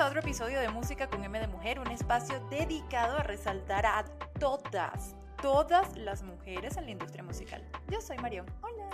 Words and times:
a 0.00 0.06
otro 0.06 0.20
episodio 0.20 0.60
de 0.60 0.70
Música 0.70 1.10
con 1.10 1.22
M 1.22 1.38
de 1.38 1.46
Mujer, 1.46 1.78
un 1.78 1.88
espacio 1.88 2.40
dedicado 2.48 3.18
a 3.18 3.22
resaltar 3.22 3.84
a 3.84 4.06
todas, 4.38 5.14
todas 5.42 5.94
las 5.98 6.22
mujeres 6.22 6.78
en 6.78 6.86
la 6.86 6.92
industria 6.92 7.22
musical. 7.22 7.62
Yo 7.90 8.00
soy 8.00 8.16
Marión. 8.16 8.46
Hola. 8.62 8.88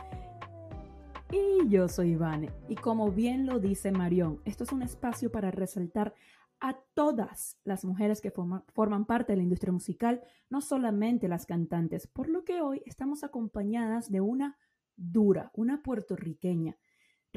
Y 1.31 1.69
yo 1.69 1.87
soy 1.87 2.11
Ivane. 2.11 2.51
Y 2.69 2.75
como 2.75 3.13
bien 3.13 3.47
lo 3.47 3.61
dice 3.61 3.93
Marión, 3.93 4.41
esto 4.45 4.65
es 4.65 4.73
un 4.73 4.83
espacio 4.83 5.31
para 5.31 5.53
resaltar 5.53 6.13
a 6.59 6.77
todas 6.95 7.57
las 7.63 7.85
mujeres 7.85 8.21
que 8.21 8.33
forman 8.33 9.05
parte 9.05 9.33
de 9.33 9.37
la 9.37 9.45
industria 9.45 9.73
musical, 9.73 10.25
no 10.51 10.61
solamente 10.61 11.29
las 11.29 11.47
cantantes, 11.47 12.09
por 12.09 12.29
lo 12.29 12.45
que 12.45 12.63
hoy 12.63 12.83
estamos 12.85 13.23
acompañadas 13.23 14.11
de 14.11 14.23
una 14.23 14.59
dura, 14.97 15.53
una 15.55 15.85
puertorriqueña. 15.85 16.77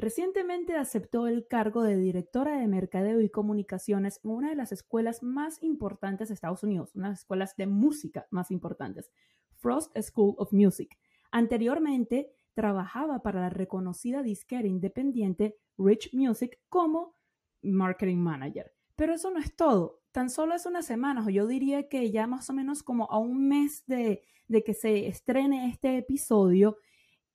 Recientemente 0.00 0.76
aceptó 0.76 1.26
el 1.26 1.46
cargo 1.46 1.82
de 1.82 1.98
directora 1.98 2.58
de 2.58 2.66
Mercadeo 2.66 3.20
y 3.20 3.28
Comunicaciones 3.28 4.18
en 4.24 4.30
una 4.30 4.48
de 4.48 4.54
las 4.54 4.72
escuelas 4.72 5.22
más 5.22 5.62
importantes 5.62 6.28
de 6.28 6.34
Estados 6.34 6.62
Unidos, 6.62 6.94
una 6.94 7.08
de 7.08 7.12
las 7.12 7.18
escuelas 7.18 7.54
de 7.58 7.66
música 7.66 8.26
más 8.30 8.50
importantes, 8.50 9.10
Frost 9.56 9.94
School 10.00 10.36
of 10.38 10.54
Music. 10.54 10.96
Anteriormente 11.30 12.32
trabajaba 12.54 13.22
para 13.22 13.42
la 13.42 13.50
reconocida 13.50 14.22
disquera 14.22 14.66
independiente 14.66 15.58
Rich 15.76 16.14
Music 16.14 16.58
como 16.70 17.14
marketing 17.60 18.20
manager. 18.20 18.72
Pero 18.96 19.12
eso 19.12 19.30
no 19.30 19.38
es 19.38 19.54
todo. 19.54 20.00
Tan 20.12 20.30
solo 20.30 20.54
hace 20.54 20.70
unas 20.70 20.86
semanas, 20.86 21.26
o 21.26 21.30
yo 21.30 21.46
diría 21.46 21.90
que 21.90 22.10
ya 22.10 22.26
más 22.26 22.48
o 22.48 22.54
menos 22.54 22.82
como 22.82 23.04
a 23.10 23.18
un 23.18 23.48
mes 23.48 23.84
de, 23.86 24.22
de 24.48 24.64
que 24.64 24.72
se 24.72 25.08
estrene 25.08 25.68
este 25.68 25.98
episodio, 25.98 26.78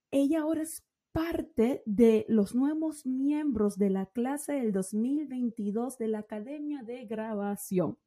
ella 0.09 0.41
ahora 0.41 0.63
es 0.63 0.83
parte 1.15 1.81
de 1.85 2.25
los 2.27 2.55
nuevos 2.55 3.05
miembros 3.05 3.77
de 3.77 3.89
la 3.89 4.05
clase 4.05 4.51
del 4.51 4.73
2022 4.73 5.97
de 5.97 6.09
la 6.09 6.19
Academia 6.19 6.83
de 6.83 7.05
Grabación. 7.05 7.97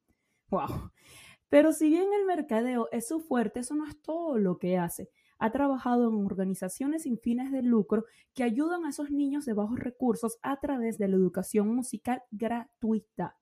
¡Wow! 0.51 0.91
Pero 1.49 1.73
si 1.73 1.89
bien 1.89 2.05
el 2.13 2.27
mercadeo 2.27 2.87
es 2.91 3.07
su 3.07 3.19
fuerte, 3.19 3.61
eso 3.61 3.73
no 3.73 3.87
es 3.87 3.99
todo 3.99 4.37
lo 4.37 4.59
que 4.59 4.77
hace. 4.77 5.09
Ha 5.39 5.51
trabajado 5.51 6.07
en 6.07 6.23
organizaciones 6.23 7.01
sin 7.01 7.17
fines 7.17 7.51
de 7.51 7.63
lucro 7.63 8.05
que 8.35 8.43
ayudan 8.43 8.85
a 8.85 8.89
esos 8.89 9.09
niños 9.09 9.43
de 9.45 9.53
bajos 9.53 9.79
recursos 9.79 10.37
a 10.43 10.59
través 10.59 10.99
de 10.99 11.07
la 11.07 11.15
educación 11.15 11.73
musical 11.73 12.21
gratuita 12.29 13.38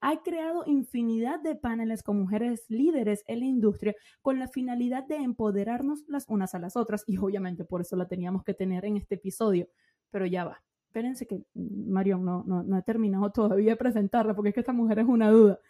ha 0.00 0.22
creado 0.22 0.64
infinidad 0.66 1.40
de 1.40 1.56
paneles 1.56 2.02
con 2.02 2.18
mujeres 2.18 2.64
líderes 2.68 3.24
en 3.26 3.40
la 3.40 3.46
industria 3.46 3.94
con 4.22 4.38
la 4.38 4.48
finalidad 4.48 5.04
de 5.04 5.16
empoderarnos 5.16 6.04
las 6.08 6.26
unas 6.28 6.54
a 6.54 6.58
las 6.58 6.76
otras 6.76 7.04
y 7.06 7.16
obviamente 7.18 7.64
por 7.64 7.80
eso 7.80 7.96
la 7.96 8.06
teníamos 8.06 8.44
que 8.44 8.54
tener 8.54 8.84
en 8.84 8.96
este 8.96 9.16
episodio. 9.16 9.68
Pero 10.10 10.26
ya 10.26 10.44
va. 10.44 10.62
Espérense 10.88 11.26
que 11.26 11.38
mm, 11.54 11.90
Marion 11.90 12.24
no, 12.24 12.44
no, 12.44 12.78
he 12.78 12.82
terminado 12.82 13.30
todavía 13.30 13.72
de 13.72 13.76
presentarla 13.76 14.34
porque 14.34 14.50
es 14.50 14.54
que 14.54 14.60
esta 14.60 14.72
mujer 14.72 15.00
es 15.00 15.06
una 15.06 15.30
duda. 15.30 15.60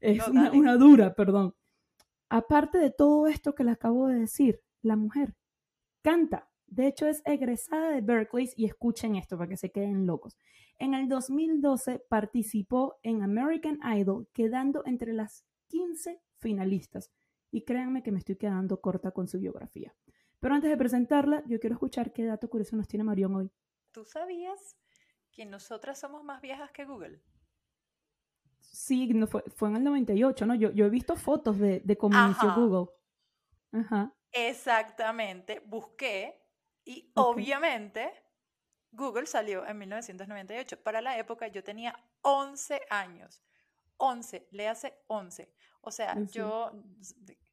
Es 0.00 0.26
una, 0.28 0.52
una 0.52 0.76
dura, 0.76 1.14
perdón. 1.14 1.54
Aparte 2.28 2.78
de 2.78 2.90
todo 2.90 3.26
esto 3.26 3.54
que 3.54 3.64
le 3.64 3.70
acabo 3.70 4.08
de 4.08 4.20
decir, 4.20 4.60
la 4.82 4.96
mujer 4.96 5.34
canta, 6.02 6.50
de 6.66 6.86
hecho, 6.86 7.06
es 7.06 7.22
egresada 7.24 7.90
de 7.90 8.00
Berkeley 8.00 8.50
y 8.56 8.64
escuchen 8.64 9.16
esto 9.16 9.36
para 9.36 9.48
que 9.48 9.56
se 9.56 9.70
queden 9.70 10.06
locos. 10.06 10.36
En 10.78 10.94
el 10.94 11.08
2012 11.08 12.00
participó 12.08 12.98
en 13.02 13.22
American 13.22 13.78
Idol, 13.96 14.28
quedando 14.32 14.82
entre 14.86 15.12
las 15.12 15.44
15 15.68 16.20
finalistas. 16.38 17.12
Y 17.50 17.64
créanme 17.64 18.02
que 18.02 18.10
me 18.10 18.18
estoy 18.18 18.36
quedando 18.36 18.80
corta 18.80 19.12
con 19.12 19.28
su 19.28 19.38
biografía. 19.38 19.94
Pero 20.40 20.54
antes 20.54 20.68
de 20.68 20.76
presentarla, 20.76 21.44
yo 21.46 21.60
quiero 21.60 21.74
escuchar 21.74 22.12
qué 22.12 22.24
dato 22.24 22.50
curioso 22.50 22.76
nos 22.76 22.88
tiene 22.88 23.04
Marión 23.04 23.34
hoy. 23.36 23.52
¿Tú 23.92 24.04
sabías 24.04 24.76
que 25.30 25.46
nosotras 25.46 26.00
somos 26.00 26.24
más 26.24 26.42
viejas 26.42 26.72
que 26.72 26.84
Google? 26.84 27.22
Sí, 28.58 29.06
no 29.14 29.28
fue, 29.28 29.44
fue 29.54 29.68
en 29.68 29.76
el 29.76 29.84
98, 29.84 30.46
¿no? 30.46 30.54
Yo, 30.56 30.72
yo 30.72 30.86
he 30.86 30.90
visto 30.90 31.14
fotos 31.14 31.58
de, 31.60 31.80
de 31.84 31.96
cómo 31.96 32.18
inició 32.18 32.52
Google. 32.56 32.92
Ajá. 33.70 34.12
Exactamente. 34.32 35.62
Busqué 35.64 36.43
y 36.84 37.10
obviamente 37.14 38.12
Google 38.90 39.26
salió 39.26 39.66
en 39.66 39.78
1998. 39.78 40.82
Para 40.82 41.00
la 41.00 41.18
época 41.18 41.48
yo 41.48 41.64
tenía 41.64 41.98
11 42.22 42.82
años. 42.90 43.42
11, 43.96 44.48
le 44.50 44.68
hace 44.68 45.02
11. 45.06 45.52
O 45.80 45.90
sea, 45.90 46.16
yo 46.30 46.72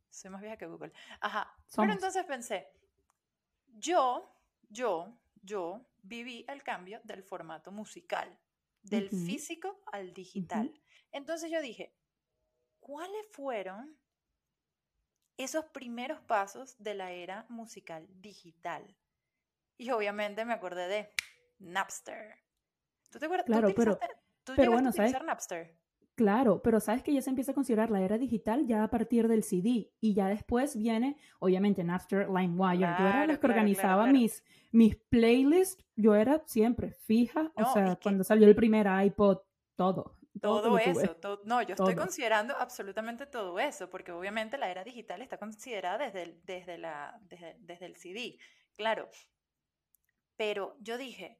soy 0.10 0.32
más 0.32 0.42
vieja 0.42 0.58
que 0.58 0.66
Google. 0.66 0.92
Ajá. 1.20 1.56
Pero 1.76 1.92
entonces 1.92 2.26
pensé, 2.26 2.68
yo, 3.68 4.36
yo, 4.70 5.18
yo 5.42 5.86
viví 6.02 6.46
el 6.48 6.64
cambio 6.64 7.00
del 7.04 7.24
formato 7.24 7.72
musical, 7.72 8.38
del 8.82 9.10
físico 9.10 9.82
al 9.92 10.14
digital. 10.14 10.74
Entonces 11.12 11.52
yo 11.52 11.62
dije, 11.62 11.96
¿cuáles 12.80 13.28
fueron 13.32 13.98
esos 15.38 15.66
primeros 15.66 16.22
pasos 16.22 16.76
de 16.78 16.94
la 16.94 17.12
era 17.12 17.46
musical 17.50 18.08
digital? 18.10 18.96
Y 19.82 19.90
obviamente 19.90 20.46
me 20.46 20.54
acordé 20.54 20.88
de 20.88 21.10
Napster. 21.58 22.36
¿Tú 23.10 23.18
te 23.18 23.26
acuerdas? 23.26 23.48
Claro, 23.48 23.70
pero, 23.76 23.98
¿tú 24.44 24.54
pero 24.56 24.74
bueno, 24.74 24.92
¿sabes? 24.92 25.12
Napster? 25.24 25.76
Claro, 26.14 26.62
pero 26.62 26.80
sabes 26.80 27.02
que 27.02 27.12
ya 27.12 27.22
se 27.24 27.32
empieza 27.32 27.52
a 27.52 27.56
considerar 27.56 27.90
la 27.90 28.00
era 28.00 28.20
digital 28.20 28.68
ya 28.68 28.84
a 28.84 28.92
partir 28.92 29.28
del 29.28 29.42
CD 29.42 29.92
y 30.00 30.14
ya 30.14 30.28
después 30.28 30.76
viene, 30.76 31.18
obviamente, 31.40 31.84
Napster, 31.84 32.28
LimeWire. 32.30 32.80
yo 32.80 33.08
era 33.08 33.26
la 33.26 33.40
que 33.40 33.48
organizaba 33.48 34.06
mis, 34.06 34.44
mis 34.72 34.98
playlists, 34.98 35.84
yo 35.96 36.14
era 36.14 36.44
siempre 36.46 36.92
fija, 36.92 37.52
o 37.56 37.74
sea, 37.74 37.98
cuando 38.04 38.24
salió 38.24 38.48
el 38.48 38.56
primer 38.56 38.86
iPod, 39.04 39.40
todo. 39.76 40.20
Todo, 40.40 40.78
eso, 40.78 41.18
no, 41.46 41.64
yo 41.64 41.74
estoy 41.74 41.96
considerando 41.96 42.56
absolutamente 42.56 43.26
todo 43.26 43.60
eso, 43.60 43.90
porque 43.90 44.12
obviamente 44.12 44.60
la 44.60 44.70
era 44.70 44.84
digital 44.84 45.24
está 45.24 45.40
considerada 45.40 45.98
desde 45.98 46.22
el, 46.22 46.46
desde 46.46 46.78
la, 46.78 47.20
desde, 47.24 47.58
desde 47.60 47.86
el 47.88 47.96
CD. 47.96 48.38
Claro, 48.76 49.10
pero 50.42 50.76
yo 50.80 50.98
dije, 50.98 51.38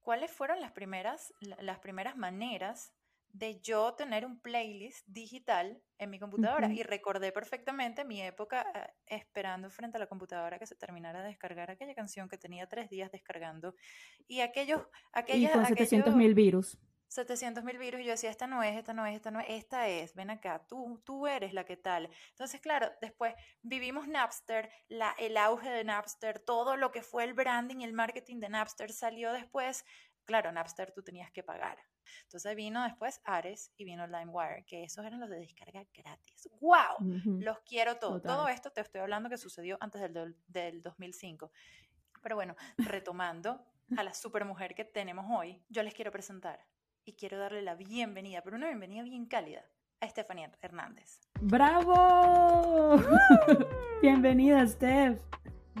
¿cuáles 0.00 0.30
fueron 0.30 0.60
las 0.60 0.70
primeras, 0.70 1.34
las 1.40 1.80
primeras 1.80 2.16
maneras 2.16 2.94
de 3.30 3.60
yo 3.60 3.94
tener 3.94 4.24
un 4.24 4.38
playlist 4.38 5.04
digital 5.08 5.82
en 5.98 6.10
mi 6.10 6.20
computadora? 6.20 6.72
Y 6.72 6.84
recordé 6.84 7.32
perfectamente 7.32 8.04
mi 8.04 8.22
época 8.22 8.64
eh, 8.72 8.92
esperando 9.08 9.70
frente 9.70 9.96
a 9.96 9.98
la 9.98 10.06
computadora 10.06 10.60
que 10.60 10.68
se 10.68 10.76
terminara 10.76 11.22
de 11.22 11.30
descargar 11.30 11.72
aquella 11.72 11.96
canción 11.96 12.28
que 12.28 12.38
tenía 12.38 12.68
tres 12.68 12.88
días 12.88 13.10
descargando. 13.10 13.74
Y 14.28 14.38
aquellos... 14.38 14.82
y 15.26 15.48
con 15.48 15.66
700 15.66 16.14
mil 16.14 16.32
virus. 16.32 16.78
700 17.14 17.62
mil 17.62 17.78
virus 17.78 18.00
y 18.00 18.04
yo 18.04 18.10
decía, 18.10 18.30
esta 18.30 18.46
no 18.46 18.62
es, 18.62 18.76
esta 18.76 18.92
no 18.92 19.06
es, 19.06 19.14
esta 19.14 19.30
no 19.30 19.38
es, 19.40 19.46
esta 19.48 19.88
es, 19.88 20.14
ven 20.14 20.30
acá, 20.30 20.66
tú, 20.66 21.00
tú 21.04 21.26
eres 21.28 21.52
la 21.54 21.64
que 21.64 21.76
tal. 21.76 22.10
Entonces, 22.30 22.60
claro, 22.60 22.90
después 23.00 23.34
vivimos 23.62 24.08
Napster, 24.08 24.70
la, 24.88 25.14
el 25.18 25.36
auge 25.36 25.70
de 25.70 25.84
Napster, 25.84 26.40
todo 26.40 26.76
lo 26.76 26.90
que 26.90 27.02
fue 27.02 27.24
el 27.24 27.32
branding, 27.32 27.82
el 27.82 27.92
marketing 27.92 28.40
de 28.40 28.48
Napster 28.48 28.92
salió 28.92 29.32
después. 29.32 29.84
Claro, 30.24 30.50
Napster 30.50 30.92
tú 30.92 31.02
tenías 31.02 31.30
que 31.30 31.42
pagar. 31.42 31.78
Entonces 32.22 32.54
vino 32.56 32.82
después 32.82 33.20
Ares 33.24 33.72
y 33.76 33.84
vino 33.84 34.06
LimeWire, 34.06 34.64
que 34.66 34.82
esos 34.84 35.04
eran 35.04 35.20
los 35.20 35.30
de 35.30 35.38
descarga 35.38 35.84
gratis. 35.94 36.48
¡Wow! 36.60 37.40
Los 37.40 37.60
quiero 37.60 37.96
todos. 37.96 38.22
Todo 38.22 38.48
esto 38.48 38.70
te 38.70 38.80
estoy 38.80 39.00
hablando 39.00 39.30
que 39.30 39.38
sucedió 39.38 39.78
antes 39.80 40.02
del, 40.02 40.36
del 40.46 40.82
2005. 40.82 41.52
Pero 42.22 42.36
bueno, 42.36 42.56
retomando 42.78 43.64
a 43.96 44.02
la 44.02 44.14
supermujer 44.14 44.74
que 44.74 44.84
tenemos 44.84 45.26
hoy, 45.30 45.62
yo 45.68 45.82
les 45.82 45.94
quiero 45.94 46.10
presentar 46.10 46.64
y 47.06 47.12
quiero 47.12 47.38
darle 47.38 47.62
la 47.62 47.74
bienvenida, 47.74 48.40
pero 48.42 48.56
una 48.56 48.66
bienvenida 48.66 49.02
bien 49.02 49.26
cálida, 49.26 49.62
a 50.00 50.06
Estefanía 50.06 50.50
Hernández. 50.60 51.20
¡Bravo! 51.40 52.96
bienvenida, 54.02 54.66
Steph. 54.66 55.20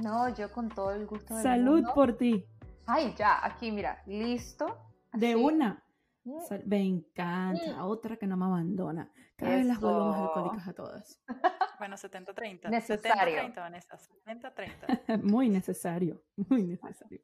No, 0.02 0.28
yo 0.34 0.52
con 0.52 0.68
todo 0.68 0.92
el 0.92 1.06
gusto. 1.06 1.34
Salud 1.40 1.84
por 1.94 2.16
ti. 2.16 2.44
Ay, 2.86 3.14
ya, 3.16 3.44
aquí, 3.44 3.72
mira, 3.72 4.02
listo. 4.06 4.78
De 5.12 5.34
una. 5.34 5.82
Mm. 6.24 6.38
Me 6.66 6.82
encanta. 6.82 7.76
Mm. 7.76 7.82
Otra 7.82 8.16
que 8.16 8.26
no 8.26 8.36
me 8.36 8.44
abandona. 8.44 9.10
Cada 9.36 9.56
vez 9.56 9.66
las 9.66 9.80
vuelvo 9.80 10.06
más 10.06 10.20
alcohólicas 10.20 10.68
a 10.68 10.72
todas. 10.72 11.20
Bueno, 11.76 11.96
70-30. 11.96 12.70
Necesario. 12.70 13.42
70-30, 13.42 13.54
Vanessa. 13.56 13.98
70-30. 14.24 15.22
muy 15.22 15.48
necesario. 15.48 16.22
Muy 16.48 16.62
necesario. 16.62 17.20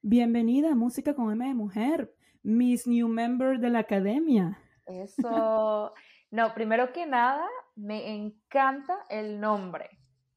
Bienvenida 0.00 0.70
a 0.70 0.74
Música 0.76 1.14
con 1.14 1.32
M 1.32 1.44
de 1.46 1.52
Mujer. 1.52 2.15
Miss 2.46 2.86
New 2.86 3.08
Member 3.08 3.58
de 3.58 3.70
la 3.70 3.80
academia. 3.80 4.56
Eso. 4.86 5.92
No, 6.30 6.54
primero 6.54 6.92
que 6.92 7.04
nada, 7.04 7.44
me 7.74 8.14
encanta 8.14 9.04
el 9.08 9.40
nombre. 9.40 9.90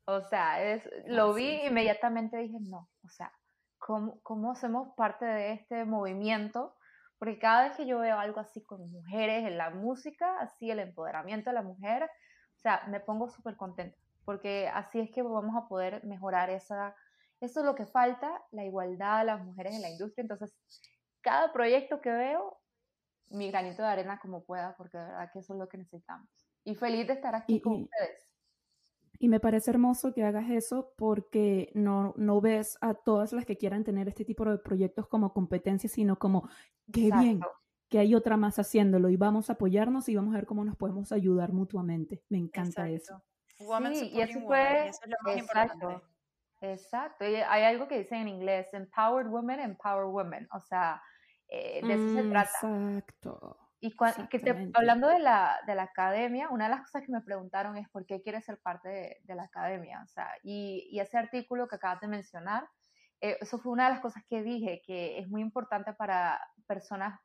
O 0.06 0.22
sea, 0.22 0.64
es, 0.64 0.90
lo 1.06 1.36
vi 1.36 1.48
y 1.48 1.68
inmediatamente 1.68 2.38
dije, 2.38 2.58
no, 2.62 2.90
o 3.04 3.10
sea, 3.10 3.32
¿cómo, 3.78 4.20
¿cómo 4.24 4.52
hacemos 4.52 4.96
parte 4.96 5.24
de 5.24 5.54
este 5.54 5.86
movimiento? 5.86 6.76
Porque 7.20 7.38
cada 7.38 7.68
vez 7.68 7.78
que 7.78 7.86
yo 7.86 8.00
veo 8.00 8.18
algo 8.18 8.40
así 8.40 8.66
con 8.66 8.90
mujeres 8.92 9.46
en 9.46 9.60
la 9.60 9.70
música, 9.70 10.40
así 10.40 10.72
el 10.72 10.80
empoderamiento 10.80 11.52
de 11.52 11.54
la 11.54 11.62
mujer, 11.62 12.04
o 12.04 12.60
sea, 12.60 12.84
me 12.88 13.00
pongo 13.00 13.30
súper 13.30 13.56
contenta, 13.56 13.98
porque 14.26 14.68
así 14.68 15.00
es 15.00 15.12
que 15.12 15.22
vamos 15.22 15.56
a 15.56 15.68
poder 15.68 16.04
mejorar 16.06 16.50
esa, 16.50 16.96
eso 17.40 17.60
es 17.60 17.66
lo 17.68 17.76
que 17.76 17.86
falta, 17.86 18.32
la 18.52 18.66
igualdad 18.66 19.20
de 19.20 19.26
las 19.26 19.46
mujeres 19.46 19.76
en 19.76 19.84
la 19.84 19.90
industria. 19.90 20.24
Entonces, 20.24 20.56
cada 21.22 21.52
proyecto 21.52 22.02
que 22.02 22.12
veo 22.12 22.60
mi 23.30 23.50
granito 23.50 23.82
de 23.82 23.88
arena 23.88 24.20
como 24.20 24.44
pueda, 24.44 24.76
porque 24.76 24.98
de 24.98 25.06
verdad 25.06 25.30
que 25.32 25.40
eso 25.40 25.54
es 25.54 25.60
lo 25.60 25.70
que 25.70 25.78
necesitamos. 25.78 26.30
Y 26.64 26.76
feliz 26.76 27.08
de 27.08 27.14
estar 27.14 27.36
aquí 27.36 27.62
con 27.62 27.84
ustedes. 27.84 28.36
Y 29.22 29.28
me 29.28 29.40
parece 29.40 29.72
hermoso 29.72 30.14
que 30.14 30.24
hagas 30.24 30.50
eso 30.50 30.94
porque 30.98 31.72
no, 31.76 32.14
no 32.16 32.40
ves 32.40 32.78
a 32.80 32.94
todas 32.94 33.34
las 33.34 33.46
que 33.46 33.58
quieran 33.58 33.84
tener 33.84 34.08
este 34.08 34.24
tipo 34.24 34.46
de 34.46 34.58
proyectos 34.58 35.08
como 35.08 35.34
competencia, 35.34 35.90
sino 35.90 36.18
como, 36.18 36.50
qué 36.92 37.12
bien, 37.12 37.42
que 37.90 38.00
hay 38.00 38.16
otra 38.16 38.38
más 38.38 38.60
haciéndolo 38.60 39.10
y 39.10 39.18
vamos 39.18 39.50
a 39.50 39.54
apoyarnos 39.54 40.08
y 40.08 40.16
vamos 40.16 40.34
a 40.34 40.38
ver 40.38 40.46
cómo 40.46 40.64
nos 40.64 40.78
podemos 40.78 41.12
ayudar 41.12 41.52
mutuamente. 41.52 42.24
Me 42.30 42.38
encanta 42.38 42.88
eso. 42.88 43.22
Sí, 43.58 44.12
y 44.14 44.22
eso 44.22 44.40
fue, 44.42 44.88
eso 44.88 45.02
es 45.04 45.10
lo 45.10 45.18
más 45.24 45.38
exacto, 45.38 45.74
importante. 45.74 46.06
Exacto, 46.62 47.26
y 47.26 47.36
hay 47.36 47.64
algo 47.64 47.88
que 47.88 48.00
dicen 48.00 48.22
en 48.22 48.28
inglés, 48.28 48.74
empowered 48.74 49.28
women, 49.28 49.60
empower 49.60 50.06
women, 50.06 50.48
o 50.52 50.60
sea, 50.60 51.02
eh, 51.48 51.82
de 51.86 51.94
eso 51.94 52.14
se 52.16 52.24
mm, 52.24 52.30
trata. 52.30 52.50
Exacto. 52.62 53.58
Y 53.82 53.96
que 54.28 54.72
hablando 54.74 55.08
de 55.08 55.20
la, 55.20 55.58
de 55.66 55.74
la, 55.74 55.84
academia, 55.84 56.50
una 56.50 56.66
de 56.66 56.72
las 56.72 56.82
cosas 56.82 57.04
que 57.06 57.14
me 57.14 57.22
preguntaron 57.22 57.78
es 57.78 57.88
por 57.90 58.06
qué 58.06 58.22
quieres 58.22 58.44
ser 58.44 58.60
parte 58.62 58.90
de, 58.90 59.18
de 59.24 59.36
la 59.36 59.44
academia. 59.44 60.02
O 60.04 60.08
sea, 60.10 60.28
y, 60.44 60.90
y, 60.92 61.00
ese 61.00 61.18
artículo 61.18 61.70
que 61.70 61.78
acabas 61.78 62.02
de 62.02 62.10
mencionar, 62.10 62.68
eh, 63.22 63.38
eso 63.40 63.58
fue 63.58 63.72
una 63.72 63.86
de 63.86 63.92
las 63.92 64.02
cosas 64.02 64.24
que 64.28 64.44
dije, 64.44 64.82
que 64.86 65.18
es 65.20 65.30
muy 65.30 65.42
importante 65.42 65.94
para 65.94 66.42
personas 66.68 67.20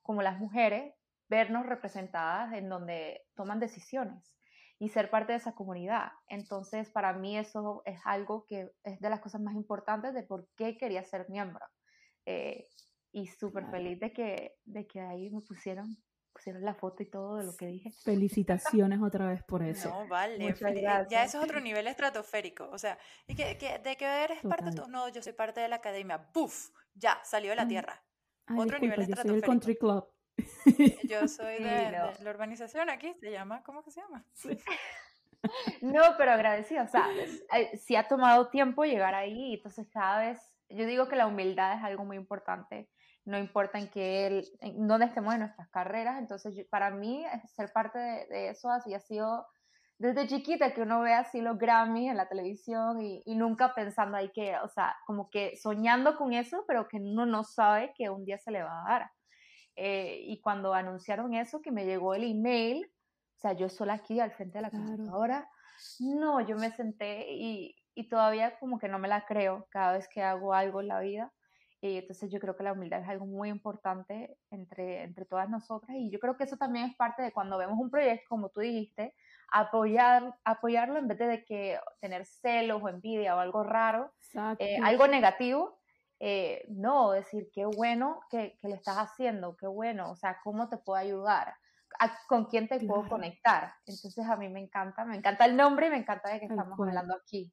como 0.00 0.22
las 0.22 0.38
mujeres 0.38 0.94
vernos 1.28 1.66
representadas 1.66 2.52
en 2.52 2.68
donde 2.68 3.22
toman 3.34 3.58
decisiones 3.58 4.35
y 4.78 4.90
ser 4.90 5.10
parte 5.10 5.32
de 5.32 5.38
esa 5.38 5.54
comunidad. 5.54 6.12
Entonces, 6.28 6.90
para 6.90 7.12
mí 7.12 7.38
eso 7.38 7.82
es 7.86 8.00
algo 8.04 8.44
que 8.46 8.72
es 8.84 9.00
de 9.00 9.10
las 9.10 9.20
cosas 9.20 9.40
más 9.40 9.54
importantes 9.54 10.12
de 10.14 10.22
por 10.22 10.48
qué 10.56 10.76
quería 10.76 11.02
ser 11.02 11.28
miembro. 11.30 11.64
Eh, 12.26 12.68
y 13.12 13.28
súper 13.28 13.66
feliz 13.70 13.98
de 13.98 14.12
que, 14.12 14.58
de 14.64 14.86
que 14.86 15.00
ahí 15.00 15.30
me 15.30 15.40
pusieron, 15.40 15.96
pusieron 16.34 16.62
la 16.62 16.74
foto 16.74 17.02
y 17.02 17.06
todo 17.06 17.36
de 17.36 17.44
lo 17.44 17.56
que 17.56 17.66
dije. 17.66 17.90
Felicitaciones 18.04 19.00
otra 19.00 19.28
vez 19.28 19.42
por 19.44 19.62
eso. 19.62 19.88
No, 19.88 20.06
vale. 20.08 20.54
Ya 21.08 21.24
eso 21.24 21.38
es 21.38 21.44
otro 21.44 21.60
nivel 21.60 21.86
estratosférico. 21.86 22.68
O 22.70 22.76
sea, 22.76 22.98
¿y 23.26 23.34
que, 23.34 23.56
que, 23.56 23.78
¿de 23.78 23.96
qué 23.96 24.24
eres 24.24 24.42
parte 24.42 24.72
tú? 24.72 24.86
No, 24.88 25.08
yo 25.08 25.22
soy 25.22 25.32
parte 25.32 25.60
de 25.60 25.68
la 25.68 25.76
academia. 25.76 26.30
¡Puf! 26.32 26.68
Ya, 26.94 27.18
salió 27.24 27.50
de 27.50 27.56
la 27.56 27.66
tierra. 27.66 28.04
otro 28.54 28.78
nivel 28.78 29.00
estratosférico. 29.00 29.34
Yo 29.34 29.40
soy 29.40 29.48
country 29.48 29.78
club. 29.78 30.15
Yo 31.08 31.28
soy 31.28 31.62
de, 31.62 31.90
la 31.90 32.30
organización 32.30 32.90
aquí, 32.90 33.14
se 33.20 33.30
llama, 33.30 33.62
¿cómo 33.62 33.82
que 33.82 33.90
se 33.90 34.00
llama? 34.00 34.24
No, 35.80 36.02
pero 36.18 36.32
agradecida, 36.32 36.82
o 36.82 36.88
sea, 36.88 37.06
sí 37.76 37.94
ha 37.94 38.08
tomado 38.08 38.48
tiempo 38.48 38.84
llegar 38.84 39.14
ahí, 39.14 39.54
entonces 39.54 39.86
cada 39.92 40.18
vez, 40.18 40.40
yo 40.68 40.86
digo 40.86 41.06
que 41.06 41.14
la 41.14 41.28
humildad 41.28 41.78
es 41.78 41.84
algo 41.84 42.04
muy 42.04 42.16
importante, 42.16 42.88
no 43.24 43.38
importa 43.38 43.78
en 43.78 43.88
qué, 43.88 44.42
en 44.60 44.88
dónde 44.88 45.06
estemos 45.06 45.34
en 45.34 45.40
nuestras 45.40 45.68
carreras, 45.68 46.18
entonces 46.18 46.66
para 46.68 46.90
mí 46.90 47.24
ser 47.54 47.70
parte 47.72 47.98
de, 47.98 48.48
eso 48.48 48.70
así 48.70 48.92
ha 48.92 48.98
sido 48.98 49.46
desde 49.98 50.26
chiquita 50.26 50.74
que 50.74 50.82
uno 50.82 51.00
ve 51.00 51.14
así 51.14 51.40
los 51.40 51.58
Grammy 51.58 52.08
en 52.08 52.16
la 52.16 52.28
televisión 52.28 53.00
y, 53.00 53.22
y, 53.24 53.36
nunca 53.36 53.72
pensando 53.72 54.16
ahí 54.16 54.30
que, 54.30 54.56
o 54.58 54.68
sea, 54.68 54.96
como 55.06 55.30
que 55.30 55.56
soñando 55.56 56.16
con 56.16 56.32
eso, 56.32 56.64
pero 56.66 56.88
que 56.88 56.98
uno 56.98 57.24
no 57.24 57.44
sabe 57.44 57.94
que 57.96 58.10
un 58.10 58.24
día 58.24 58.38
se 58.38 58.50
le 58.50 58.62
va 58.62 58.82
a 58.82 58.88
dar. 58.88 59.10
Eh, 59.76 60.22
y 60.26 60.40
cuando 60.40 60.74
anunciaron 60.74 61.34
eso, 61.34 61.60
que 61.60 61.70
me 61.70 61.84
llegó 61.84 62.14
el 62.14 62.24
email, 62.24 62.90
o 63.36 63.38
sea, 63.38 63.52
yo 63.52 63.68
sola 63.68 63.94
aquí 63.94 64.18
al 64.20 64.32
frente 64.32 64.58
de 64.58 64.62
la 64.62 64.70
computadora, 64.70 65.48
no, 66.00 66.40
yo 66.40 66.56
me 66.56 66.72
senté 66.72 67.26
y, 67.30 67.76
y, 67.94 68.08
todavía 68.08 68.58
como 68.58 68.78
que 68.78 68.88
no 68.88 68.98
me 68.98 69.08
la 69.08 69.26
creo 69.26 69.66
cada 69.70 69.92
vez 69.92 70.08
que 70.08 70.22
hago 70.22 70.54
algo 70.54 70.80
en 70.80 70.88
la 70.88 71.00
vida. 71.00 71.32
Y 71.82 71.98
entonces 71.98 72.30
yo 72.30 72.40
creo 72.40 72.56
que 72.56 72.62
la 72.62 72.72
humildad 72.72 73.02
es 73.02 73.08
algo 73.08 73.26
muy 73.26 73.50
importante 73.50 74.38
entre, 74.50 75.02
entre 75.02 75.26
todas 75.26 75.48
nosotras 75.50 75.96
y 75.96 76.10
yo 76.10 76.18
creo 76.18 76.36
que 76.36 76.44
eso 76.44 76.56
también 76.56 76.86
es 76.86 76.96
parte 76.96 77.22
de 77.22 77.32
cuando 77.32 77.58
vemos 77.58 77.78
un 77.78 77.90
proyecto, 77.90 78.24
como 78.28 78.48
tú 78.48 78.60
dijiste, 78.60 79.14
apoyar, 79.52 80.34
apoyarlo 80.44 80.98
en 80.98 81.06
vez 81.06 81.18
de 81.18 81.44
que 81.44 81.78
tener 82.00 82.24
celos 82.24 82.82
o 82.82 82.88
envidia 82.88 83.36
o 83.36 83.40
algo 83.40 83.62
raro, 83.62 84.10
eh, 84.58 84.78
algo 84.82 85.06
negativo, 85.06 85.78
eh, 86.18 86.64
no, 86.68 87.12
decir, 87.12 87.48
qué 87.52 87.66
bueno 87.66 88.20
que, 88.30 88.58
que, 88.60 88.68
lo 88.68 88.74
estás 88.74 88.96
haciendo, 88.96 89.56
qué 89.56 89.66
bueno, 89.66 90.10
o 90.10 90.16
sea, 90.16 90.38
cómo 90.42 90.68
te 90.68 90.78
puedo 90.78 90.98
ayudar, 90.98 91.54
con 92.28 92.46
quién 92.46 92.68
te 92.68 92.80
puedo 92.86 93.08
conectar. 93.08 93.72
Entonces 93.86 94.26
a 94.26 94.36
mí 94.36 94.48
me 94.48 94.60
encanta, 94.60 95.04
me 95.04 95.16
encanta 95.16 95.44
el 95.44 95.56
nombre 95.56 95.86
y 95.86 95.90
me 95.90 95.98
encanta 95.98 96.30
de 96.30 96.40
que 96.40 96.46
estamos 96.46 96.78
hablando 96.78 97.14
aquí. 97.14 97.52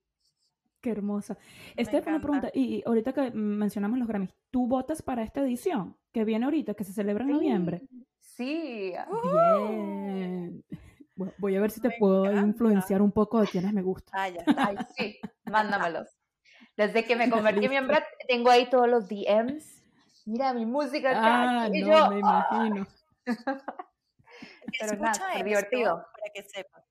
Qué 0.81 0.91
hermosa. 0.91 1.37
Estef, 1.77 2.05
una 2.07 2.19
pregunta, 2.19 2.51
y 2.53 2.83
ahorita 2.85 3.13
que 3.13 3.31
mencionamos 3.31 3.97
los 3.99 4.07
Grammys, 4.07 4.33
¿tú 4.51 4.67
votas 4.67 5.01
para 5.01 5.23
esta 5.23 5.39
edición 5.39 5.95
que 6.11 6.25
viene 6.25 6.43
ahorita, 6.45 6.73
que 6.73 6.83
se 6.83 6.91
celebra 6.91 7.23
en 7.23 7.31
noviembre? 7.31 7.81
Sí. 8.19 8.93
Bien. 9.23 10.63
voy 11.37 11.55
a 11.55 11.61
ver 11.61 11.71
si 11.71 11.79
te 11.79 11.91
puedo 11.97 12.29
influenciar 12.33 13.01
un 13.01 13.13
poco 13.13 13.39
de 13.39 13.47
quienes 13.47 13.71
me 13.71 13.81
gustan. 13.81 14.19
Ay, 14.19 14.37
Ay 14.57 14.75
sí, 14.97 15.19
mándamelos. 15.45 16.09
Desde 16.75 17.05
que 17.05 17.15
me 17.15 17.29
convertí 17.29 17.65
en 17.65 17.71
miembro, 17.71 17.97
tengo 18.27 18.49
ahí 18.49 18.69
todos 18.69 18.87
los 18.87 19.07
DMs. 19.07 19.81
Mira 20.25 20.53
mi 20.53 20.65
música. 20.65 21.11
Ah, 21.15 21.67
no, 21.69 21.75
yo, 21.75 22.09
me 22.09 22.19
imagino. 22.19 22.87
Pero 24.79 24.97
nada, 24.97 25.43
divertido. 25.43 26.07
Para 26.11 26.33
que 26.33 26.43
sepa. 26.43 26.83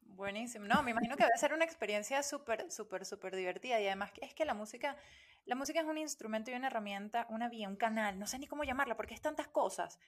Buenísimo. 0.00 0.66
No, 0.66 0.82
me 0.82 0.92
imagino 0.92 1.16
que 1.16 1.24
va 1.24 1.30
a 1.34 1.38
ser 1.38 1.52
una 1.52 1.64
experiencia 1.64 2.22
súper, 2.22 2.70
súper, 2.70 3.04
súper 3.04 3.36
divertida. 3.36 3.80
Y 3.80 3.86
además 3.86 4.12
es 4.20 4.34
que 4.34 4.44
la 4.44 4.54
música, 4.54 4.96
la 5.44 5.54
música 5.54 5.80
es 5.80 5.86
un 5.86 5.98
instrumento 5.98 6.50
y 6.50 6.54
una 6.54 6.68
herramienta, 6.68 7.26
una 7.28 7.48
vía, 7.48 7.68
un 7.68 7.76
canal. 7.76 8.18
No 8.18 8.26
sé 8.26 8.38
ni 8.38 8.46
cómo 8.46 8.64
llamarla 8.64 8.96
porque 8.96 9.14
es 9.14 9.20
tantas 9.20 9.48
cosas. 9.48 9.98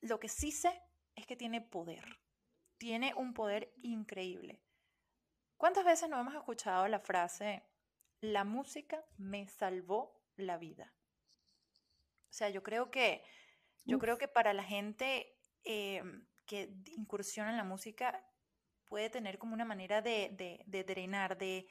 Lo 0.00 0.18
que 0.20 0.28
sí 0.28 0.50
sé 0.52 0.82
es 1.14 1.26
que 1.26 1.36
tiene 1.36 1.60
poder. 1.60 2.04
Tiene 2.78 3.14
un 3.14 3.34
poder 3.34 3.72
increíble. 3.82 4.60
¿Cuántas 5.56 5.84
veces 5.84 6.08
no 6.08 6.18
hemos 6.18 6.34
escuchado 6.34 6.88
la 6.88 7.00
frase, 7.00 7.62
la 8.20 8.44
música 8.44 9.04
me 9.16 9.48
salvó 9.48 10.20
la 10.36 10.58
vida. 10.58 10.92
O 12.28 12.32
sea, 12.32 12.48
yo 12.50 12.62
creo 12.62 12.90
que, 12.90 13.24
yo 13.84 13.98
creo 13.98 14.18
que 14.18 14.28
para 14.28 14.52
la 14.54 14.62
gente 14.62 15.36
em, 15.64 16.26
que 16.46 16.72
incursiona 16.96 17.50
en 17.50 17.56
la 17.56 17.64
música 17.64 18.24
puede 18.86 19.10
tener 19.10 19.38
como 19.38 19.54
una 19.54 19.64
manera 19.64 20.02
de, 20.02 20.64
drenar, 20.86 21.38
de, 21.38 21.66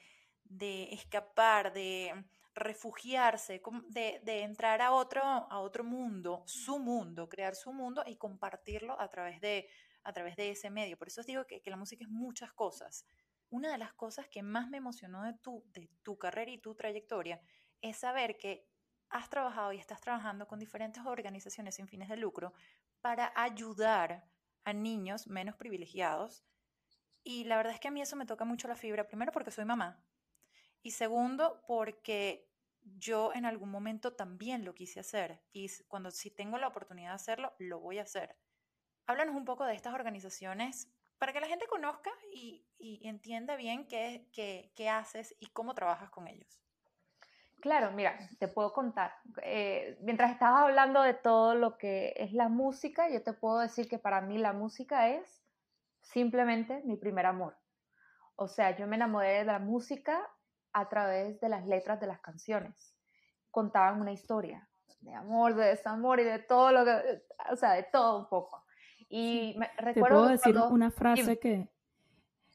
escapar, 0.92 1.72
de 1.72 2.24
refugiarse, 2.54 3.62
de, 3.88 4.20
de, 4.22 4.42
entrar 4.42 4.82
a 4.82 4.92
otro, 4.92 5.22
a 5.22 5.60
otro 5.60 5.84
mundo, 5.84 6.42
su 6.46 6.78
mundo, 6.78 7.28
crear 7.28 7.54
su 7.54 7.72
mundo 7.72 8.02
y 8.06 8.16
compartirlo 8.16 9.00
a 9.00 9.08
través 9.08 9.40
de, 9.40 9.68
a 10.02 10.12
través 10.12 10.36
de 10.36 10.50
ese 10.50 10.70
medio. 10.70 10.98
Por 10.98 11.08
eso 11.08 11.20
os 11.20 11.26
digo 11.26 11.46
que, 11.46 11.62
que 11.62 11.70
la 11.70 11.76
música 11.76 12.04
es 12.04 12.10
muchas 12.10 12.52
cosas 12.52 13.06
una 13.50 13.72
de 13.72 13.78
las 13.78 13.92
cosas 13.92 14.28
que 14.28 14.42
más 14.42 14.68
me 14.68 14.78
emocionó 14.78 15.22
de 15.24 15.34
tu, 15.34 15.64
de 15.72 15.90
tu 16.02 16.18
carrera 16.18 16.50
y 16.50 16.58
tu 16.58 16.74
trayectoria 16.74 17.40
es 17.82 17.98
saber 17.98 18.36
que 18.38 18.66
has 19.10 19.28
trabajado 19.28 19.72
y 19.72 19.78
estás 19.78 20.00
trabajando 20.00 20.46
con 20.46 20.58
diferentes 20.58 21.04
organizaciones 21.04 21.74
sin 21.74 21.88
fines 21.88 22.08
de 22.08 22.16
lucro 22.16 22.52
para 23.00 23.32
ayudar 23.34 24.30
a 24.64 24.72
niños 24.72 25.26
menos 25.26 25.56
privilegiados. 25.56 26.44
Y 27.22 27.44
la 27.44 27.56
verdad 27.56 27.74
es 27.74 27.80
que 27.80 27.88
a 27.88 27.90
mí 27.90 28.00
eso 28.00 28.16
me 28.16 28.26
toca 28.26 28.44
mucho 28.44 28.68
la 28.68 28.76
fibra, 28.76 29.06
primero 29.06 29.32
porque 29.32 29.50
soy 29.50 29.64
mamá 29.64 30.02
y 30.82 30.92
segundo 30.92 31.62
porque 31.66 32.48
yo 32.82 33.32
en 33.34 33.44
algún 33.44 33.70
momento 33.70 34.14
también 34.14 34.64
lo 34.64 34.74
quise 34.74 35.00
hacer 35.00 35.42
y 35.52 35.68
cuando 35.86 36.10
si 36.10 36.30
tengo 36.30 36.56
la 36.58 36.68
oportunidad 36.68 37.10
de 37.10 37.16
hacerlo, 37.16 37.54
lo 37.58 37.80
voy 37.80 37.98
a 37.98 38.02
hacer. 38.02 38.38
Háblanos 39.06 39.34
un 39.34 39.44
poco 39.44 39.64
de 39.66 39.74
estas 39.74 39.94
organizaciones 39.94 40.88
para 41.20 41.34
que 41.34 41.40
la 41.40 41.46
gente 41.46 41.66
conozca 41.66 42.10
y, 42.32 42.66
entienda 43.06 43.54
bien 43.54 43.86
qué, 43.86 44.30
qué, 44.32 44.88
haces 44.88 45.36
y 45.38 45.48
cómo 45.48 45.74
trabajas 45.74 46.08
con 46.08 46.26
ellos. 46.26 46.48
Claro, 47.60 47.92
mira, 47.92 48.18
te 48.38 48.48
puedo 48.48 48.72
contar. 48.72 49.12
Eh, 49.42 49.98
mientras 50.00 50.32
estabas 50.32 50.62
hablando 50.62 51.02
de 51.02 51.12
todo 51.12 51.54
lo 51.54 51.76
que 51.76 52.14
es 52.16 52.32
la 52.32 52.48
música, 52.48 53.10
yo 53.10 53.22
te 53.22 53.34
puedo 53.34 53.58
decir 53.58 53.86
que 53.86 53.98
para 53.98 54.22
mí 54.22 54.38
la 54.38 54.54
música 54.54 55.10
es 55.10 55.44
simplemente 56.00 56.80
mi 56.84 56.96
primer 56.96 57.26
amor. 57.26 57.54
O 58.36 58.48
sea, 58.48 58.74
yo 58.78 58.86
me 58.86 58.96
enamoré 58.96 59.40
de 59.40 59.44
la 59.44 59.58
música 59.58 60.26
a 60.72 60.88
través 60.88 61.38
de 61.40 61.50
las 61.50 61.66
letras 61.66 62.00
de 62.00 62.06
las 62.06 62.20
canciones. 62.20 62.96
Contaban 63.50 64.00
una 64.00 64.12
historia 64.12 64.66
de 65.00 65.14
amor, 65.14 65.54
de 65.54 65.66
desamor 65.66 66.18
y 66.18 66.24
de 66.24 66.38
todo 66.38 66.72
lo 66.72 66.82
que, 66.86 67.22
o 67.52 67.56
sea, 67.56 67.72
de 67.72 67.82
todo 67.82 68.20
un 68.20 68.28
poco. 68.30 68.64
Y 69.10 69.54
me, 69.58 69.68
recuerdo 69.76 69.92
Te 69.94 70.00
puedo 70.00 70.28
decir 70.28 70.56
una 70.70 70.90
frase 70.92 71.40
que, 71.40 71.68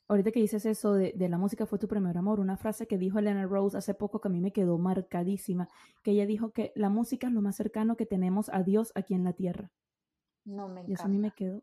ahorita 0.08 0.32
que 0.32 0.40
dices 0.40 0.66
eso 0.66 0.94
de, 0.94 1.12
de, 1.14 1.28
la 1.28 1.38
música 1.38 1.66
fue 1.66 1.78
tu 1.78 1.90
primer 1.90 2.18
amor, 2.18 2.40
una 2.40 2.56
frase 2.56 2.88
que 2.88 2.98
dijo 2.98 3.20
Elena 3.20 3.46
Rose 3.46 3.78
hace 3.78 3.94
poco 3.94 4.22
que 4.22 4.30
a 4.30 4.32
mí 4.32 4.40
me 4.40 4.54
quedó 4.54 4.78
marcadísima, 4.78 5.68
que 6.02 6.12
ella 6.12 6.26
dijo 6.26 6.52
que 6.52 6.72
la 6.76 6.88
música 6.88 7.28
es 7.28 7.34
lo 7.34 7.42
más 7.42 7.58
cercano 7.58 7.98
que 7.98 8.06
tenemos 8.06 8.50
a 8.50 8.64
Dios 8.64 8.94
aquí 8.96 9.14
en 9.14 9.26
la 9.26 9.34
tierra. 9.34 9.70
No 10.46 10.70
me 10.70 10.82
encanta. 10.82 10.92
Y 10.92 10.94
eso 10.94 11.04
a 11.04 11.08
mí 11.10 11.18
me 11.18 11.32
quedó. 11.32 11.62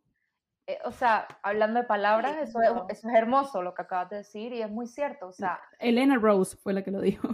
Eh, 0.66 0.78
o 0.84 0.92
sea, 0.92 1.26
hablando 1.42 1.80
de 1.80 1.87
palabras, 1.87 2.37
eso, 2.37 2.61
es, 2.61 2.70
eso 2.99 3.08
es 3.08 3.14
hermoso 3.14 3.62
lo 3.62 3.75
que 3.75 3.82
acabas 3.82 4.11
de 4.11 4.16
decir 4.16 4.52
y 4.52 4.61
es 4.62 4.70
muy 4.70 4.87
cierto. 4.87 5.28
O 5.28 5.32
sea, 5.32 5.58
Elena 5.78 6.16
Rose 6.16 6.56
fue 6.56 6.72
la 6.72 6.84
que 6.84 6.90
lo 6.90 7.00
dijo. 7.00 7.28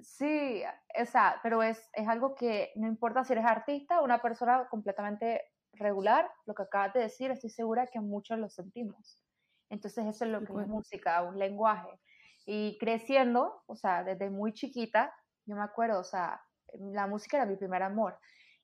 Sí, 0.00 0.62
o 1.00 1.04
sea, 1.04 1.38
pero 1.44 1.62
es, 1.62 1.88
es 1.92 2.08
algo 2.08 2.34
que 2.34 2.72
no 2.74 2.88
importa 2.88 3.22
si 3.24 3.34
eres 3.34 3.44
artista 3.44 4.00
o 4.00 4.04
una 4.04 4.20
persona 4.20 4.66
completamente 4.68 5.51
regular, 5.82 6.30
lo 6.46 6.54
que 6.54 6.62
acabas 6.62 6.94
de 6.94 7.00
decir, 7.00 7.30
estoy 7.30 7.50
segura 7.50 7.88
que 7.88 8.00
muchos 8.00 8.38
lo 8.38 8.48
sentimos. 8.48 9.22
Entonces 9.70 10.06
eso 10.06 10.24
es 10.24 10.30
lo 10.30 10.40
que 10.40 10.52
es 10.52 10.68
música, 10.68 11.22
un 11.22 11.38
lenguaje. 11.38 12.00
Y 12.46 12.78
creciendo, 12.78 13.62
o 13.66 13.76
sea, 13.76 14.04
desde 14.04 14.30
muy 14.30 14.52
chiquita, 14.52 15.14
yo 15.46 15.56
me 15.56 15.62
acuerdo, 15.62 16.00
o 16.00 16.04
sea, 16.04 16.40
la 16.78 17.06
música 17.06 17.38
era 17.38 17.46
mi 17.46 17.56
primer 17.56 17.82
amor. 17.82 18.18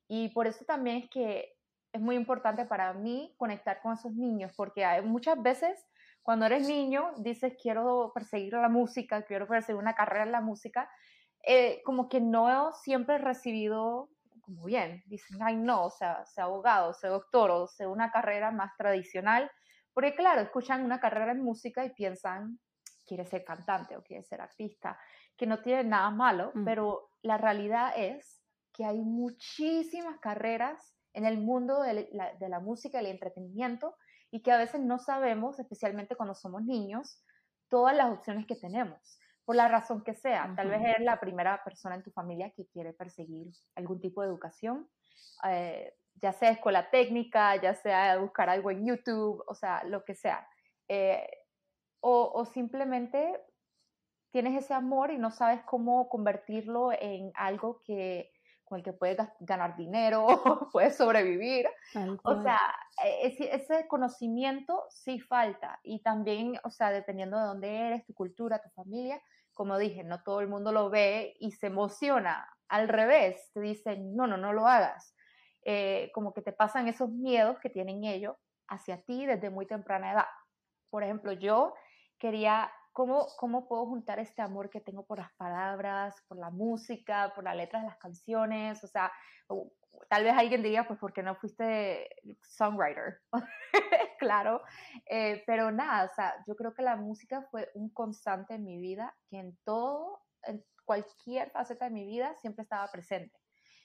Y 0.07 0.29
por 0.29 0.47
eso 0.47 0.65
también 0.65 0.97
es 0.97 1.09
que 1.09 1.53
es 1.91 2.01
muy 2.01 2.15
importante 2.15 2.65
para 2.65 2.93
mí 2.93 3.33
conectar 3.37 3.81
con 3.81 3.93
esos 3.93 4.13
niños, 4.13 4.53
porque 4.55 4.85
hay 4.85 5.01
muchas 5.01 5.41
veces 5.41 5.85
cuando 6.21 6.45
eres 6.45 6.67
niño 6.67 7.11
dices 7.17 7.55
quiero 7.59 8.11
perseguir 8.13 8.53
la 8.53 8.69
música, 8.69 9.23
quiero 9.23 9.47
perseguir 9.47 9.81
una 9.81 9.95
carrera 9.95 10.25
en 10.25 10.31
la 10.31 10.41
música, 10.41 10.89
eh, 11.43 11.81
como 11.83 12.09
que 12.09 12.21
no 12.21 12.71
siempre 12.73 13.15
he 13.15 13.17
recibido 13.19 14.09
como 14.49 14.65
bien, 14.65 15.03
dicen, 15.05 15.37
ay 15.43 15.55
no, 15.55 15.85
o 15.85 15.89
sea, 15.91 16.25
sea 16.25 16.45
abogado, 16.45 16.93
sea 16.93 17.11
doctor, 17.11 17.51
o 17.51 17.67
sea 17.67 17.87
una 17.87 18.11
carrera 18.11 18.49
más 18.49 18.75
tradicional, 18.77 19.49
porque 19.93 20.15
claro, 20.15 20.41
escuchan 20.41 20.83
una 20.83 20.99
carrera 20.99 21.33
en 21.33 21.43
música 21.43 21.85
y 21.85 21.91
piensan, 21.91 22.59
quiere 23.05 23.25
ser 23.25 23.43
cantante 23.43 23.95
o 23.95 24.03
quiere 24.03 24.23
ser 24.23 24.41
artista, 24.41 24.99
que 25.37 25.45
no 25.45 25.61
tiene 25.61 25.83
nada 25.83 26.09
malo, 26.09 26.51
mm. 26.55 26.65
pero 26.65 27.11
la 27.21 27.37
realidad 27.37 27.93
es 27.95 28.41
que 28.73 28.85
hay 28.85 28.99
muchísimas 29.01 30.17
carreras 30.19 30.95
en 31.13 31.25
el 31.25 31.37
mundo 31.37 31.81
de 31.81 32.09
la, 32.11 32.33
de 32.33 32.49
la 32.49 32.59
música 32.59 32.97
y 32.97 33.05
el 33.05 33.11
entretenimiento 33.11 33.95
y 34.31 34.41
que 34.41 34.51
a 34.51 34.57
veces 34.57 34.81
no 34.81 34.97
sabemos, 34.97 35.59
especialmente 35.59 36.15
cuando 36.15 36.33
somos 36.33 36.63
niños, 36.63 37.23
todas 37.67 37.95
las 37.95 38.11
opciones 38.11 38.47
que 38.47 38.55
tenemos 38.55 39.18
por 39.49 39.55
la 39.55 39.67
razón 39.67 40.03
que 40.03 40.13
sea. 40.13 40.53
Tal 40.55 40.69
vez 40.69 40.79
eres 40.79 41.01
la 41.01 41.19
primera 41.19 41.63
persona 41.63 41.95
en 41.95 42.03
tu 42.03 42.11
familia 42.11 42.51
que 42.51 42.67
quiere 42.67 42.93
perseguir 42.93 43.47
algún 43.73 43.99
tipo 43.99 44.21
de 44.21 44.27
educación, 44.27 44.87
eh, 45.43 45.97
ya 46.21 46.33
sea 46.33 46.51
escuela 46.51 46.91
técnica, 46.91 47.55
ya 47.55 47.73
sea 47.73 48.15
buscar 48.19 48.47
algo 48.47 48.69
en 48.69 48.85
YouTube, 48.85 49.43
o 49.47 49.55
sea, 49.55 49.83
lo 49.85 50.05
que 50.05 50.13
sea. 50.13 50.47
Eh, 50.87 51.27
o, 51.99 52.31
o, 52.31 52.45
simplemente 52.45 53.41
tienes 54.29 54.55
ese 54.55 54.75
amor 54.75 55.09
y 55.09 55.17
no 55.17 55.31
sabes 55.31 55.63
cómo 55.63 56.09
convertirlo 56.09 56.91
en 56.91 57.31
algo 57.33 57.81
que 57.83 58.31
con 58.65 58.77
el 58.77 58.83
que 58.83 58.93
puedes 58.93 59.17
ganar 59.39 59.75
dinero, 59.75 60.27
puedes 60.71 60.95
sobrevivir. 60.95 61.65
O 62.23 62.43
sea, 62.43 62.59
e, 63.03 63.25
ese, 63.25 63.51
ese, 63.51 63.87
conocimiento 63.87 64.85
sí 64.89 65.19
falta. 65.19 65.79
Y 65.81 66.03
también, 66.03 66.53
o 66.63 66.69
sea, 66.69 66.91
dependiendo 66.91 67.39
de 67.39 67.45
dónde 67.45 67.75
eres, 67.87 68.05
tu 68.05 68.13
cultura, 68.13 68.61
tu 68.61 68.69
familia, 68.69 69.19
como 69.59 69.77
dije, 69.77 70.05
no 70.05 70.23
todo 70.23 70.39
el 70.39 70.47
mundo 70.47 70.71
lo 70.71 70.89
ve 70.89 71.35
y 71.37 71.51
se 71.51 71.67
emociona. 71.67 72.47
Al 72.69 72.87
revés, 72.87 73.51
te 73.53 73.59
dicen, 73.59 74.15
no, 74.15 74.25
no, 74.25 74.37
no 74.37 74.53
lo 74.53 74.65
hagas. 74.65 75.13
Eh, 75.65 76.11
como 76.13 76.33
que 76.33 76.41
te 76.41 76.53
pasan 76.53 76.87
esos 76.87 77.09
miedos 77.09 77.59
que 77.59 77.69
tienen 77.69 78.05
ellos 78.05 78.37
hacia 78.69 79.01
ti 79.01 79.25
desde 79.25 79.49
muy 79.49 79.67
temprana 79.67 80.13
edad. 80.13 80.29
Por 80.89 81.03
ejemplo, 81.03 81.33
yo 81.33 81.73
quería 82.17 82.71
¿Cómo, 82.93 83.27
¿cómo, 83.37 83.67
puedo 83.67 83.85
juntar 83.85 84.19
este 84.19 84.41
amor 84.41 84.69
que 84.69 84.81
tengo 84.81 85.05
por 85.05 85.19
las 85.19 85.31
palabras, 85.33 86.15
por 86.27 86.37
la 86.37 86.49
música, 86.49 87.31
por 87.35 87.43
las 87.43 87.55
letras 87.55 87.83
de 87.83 87.89
las 87.89 87.97
canciones? 87.97 88.83
O 88.83 88.87
sea, 88.87 89.11
tal 90.09 90.23
vez 90.23 90.33
alguien 90.35 90.63
diría, 90.63 90.87
pues, 90.87 90.99
¿por 90.99 91.13
qué 91.13 91.23
no 91.23 91.35
fuiste 91.35 92.09
songwriter? 92.41 93.21
claro, 94.19 94.61
eh, 95.05 95.43
pero 95.45 95.71
nada, 95.71 96.05
o 96.05 96.15
sea, 96.15 96.35
yo 96.47 96.55
creo 96.55 96.73
que 96.73 96.81
la 96.81 96.95
música 96.95 97.47
fue 97.51 97.69
un 97.75 97.89
constante 97.89 98.55
en 98.55 98.65
mi 98.65 98.79
vida, 98.79 99.15
que 99.29 99.37
en 99.37 99.57
todo, 99.63 100.21
en 100.43 100.63
cualquier 100.85 101.51
faceta 101.51 101.85
de 101.85 101.91
mi 101.91 102.05
vida, 102.05 102.35
siempre 102.35 102.63
estaba 102.63 102.87
presente. 102.91 103.39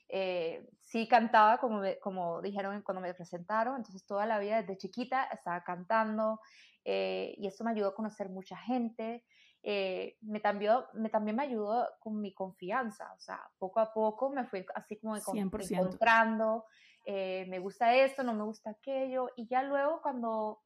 Eh, 0.08 0.66
sí 0.80 1.08
cantaba, 1.08 1.58
como, 1.58 1.82
como 2.02 2.42
dijeron 2.42 2.82
cuando 2.82 3.00
me 3.00 3.14
presentaron, 3.14 3.76
entonces 3.76 4.04
toda 4.06 4.26
la 4.26 4.38
vida 4.38 4.60
desde 4.60 4.76
chiquita 4.76 5.24
estaba 5.24 5.64
cantando 5.64 6.40
eh, 6.84 7.34
y 7.38 7.46
eso 7.46 7.64
me 7.64 7.70
ayudó 7.70 7.88
a 7.88 7.94
conocer 7.94 8.28
mucha 8.28 8.56
gente. 8.56 9.24
Eh, 9.66 10.18
me, 10.20 10.40
también, 10.40 10.74
me 10.92 11.08
también 11.08 11.36
me 11.36 11.44
ayudó 11.44 11.88
con 11.98 12.20
mi 12.20 12.34
confianza, 12.34 13.10
o 13.14 13.20
sea, 13.20 13.40
poco 13.58 13.80
a 13.80 13.94
poco 13.94 14.28
me 14.28 14.44
fui 14.44 14.64
así 14.74 14.98
como 14.98 15.16
encontrando, 15.16 16.66
me 17.06 17.58
gusta 17.60 17.94
esto, 17.94 18.22
no 18.22 18.34
me 18.34 18.44
gusta 18.44 18.70
aquello, 18.70 19.30
y 19.36 19.46
ya 19.48 19.62
luego 19.62 20.02
cuando 20.02 20.60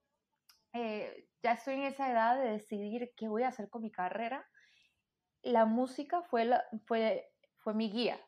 ya 0.73 1.52
estoy 1.52 1.75
en 1.75 1.85
esa 1.85 2.11
edad 2.11 2.38
de 2.38 2.50
decidir 2.50 3.12
qué 3.17 3.28
voy 3.28 3.45
a 3.45 3.49
hacer 3.49 3.71
con 3.71 3.83
mi 3.83 3.93
carrera, 3.93 4.45
la 5.43 5.64
música 5.64 6.23
fue, 6.23 6.45
la, 6.45 6.64
fue, 6.85 7.31
fue 7.59 7.75
mi 7.75 7.93
guía, 7.93 8.19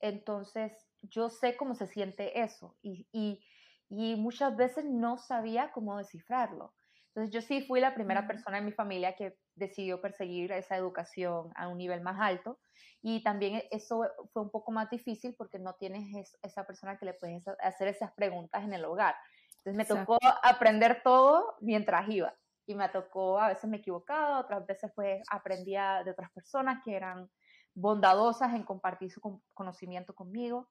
entonces, 0.00 0.72
yo 1.02 1.28
sé 1.28 1.56
cómo 1.56 1.74
se 1.74 1.86
siente 1.86 2.40
eso 2.40 2.76
y, 2.82 3.06
y, 3.12 3.44
y, 3.88 4.16
muchas 4.16 4.56
veces 4.56 4.84
no 4.84 5.18
sabía 5.18 5.72
cómo 5.72 5.98
descifrarlo. 5.98 6.74
Entonces, 7.14 7.34
yo 7.34 7.42
sí 7.42 7.62
fui 7.66 7.80
la 7.80 7.94
primera 7.94 8.26
persona 8.26 8.58
en 8.58 8.64
mi 8.64 8.72
familia 8.72 9.16
que 9.16 9.36
decidió 9.56 10.00
perseguir 10.00 10.52
esa 10.52 10.76
educación 10.76 11.50
a 11.56 11.68
un 11.68 11.78
nivel 11.78 12.02
más 12.02 12.20
alto 12.20 12.60
y 13.02 13.22
también 13.22 13.62
eso 13.70 14.02
fue 14.32 14.42
un 14.42 14.50
poco 14.50 14.70
más 14.70 14.88
difícil 14.90 15.34
porque 15.36 15.58
no 15.58 15.74
tienes 15.74 16.36
esa 16.42 16.64
persona 16.66 16.98
que 16.98 17.06
le 17.06 17.14
puedes 17.14 17.44
hacer 17.60 17.88
esas 17.88 18.12
preguntas 18.12 18.62
en 18.62 18.72
el 18.74 18.84
hogar. 18.84 19.16
Entonces, 19.58 19.74
me 19.74 19.84
tocó 19.84 20.18
aprender 20.42 21.02
todo 21.02 21.56
mientras 21.60 22.08
iba 22.08 22.34
y 22.66 22.74
me 22.74 22.88
tocó, 22.88 23.40
a 23.40 23.48
veces 23.48 23.68
me 23.68 23.78
equivocaba, 23.78 24.38
otras 24.38 24.64
veces 24.66 24.92
pues 24.94 25.22
aprendía 25.30 26.02
de 26.04 26.12
otras 26.12 26.30
personas 26.30 26.82
que 26.84 26.94
eran 26.94 27.28
bondadosas 27.74 28.54
en 28.54 28.62
compartir 28.62 29.10
su 29.10 29.20
conocimiento 29.54 30.14
conmigo. 30.14 30.68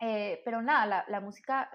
Eh, 0.00 0.42
pero 0.44 0.60
nada, 0.60 1.04
la, 1.08 1.20
música 1.20 1.70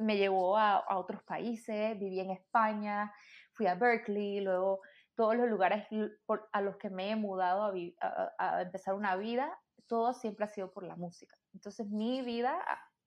me 0.00 0.16
llevó 0.16 0.56
a, 0.56 0.84
otros 0.96 1.22
países, 1.22 1.98
viví 1.98 2.20
en 2.20 2.30
España, 2.30 3.12
fui 3.52 3.66
a 3.66 3.74
Berkeley, 3.74 4.40
luego 4.40 4.80
todos 5.14 5.36
los 5.36 5.48
lugares 5.48 5.86
a 6.52 6.60
los 6.60 6.76
que 6.76 6.90
me 6.90 7.10
he 7.10 7.16
mudado 7.16 7.64
a, 7.64 8.32
a, 8.38 8.62
empezar 8.62 8.94
una 8.94 9.16
vida, 9.16 9.58
todo 9.86 10.14
siempre 10.14 10.44
ha 10.46 10.48
sido 10.48 10.72
por 10.72 10.84
la 10.84 10.96
música. 10.96 11.36
Entonces 11.52 11.88
mi 11.88 12.22
vida 12.22 12.58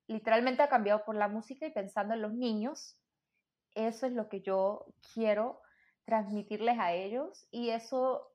literalmente 0.08 0.62
ha 0.62 0.70
cambiado 0.70 1.04
por 1.06 1.16
la 1.16 1.28
música 1.28 1.66
y 1.66 1.72
pensando 1.72 2.14
en 2.14 2.22
los 2.22 2.34
niños, 2.34 2.98
eso 3.74 4.06
es 4.06 4.14
lo 4.14 4.30
que 4.30 4.42
yo 4.42 4.86
quiero 5.14 5.62
transmitirles 6.06 6.78
a 6.80 6.94
ellos 6.94 7.48
y 7.52 7.70
eso 7.70 8.34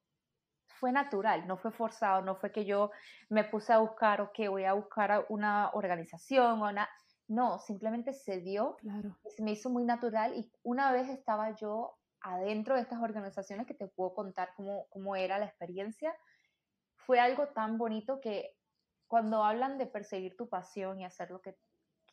fue 0.79 0.93
natural, 0.93 1.47
no 1.47 1.57
fue 1.57 1.73
forzado, 1.73 2.23
no 2.23 2.37
fue 2.37 2.53
que 2.53 2.65
yo 2.65 2.91
me 3.29 3.45
puse 3.45 3.73
a 3.73 3.79
buscar 3.79 4.21
o 4.21 4.33
que 4.33 4.49
voy 4.49 4.65
a 4.65 4.75
buscar 4.75 5.27
una 5.29 5.71
organización 5.73 6.63
o 6.63 6.69
una... 6.69 6.89
No, 7.29 7.59
simplemente 7.59 8.13
se 8.15 8.41
dio, 8.41 8.77
claro. 8.77 9.17
se 9.29 9.43
me 9.43 9.53
hizo 9.53 9.69
muy 9.69 9.85
natural 9.85 10.35
y 10.35 10.51
una 10.63 10.91
vez 10.93 11.09
estaba 11.09 11.55
yo 11.55 11.99
adentro 12.21 12.75
de 12.75 12.81
estas 12.81 13.03
organizaciones 13.03 13.67
que 13.67 13.75
te 13.75 13.87
puedo 13.87 14.15
contar 14.15 14.55
cómo, 14.57 14.87
cómo 14.89 15.15
era 15.15 15.39
la 15.39 15.45
experiencia, 15.45 16.17
fue 16.97 17.21
algo 17.21 17.49
tan 17.49 17.79
bonito 17.79 18.21
que 18.21 18.57
cuando 19.07 19.45
hablan 19.45 19.79
de 19.79 19.87
perseguir 19.87 20.37
tu 20.37 20.49
pasión 20.49 21.01
y 21.01 21.05
hacer 21.05 21.31
lo 21.31 21.41
que, 21.41 21.57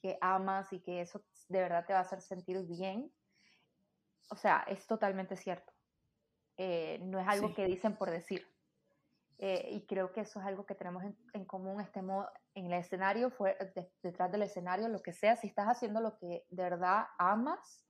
que 0.01 0.17
amas 0.21 0.71
y 0.73 0.81
que 0.81 1.01
eso 1.01 1.23
de 1.47 1.59
verdad 1.59 1.85
te 1.85 1.93
va 1.93 1.99
a 1.99 2.03
hacer 2.03 2.21
sentir 2.21 2.65
bien, 2.65 3.11
o 4.29 4.35
sea, 4.35 4.65
es 4.67 4.85
totalmente 4.85 5.35
cierto. 5.35 5.73
Eh, 6.57 6.99
no 7.03 7.19
es 7.19 7.27
algo 7.27 7.53
que 7.53 7.65
dicen 7.65 7.95
por 7.95 8.11
decir. 8.11 8.47
Eh, 9.37 9.69
y 9.71 9.85
creo 9.85 10.13
que 10.13 10.21
eso 10.21 10.39
es 10.39 10.45
algo 10.45 10.65
que 10.65 10.75
tenemos 10.75 11.03
en, 11.33 11.45
común, 11.45 11.81
estemos 11.81 12.25
en 12.53 12.67
el 12.67 12.73
escenario, 12.73 13.31
fue, 13.31 13.57
detrás 14.01 14.31
del 14.31 14.43
escenario, 14.43 14.87
lo 14.87 15.01
que 15.01 15.11
sea, 15.11 15.35
si 15.35 15.47
estás 15.47 15.67
haciendo 15.67 15.99
lo 15.99 16.17
que 16.17 16.45
de 16.49 16.63
verdad 16.63 17.07
amas, 17.17 17.85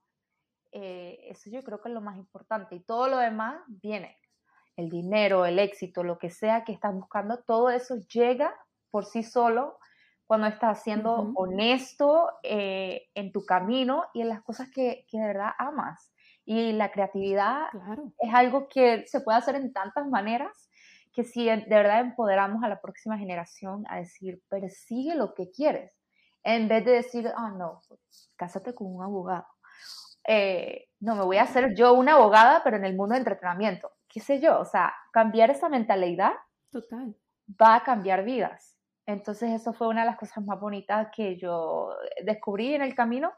eh, 0.72 1.20
eso 1.30 1.50
yo 1.52 1.62
creo 1.62 1.82
que 1.82 1.90
es 1.90 1.94
lo 1.94 2.02
más 2.02 2.18
importante. 2.18 2.76
Y 2.76 2.80
todo 2.80 3.08
lo 3.08 3.18
demás 3.18 3.62
viene, 3.68 4.18
el 4.76 4.90
dinero, 4.90 5.46
el 5.46 5.60
éxito, 5.60 6.04
lo 6.04 6.18
que 6.18 6.32
sea 6.32 6.64
que 6.64 6.74
estás 6.74 6.94
buscando, 6.94 7.44
todo 7.44 7.70
eso 7.70 7.96
llega 8.12 8.54
por 8.90 9.06
sí 9.06 9.22
solo 9.22 9.78
cuando 10.26 10.48
estás 10.48 10.82
siendo 10.82 11.32
honesto 11.36 12.32
eh, 12.42 13.10
en 13.14 13.32
tu 13.32 13.46
camino 13.46 14.06
y 14.16 14.22
en 14.22 14.30
las 14.30 14.42
cosas 14.42 14.72
que, 14.72 15.06
que 15.08 15.20
de 15.20 15.28
verdad 15.28 15.52
amas. 15.60 16.12
Y 16.44 16.74
la 16.74 16.92
creatividad 16.92 17.68
es 18.20 18.34
algo 18.34 18.68
que 18.68 19.06
se 19.06 19.22
puede 19.22 19.38
hacer 19.38 19.56
en 19.56 19.74
tantas 19.74 20.08
maneras 20.08 20.70
que 21.16 21.24
si 21.24 21.46
de 21.46 21.66
verdad 21.68 22.02
empoderamos 22.02 22.62
a 22.64 22.68
la 22.68 22.82
próxima 22.82 23.18
generación 23.18 23.86
a 23.88 23.98
decir, 23.98 24.42
persigue 24.50 25.16
lo 25.16 25.34
que 25.34 25.50
quieres, 25.50 25.94
en 26.44 26.68
vez 26.68 26.84
de 26.84 26.92
decir, 26.92 27.32
ah, 27.36 27.54
no, 27.58 27.82
cásate 28.36 28.76
con 28.76 28.94
un 28.94 29.02
abogado. 29.02 29.48
Eh, 30.28 30.90
no, 31.00 31.16
me 31.16 31.24
voy 31.24 31.38
a 31.38 31.44
hacer 31.44 31.74
yo 31.76 31.94
una 31.94 32.16
abogada, 32.16 32.62
pero 32.64 32.76
en 32.76 32.86
el 32.86 32.96
mundo 32.96 33.14
de 33.14 33.20
entretenimiento. 33.20 33.92
¿Qué 34.10 34.20
sé 34.20 34.42
yo? 34.42 34.60
O 34.60 34.66
sea, 34.66 34.94
cambiar 35.14 35.50
esa 35.52 35.70
mentalidad 35.70 36.34
Total. 36.70 37.16
va 37.50 37.76
a 37.76 37.84
cambiar 37.84 38.26
vidas. 38.26 38.78
Entonces, 39.06 39.52
eso 39.52 39.72
fue 39.72 39.88
una 39.88 40.02
de 40.02 40.08
las 40.08 40.18
cosas 40.18 40.44
más 40.44 40.60
bonitas 40.60 41.08
que 41.16 41.38
yo 41.38 41.96
descubrí 42.24 42.74
en 42.74 42.82
el 42.82 42.94
camino 42.94 43.32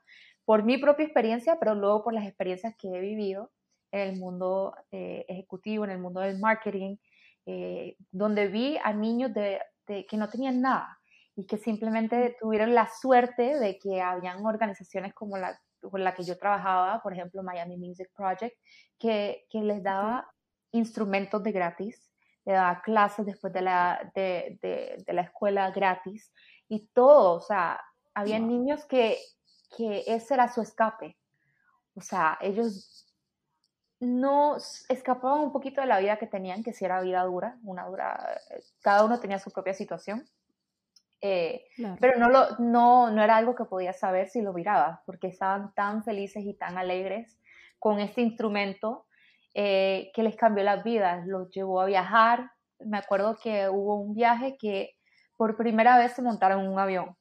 por 0.45 0.63
mi 0.63 0.77
propia 0.77 1.05
experiencia, 1.05 1.59
pero 1.59 1.75
luego 1.75 2.03
por 2.03 2.13
las 2.13 2.25
experiencias 2.25 2.73
que 2.77 2.87
he 2.87 3.01
vivido 3.01 3.51
en 3.91 4.01
el 4.01 4.17
mundo 4.17 4.73
eh, 4.91 5.25
ejecutivo, 5.27 5.83
en 5.83 5.91
el 5.91 5.99
mundo 5.99 6.21
del 6.21 6.39
marketing, 6.39 6.97
eh, 7.47 7.95
donde 8.11 8.47
vi 8.47 8.77
a 8.83 8.93
niños 8.93 9.33
de 9.33 9.59
que 9.87 10.17
no 10.17 10.29
tenían 10.29 10.61
nada 10.61 10.99
y 11.35 11.45
que 11.45 11.57
simplemente 11.57 12.35
tuvieron 12.39 12.75
la 12.75 12.87
suerte 12.89 13.57
de 13.57 13.79
que 13.79 14.01
habían 14.01 14.45
organizaciones 14.45 15.13
como 15.13 15.37
la 15.37 15.57
con 15.81 16.03
la 16.03 16.13
que 16.13 16.23
yo 16.23 16.37
trabajaba, 16.37 17.01
por 17.01 17.13
ejemplo, 17.13 17.43
Miami 17.43 17.77
Music 17.77 18.09
Project, 18.15 18.57
que, 18.99 19.45
que 19.49 19.61
les 19.61 19.83
daba 19.83 20.29
instrumentos 20.71 21.41
de 21.43 21.51
gratis, 21.51 22.11
le 22.45 22.53
daba 22.53 22.81
clases 22.81 23.25
después 23.25 23.53
de 23.53 23.61
la, 23.61 24.11
de, 24.15 24.57
de, 24.61 25.13
la 25.13 25.21
escuela 25.21 25.71
gratis 25.71 26.31
y 26.67 26.87
todo, 26.87 27.35
o 27.35 27.39
sea, 27.39 27.79
había 28.13 28.39
niños 28.39 28.85
que, 28.85 29.17
que 29.75 30.03
ese 30.07 30.33
era 30.33 30.51
su 30.51 30.61
escape. 30.61 31.17
O 31.95 32.01
sea, 32.01 32.37
ellos 32.41 33.06
no 33.99 34.57
escapaban 34.89 35.39
un 35.39 35.51
poquito 35.51 35.81
de 35.81 35.87
la 35.87 35.99
vida 35.99 36.17
que 36.17 36.27
tenían, 36.27 36.63
que 36.63 36.73
si 36.73 36.85
era 36.85 37.01
vida 37.01 37.23
dura, 37.23 37.57
una 37.63 37.85
dura, 37.85 38.39
eh, 38.51 38.59
cada 38.81 39.03
uno 39.03 39.19
tenía 39.19 39.39
su 39.39 39.51
propia 39.51 39.73
situación, 39.73 40.27
eh, 41.19 41.65
pero 41.99 42.19
no, 42.19 42.29
lo, 42.29 42.57
no, 42.59 43.09
no 43.09 43.23
era 43.23 43.37
algo 43.37 43.55
que 43.55 43.65
podía 43.65 43.93
saber 43.93 44.29
si 44.29 44.41
lo 44.41 44.53
miraba, 44.53 45.01
porque 45.05 45.27
estaban 45.27 45.73
tan 45.73 46.03
felices 46.03 46.43
y 46.45 46.53
tan 46.53 46.77
alegres 46.77 47.39
con 47.79 47.99
este 47.99 48.21
instrumento 48.21 49.07
eh, 49.55 50.11
que 50.13 50.21
les 50.21 50.35
cambió 50.35 50.63
las 50.63 50.83
vidas, 50.83 51.25
los 51.25 51.49
llevó 51.49 51.81
a 51.81 51.85
viajar. 51.85 52.51
Me 52.79 52.99
acuerdo 52.99 53.37
que 53.41 53.67
hubo 53.69 53.95
un 53.95 54.13
viaje 54.13 54.57
que 54.59 54.95
por 55.35 55.57
primera 55.57 55.97
vez 55.97 56.13
se 56.13 56.21
montaron 56.21 56.61
en 56.61 56.71
un 56.71 56.79
avión 56.79 57.15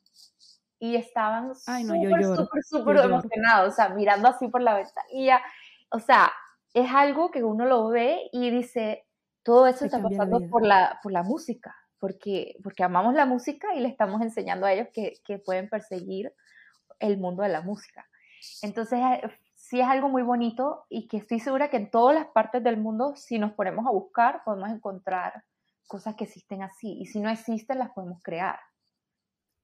y 0.78 0.96
estaban 0.96 1.54
súper, 1.54 2.24
súper, 2.24 2.62
súper 2.64 2.96
emocionados, 2.98 3.72
o 3.72 3.76
sea, 3.76 3.88
mirando 3.90 4.28
así 4.28 4.48
por 4.48 4.60
la 4.60 4.74
ventanilla. 4.74 5.40
O 5.90 5.98
sea, 5.98 6.30
es 6.76 6.90
algo 6.92 7.30
que 7.30 7.42
uno 7.42 7.64
lo 7.64 7.88
ve 7.88 8.28
y 8.32 8.50
dice, 8.50 9.06
todo 9.42 9.66
eso 9.66 9.84
está 9.84 10.02
pasando 10.02 10.40
por 10.48 10.64
la, 10.64 11.00
por 11.02 11.10
la 11.10 11.22
música 11.22 11.74
porque, 11.98 12.56
porque 12.62 12.84
amamos 12.84 13.14
la 13.14 13.26
música 13.26 13.74
y 13.74 13.80
le 13.80 13.88
estamos 13.88 14.20
enseñando 14.20 14.66
a 14.66 14.72
ellos 14.72 14.88
que, 14.92 15.14
que 15.24 15.38
pueden 15.38 15.68
perseguir 15.68 16.32
el 16.98 17.18
mundo 17.18 17.42
de 17.42 17.48
la 17.48 17.62
música. 17.62 18.06
Entonces, 18.62 19.00
eh, 19.00 19.30
sí 19.54 19.80
es 19.80 19.86
algo 19.86 20.08
muy 20.08 20.22
bonito 20.22 20.84
y 20.88 21.08
que 21.08 21.16
estoy 21.16 21.40
segura 21.40 21.70
que 21.70 21.78
en 21.78 21.90
todas 21.90 22.14
las 22.14 22.26
partes 22.26 22.62
del 22.62 22.76
mundo, 22.76 23.14
si 23.16 23.38
nos 23.38 23.52
ponemos 23.52 23.86
a 23.86 23.90
buscar, 23.90 24.42
podemos 24.44 24.70
encontrar 24.70 25.44
cosas 25.86 26.14
que 26.16 26.24
existen 26.24 26.62
así. 26.62 26.98
Y 27.00 27.06
si 27.06 27.20
no 27.20 27.30
existen, 27.30 27.78
las 27.78 27.90
podemos 27.90 28.20
crear. 28.22 28.58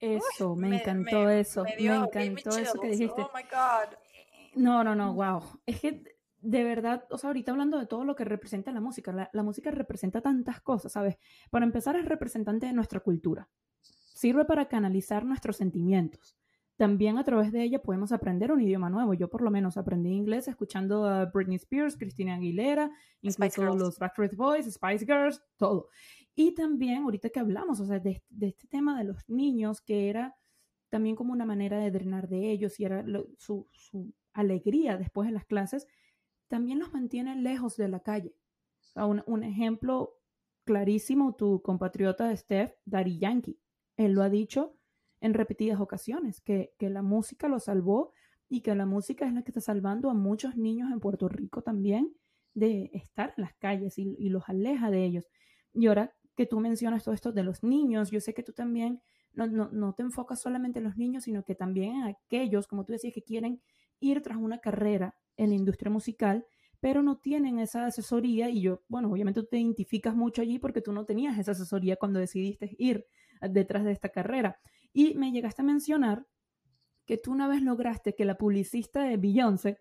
Eso, 0.00 0.56
me, 0.56 0.80
encantó 0.80 1.28
eso. 1.28 1.64
Me, 1.64 1.74
encantó 1.74 2.56
eso 2.56 2.80
que 2.80 2.88
dijiste. 2.88 3.22
Oh 3.22 3.30
my 3.34 3.42
God. 3.42 3.96
No, 4.54 4.82
no, 4.82 4.94
no, 4.94 5.14
wow. 5.14 5.60
Es 5.64 5.80
que 5.80 6.02
de 6.42 6.64
verdad, 6.64 7.04
o 7.10 7.18
sea, 7.18 7.28
ahorita 7.28 7.52
hablando 7.52 7.78
de 7.78 7.86
todo 7.86 8.04
lo 8.04 8.16
que 8.16 8.24
representa 8.24 8.72
la 8.72 8.80
música, 8.80 9.30
la, 9.32 9.42
música 9.42 9.70
representa 9.70 10.20
tantas 10.20 10.60
cosas, 10.60 10.92
¿sabes? 10.92 11.16
Para 11.50 11.64
empezar, 11.64 11.96
es 11.96 12.04
representante 12.04 12.66
de 12.66 12.72
nuestra 12.72 13.00
cultura. 13.00 13.48
Sirve 13.80 14.44
para 14.44 14.66
canalizar 14.66 15.24
nuestros 15.24 15.56
sentimientos. 15.56 16.36
También 16.76 17.16
a 17.16 17.22
través 17.22 17.52
de 17.52 17.62
ella 17.62 17.80
podemos 17.80 18.10
aprender 18.10 18.50
un 18.50 18.60
idioma 18.60 18.90
nuevo. 18.90 19.14
Yo 19.14 19.30
por 19.30 19.40
lo 19.40 19.52
menos 19.52 19.76
aprendí 19.76 20.10
inglés 20.10 20.48
escuchando 20.48 21.06
a 21.06 21.26
Britney 21.26 21.56
Spears, 21.56 21.96
Christina 21.96 22.34
Aguilera, 22.34 22.90
incluso 23.20 23.62
los 23.76 23.98
Backstreet 23.98 24.34
Boys, 24.34 24.66
Spice 24.66 25.06
Girls, 25.06 25.40
todo. 25.56 25.88
Y 26.34 26.54
también, 26.54 27.04
ahorita 27.04 27.30
que 27.30 27.38
hablamos, 27.38 27.78
o 27.78 27.86
sea, 27.86 28.00
de, 28.00 28.20
este 28.40 28.66
tema 28.66 28.98
de 28.98 29.04
los 29.04 29.28
niños, 29.28 29.80
que 29.80 30.08
era 30.08 30.34
también 30.88 31.14
como 31.14 31.32
una 31.32 31.44
manera 31.44 31.78
de 31.78 31.90
drenar 31.92 32.28
de 32.28 32.50
ellos 32.50 32.80
y 32.80 32.84
era 32.84 33.04
su, 33.38 33.68
su 33.70 34.12
alegría 34.32 34.96
después 34.96 35.28
de 35.28 35.34
las 35.34 35.44
clases, 35.44 35.86
también 36.52 36.80
los 36.80 36.92
mantiene 36.92 37.34
lejos 37.34 37.78
de 37.78 37.88
la 37.88 38.00
calle. 38.00 38.36
un, 38.94 39.42
ejemplo 39.42 40.18
clarísimo, 40.64 41.34
tu 41.34 41.62
compatriota 41.62 42.36
Steph, 42.36 42.74
Daddy 42.84 43.18
Yankee. 43.18 43.58
Él 43.96 44.12
lo 44.12 44.22
ha 44.22 44.28
dicho 44.28 44.76
en 45.22 45.32
repetidas 45.32 45.80
ocasiones, 45.80 46.42
que, 46.42 46.74
la 46.78 47.00
música 47.00 47.48
lo 47.48 47.58
salvó 47.58 48.12
y 48.50 48.60
que 48.60 48.74
la 48.74 48.84
música 48.84 49.26
es 49.26 49.32
la 49.32 49.40
que 49.40 49.50
está 49.50 49.62
salvando 49.62 50.10
a 50.10 50.14
muchos 50.14 50.54
niños 50.54 50.92
en 50.92 51.00
Puerto 51.00 51.26
Rico 51.26 51.62
también 51.62 52.14
de 52.52 52.90
estar 52.92 53.32
en 53.38 53.44
las 53.44 53.54
calles 53.54 53.96
y, 53.96 54.28
los 54.28 54.46
aleja 54.46 54.90
de 54.90 55.06
ellos. 55.06 55.30
Y 55.72 55.86
ahora 55.86 56.14
que 56.36 56.44
tú 56.44 56.60
mencionas 56.60 57.02
todo 57.02 57.14
esto 57.14 57.32
de 57.32 57.44
los 57.44 57.62
niños, 57.62 58.10
yo 58.10 58.20
sé 58.20 58.34
que 58.34 58.42
tú 58.42 58.52
también 58.52 59.00
no, 59.32 59.46
no, 59.46 59.70
no 59.72 59.94
te 59.94 60.02
enfocas 60.02 60.42
solamente 60.42 60.80
en 60.80 60.84
los 60.84 60.98
niños, 60.98 61.24
sino 61.24 61.44
que 61.46 61.54
también 61.54 61.96
en 61.96 62.02
aquellos, 62.02 62.66
como 62.66 62.84
tú 62.84 62.92
decías, 62.92 63.14
que 63.14 63.22
quieren 63.22 63.62
ir 64.00 64.20
tras 64.20 64.36
una 64.36 64.58
carrera 64.58 65.16
en 65.36 65.50
la 65.50 65.56
industria 65.56 65.90
musical, 65.90 66.46
pero 66.80 67.02
no 67.02 67.18
tienen 67.18 67.58
esa 67.58 67.86
asesoría 67.86 68.50
y 68.50 68.60
yo, 68.60 68.82
bueno, 68.88 69.10
obviamente 69.10 69.42
te 69.42 69.58
identificas 69.58 70.16
mucho 70.16 70.42
allí 70.42 70.58
porque 70.58 70.80
tú 70.80 70.92
no 70.92 71.04
tenías 71.04 71.38
esa 71.38 71.52
asesoría 71.52 71.96
cuando 71.96 72.18
decidiste 72.18 72.74
ir 72.78 73.06
detrás 73.40 73.84
de 73.84 73.92
esta 73.92 74.08
carrera. 74.08 74.60
Y 74.92 75.14
me 75.14 75.30
llegaste 75.30 75.62
a 75.62 75.64
mencionar 75.64 76.26
que 77.06 77.18
tú 77.18 77.32
una 77.32 77.48
vez 77.48 77.62
lograste 77.62 78.14
que 78.14 78.24
la 78.24 78.36
publicista 78.36 79.04
de 79.04 79.16
Beyoncé 79.16 79.78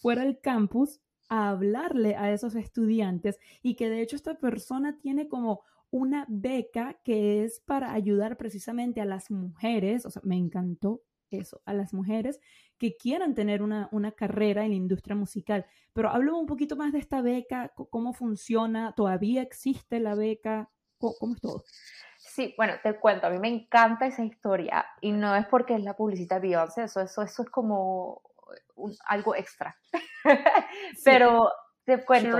fuera 0.00 0.22
al 0.22 0.40
campus 0.40 1.00
a 1.28 1.50
hablarle 1.50 2.16
a 2.16 2.32
esos 2.32 2.54
estudiantes 2.54 3.38
y 3.62 3.74
que 3.74 3.88
de 3.88 4.02
hecho 4.02 4.16
esta 4.16 4.38
persona 4.38 4.98
tiene 4.98 5.28
como 5.28 5.62
una 5.90 6.26
beca 6.28 7.00
que 7.04 7.44
es 7.44 7.60
para 7.60 7.92
ayudar 7.92 8.36
precisamente 8.36 9.00
a 9.00 9.04
las 9.04 9.30
mujeres, 9.30 10.04
o 10.06 10.10
sea, 10.10 10.22
me 10.24 10.36
encantó 10.36 11.02
eso, 11.30 11.62
a 11.64 11.72
las 11.72 11.94
mujeres 11.94 12.40
que 12.84 12.96
quieran 12.98 13.34
tener 13.34 13.62
una, 13.62 13.88
carrera 14.14 14.62
en 14.62 14.70
la 14.72 14.76
industria 14.76 15.16
musical. 15.16 15.64
Pero 15.94 16.10
háblame 16.10 16.36
un 16.36 16.46
poquito 16.46 16.76
más 16.76 16.92
de 16.92 16.98
esta 16.98 17.22
beca, 17.22 17.72
cómo 17.74 18.12
funciona, 18.12 18.92
todavía 18.92 19.40
existe 19.40 20.00
la 20.00 20.14
beca, 20.14 20.68
cómo, 20.98 21.34
es 21.34 21.40
todo. 21.40 21.64
Sí, 22.18 22.52
bueno, 22.58 22.74
te 22.82 22.98
cuento, 23.00 23.26
a 23.26 23.30
mí 23.30 23.38
me 23.38 23.48
encanta 23.48 24.06
esa 24.06 24.22
historia 24.22 24.84
y 25.00 25.12
no 25.12 25.34
es 25.34 25.46
porque 25.46 25.76
es 25.76 25.82
la 25.82 25.96
publicidad 25.96 26.42
de 26.42 26.48
Beyoncé, 26.48 26.84
eso, 26.84 27.00
eso, 27.00 27.22
eso 27.22 27.42
es 27.42 27.48
como 27.48 28.20
algo 29.06 29.34
extra. 29.34 29.74
Pero 31.06 31.50
te 31.86 32.04
cuento. 32.04 32.36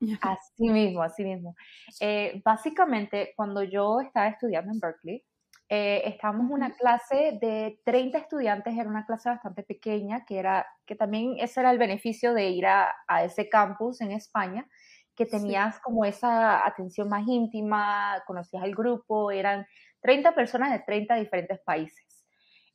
Así 0.22 0.70
mismo, 0.70 1.02
así 1.02 1.24
mismo. 1.24 1.54
Eh, 2.00 2.42
básicamente, 2.44 3.32
cuando 3.36 3.62
yo 3.62 4.00
estaba 4.00 4.26
estudiando 4.26 4.72
en 4.72 4.80
Berkeley, 4.80 5.24
eh, 5.70 6.02
estábamos 6.06 6.46
en 6.46 6.52
una 6.52 6.74
clase 6.74 7.38
de 7.40 7.80
30 7.84 8.16
estudiantes, 8.18 8.74
era 8.74 8.88
una 8.88 9.04
clase 9.04 9.28
bastante 9.28 9.62
pequeña, 9.62 10.24
que, 10.24 10.38
era, 10.38 10.66
que 10.86 10.96
también 10.96 11.34
ese 11.38 11.60
era 11.60 11.70
el 11.70 11.78
beneficio 11.78 12.32
de 12.32 12.48
ir 12.48 12.66
a, 12.66 12.94
a 13.06 13.24
ese 13.24 13.50
campus 13.50 14.00
en 14.00 14.12
España, 14.12 14.66
que 15.14 15.26
tenías 15.26 15.78
como 15.80 16.04
esa 16.04 16.66
atención 16.66 17.08
más 17.08 17.26
íntima, 17.26 18.22
conocías 18.26 18.64
el 18.64 18.74
grupo, 18.74 19.30
eran 19.30 19.66
30 20.00 20.34
personas 20.34 20.72
de 20.72 20.78
30 20.78 21.16
diferentes 21.16 21.58
países. 21.60 22.24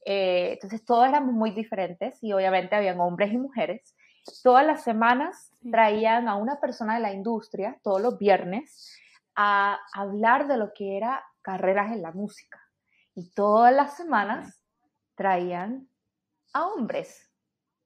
Eh, 0.06 0.51
entonces 0.53 0.84
todos 0.84 1.08
éramos 1.08 1.34
muy 1.34 1.51
diferentes 1.51 2.21
y 2.21 2.34
obviamente 2.34 2.75
habían 2.75 2.99
hombres 2.99 3.32
y 3.32 3.38
mujeres. 3.38 3.95
Todas 4.43 4.65
las 4.65 4.84
semanas 4.84 5.51
traían 5.71 6.27
a 6.27 6.36
una 6.36 6.60
persona 6.60 6.95
de 6.95 6.99
la 6.99 7.13
industria, 7.13 7.79
todos 7.82 8.01
los 8.01 8.19
viernes, 8.19 8.99
a 9.36 9.79
hablar 9.93 10.47
de 10.47 10.58
lo 10.58 10.73
que 10.73 10.97
era 10.97 11.23
carreras 11.41 11.91
en 11.91 12.01
la 12.01 12.12
música 12.12 12.62
y 13.15 13.32
todas 13.32 13.73
las 13.73 13.95
semanas 13.95 14.63
traían 15.15 15.88
a 16.54 16.67
hombres. 16.67 17.30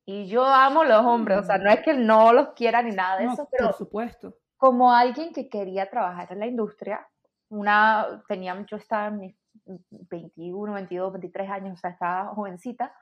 Y 0.05 0.27
yo 0.27 0.45
amo 0.45 0.83
los 0.83 1.05
hombres, 1.05 1.39
o 1.39 1.43
sea, 1.43 1.57
no 1.57 1.69
es 1.69 1.81
que 1.81 1.93
no 1.93 2.31
los 2.31 2.49
quiera 2.49 2.81
ni 2.81 2.91
nada 2.91 3.17
de 3.17 3.25
eso, 3.25 3.47
pero 3.51 3.67
por 3.67 3.77
supuesto. 3.77 4.37
como 4.55 4.93
alguien 4.93 5.33
que 5.33 5.49
quería 5.49 5.89
trabajar 5.89 6.31
en 6.31 6.39
la 6.39 6.47
industria, 6.47 7.05
una, 7.49 8.23
tenía, 8.27 8.65
yo 8.65 8.77
estaba 8.77 9.07
en 9.07 9.19
mis 9.19 9.35
21, 9.65 10.73
22, 10.73 11.11
23 11.13 11.49
años, 11.49 11.73
o 11.73 11.77
sea, 11.77 11.89
estaba 11.89 12.33
jovencita, 12.33 12.93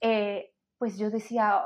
eh, 0.00 0.54
pues 0.78 0.96
yo 0.96 1.10
decía, 1.10 1.62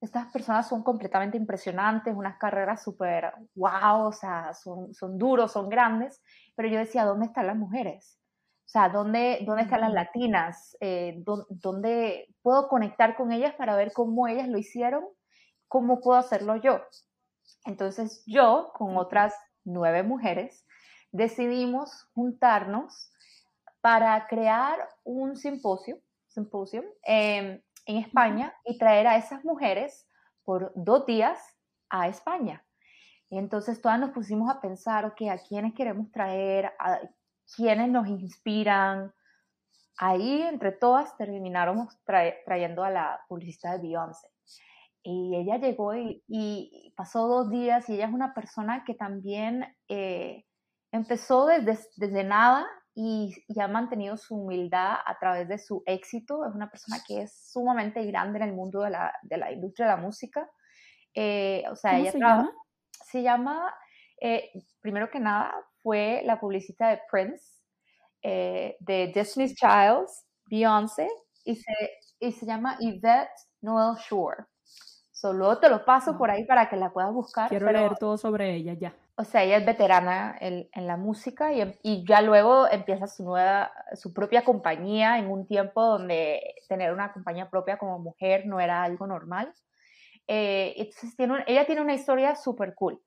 estas 0.00 0.30
personas 0.32 0.68
son 0.68 0.82
completamente 0.82 1.36
impresionantes, 1.36 2.14
unas 2.14 2.36
carreras 2.36 2.82
súper 2.82 3.32
wow, 3.54 4.06
o 4.06 4.12
sea, 4.12 4.54
son, 4.54 4.92
son 4.92 5.18
duros, 5.18 5.52
son 5.52 5.68
grandes, 5.68 6.22
pero 6.54 6.68
yo 6.68 6.78
decía, 6.78 7.04
¿dónde 7.04 7.26
están 7.26 7.46
las 7.46 7.56
mujeres? 7.56 8.15
O 8.66 8.68
sea, 8.68 8.88
¿dónde, 8.88 9.44
dónde 9.46 9.62
están 9.62 9.80
las 9.80 9.92
latinas? 9.92 10.76
Eh, 10.80 11.22
¿Dónde 11.48 12.34
puedo 12.42 12.66
conectar 12.66 13.14
con 13.14 13.30
ellas 13.30 13.54
para 13.54 13.76
ver 13.76 13.92
cómo 13.92 14.26
ellas 14.26 14.48
lo 14.48 14.58
hicieron? 14.58 15.04
¿Cómo 15.68 16.00
puedo 16.00 16.18
hacerlo 16.18 16.56
yo? 16.56 16.80
Entonces 17.64 18.24
yo, 18.26 18.72
con 18.74 18.96
otras 18.96 19.34
nueve 19.64 20.02
mujeres, 20.02 20.66
decidimos 21.12 22.08
juntarnos 22.12 23.12
para 23.80 24.26
crear 24.26 24.76
un 25.04 25.36
simposio, 25.36 26.00
simposio 26.26 26.82
em, 27.04 27.62
en 27.86 27.96
España 27.98 28.52
y 28.64 28.78
traer 28.78 29.06
a 29.06 29.16
esas 29.16 29.44
mujeres 29.44 30.08
por 30.42 30.72
dos 30.74 31.06
días 31.06 31.38
a 31.88 32.08
España. 32.08 32.66
Y 33.30 33.38
entonces 33.38 33.80
todas 33.80 34.00
nos 34.00 34.10
pusimos 34.10 34.50
a 34.50 34.60
pensar, 34.60 35.04
ok, 35.04 35.22
¿a 35.30 35.38
quiénes 35.38 35.72
queremos 35.72 36.10
traer? 36.10 36.72
¿A 36.80 36.98
quiénes 37.54 37.88
nos 37.88 38.08
inspiran. 38.08 39.12
Ahí, 39.98 40.42
entre 40.42 40.72
todas, 40.72 41.16
termináramos 41.16 41.96
trayendo 42.04 42.84
a 42.84 42.90
la 42.90 43.20
publicista 43.28 43.72
de 43.72 43.78
Beyoncé. 43.78 44.28
Y 45.02 45.36
ella 45.36 45.58
llegó 45.58 45.94
y, 45.94 46.92
pasó 46.96 47.28
dos 47.28 47.50
días 47.50 47.88
y 47.88 47.94
ella 47.94 48.06
es 48.06 48.12
una 48.12 48.34
persona 48.34 48.84
que 48.84 48.94
también 48.94 49.64
eh, 49.88 50.44
empezó 50.90 51.46
desde, 51.46 51.78
desde 51.96 52.24
nada 52.24 52.66
y, 52.96 53.34
ha 53.60 53.68
mantenido 53.68 54.16
su 54.16 54.34
humildad 54.34 54.96
a 55.04 55.18
través 55.18 55.48
de 55.48 55.58
su 55.58 55.82
éxito. 55.86 56.44
Es 56.46 56.54
una 56.54 56.70
persona 56.70 56.96
que 57.06 57.22
es 57.22 57.52
sumamente 57.52 58.04
grande 58.06 58.38
en 58.38 58.48
el 58.48 58.54
mundo 58.54 58.80
de 58.80 58.90
la, 58.90 59.14
de 59.22 59.36
la 59.36 59.52
industria 59.52 59.86
de 59.86 59.92
la 59.92 60.02
música. 60.02 60.50
Eh, 61.14 61.62
o 61.70 61.76
sea, 61.76 61.92
¿Cómo 61.92 62.02
ella 62.02 62.12
se 62.12 62.18
llama? 62.18 62.52
Se 63.04 63.22
llama, 63.22 63.74
eh, 64.20 64.50
primero 64.80 65.10
que 65.10 65.20
nada, 65.20 65.54
fue 65.86 66.22
la 66.24 66.40
publicista 66.40 66.88
de 66.88 67.00
Prince, 67.08 67.44
eh, 68.20 68.76
de 68.80 69.12
Destiny's 69.14 69.54
Child, 69.54 70.08
Beyoncé, 70.46 71.06
y 71.44 71.54
se, 71.54 71.72
y 72.18 72.32
se 72.32 72.44
llama 72.44 72.76
Yvette 72.80 73.30
Noel 73.60 73.96
Shore. 73.96 74.46
Solo 75.12 75.60
te 75.60 75.68
lo 75.68 75.84
paso 75.84 76.18
por 76.18 76.28
ahí 76.28 76.44
para 76.44 76.68
que 76.68 76.74
la 76.74 76.92
puedas 76.92 77.12
buscar. 77.12 77.48
Quiero 77.48 77.66
pero- 77.66 77.78
leer 77.78 77.94
todo 77.98 78.18
sobre 78.18 78.52
ella 78.56 78.74
ya. 78.74 78.96
o 79.14 79.22
sea, 79.22 79.44
ella 79.44 79.58
es 79.58 79.64
veterana 79.64 80.36
en, 80.40 80.68
en 80.72 80.86
la 80.88 80.96
música 80.96 81.52
y, 81.52 81.60
em- 81.60 81.74
y 81.84 82.04
ya 82.04 82.20
luego 82.20 82.68
empieza 82.68 83.06
su 83.06 83.22
nueva, 83.22 83.70
su 83.94 84.12
propia 84.12 84.42
compañía 84.44 85.18
en 85.18 85.30
un 85.30 85.46
tiempo 85.46 85.84
donde 85.84 86.56
tener 86.68 86.92
una 86.92 87.12
compañía 87.12 87.48
propia 87.48 87.78
como 87.78 88.00
mujer 88.00 88.44
no 88.46 88.58
era 88.58 88.82
algo 88.82 89.06
normal. 89.06 89.54
Eh, 90.26 90.74
entonces 90.78 91.14
tiene 91.16 91.34
un- 91.34 91.44
ella 91.46 91.64
tiene 91.64 91.80
una 91.80 91.94
historia 91.94 92.34
súper 92.34 92.74
cool, 92.74 93.00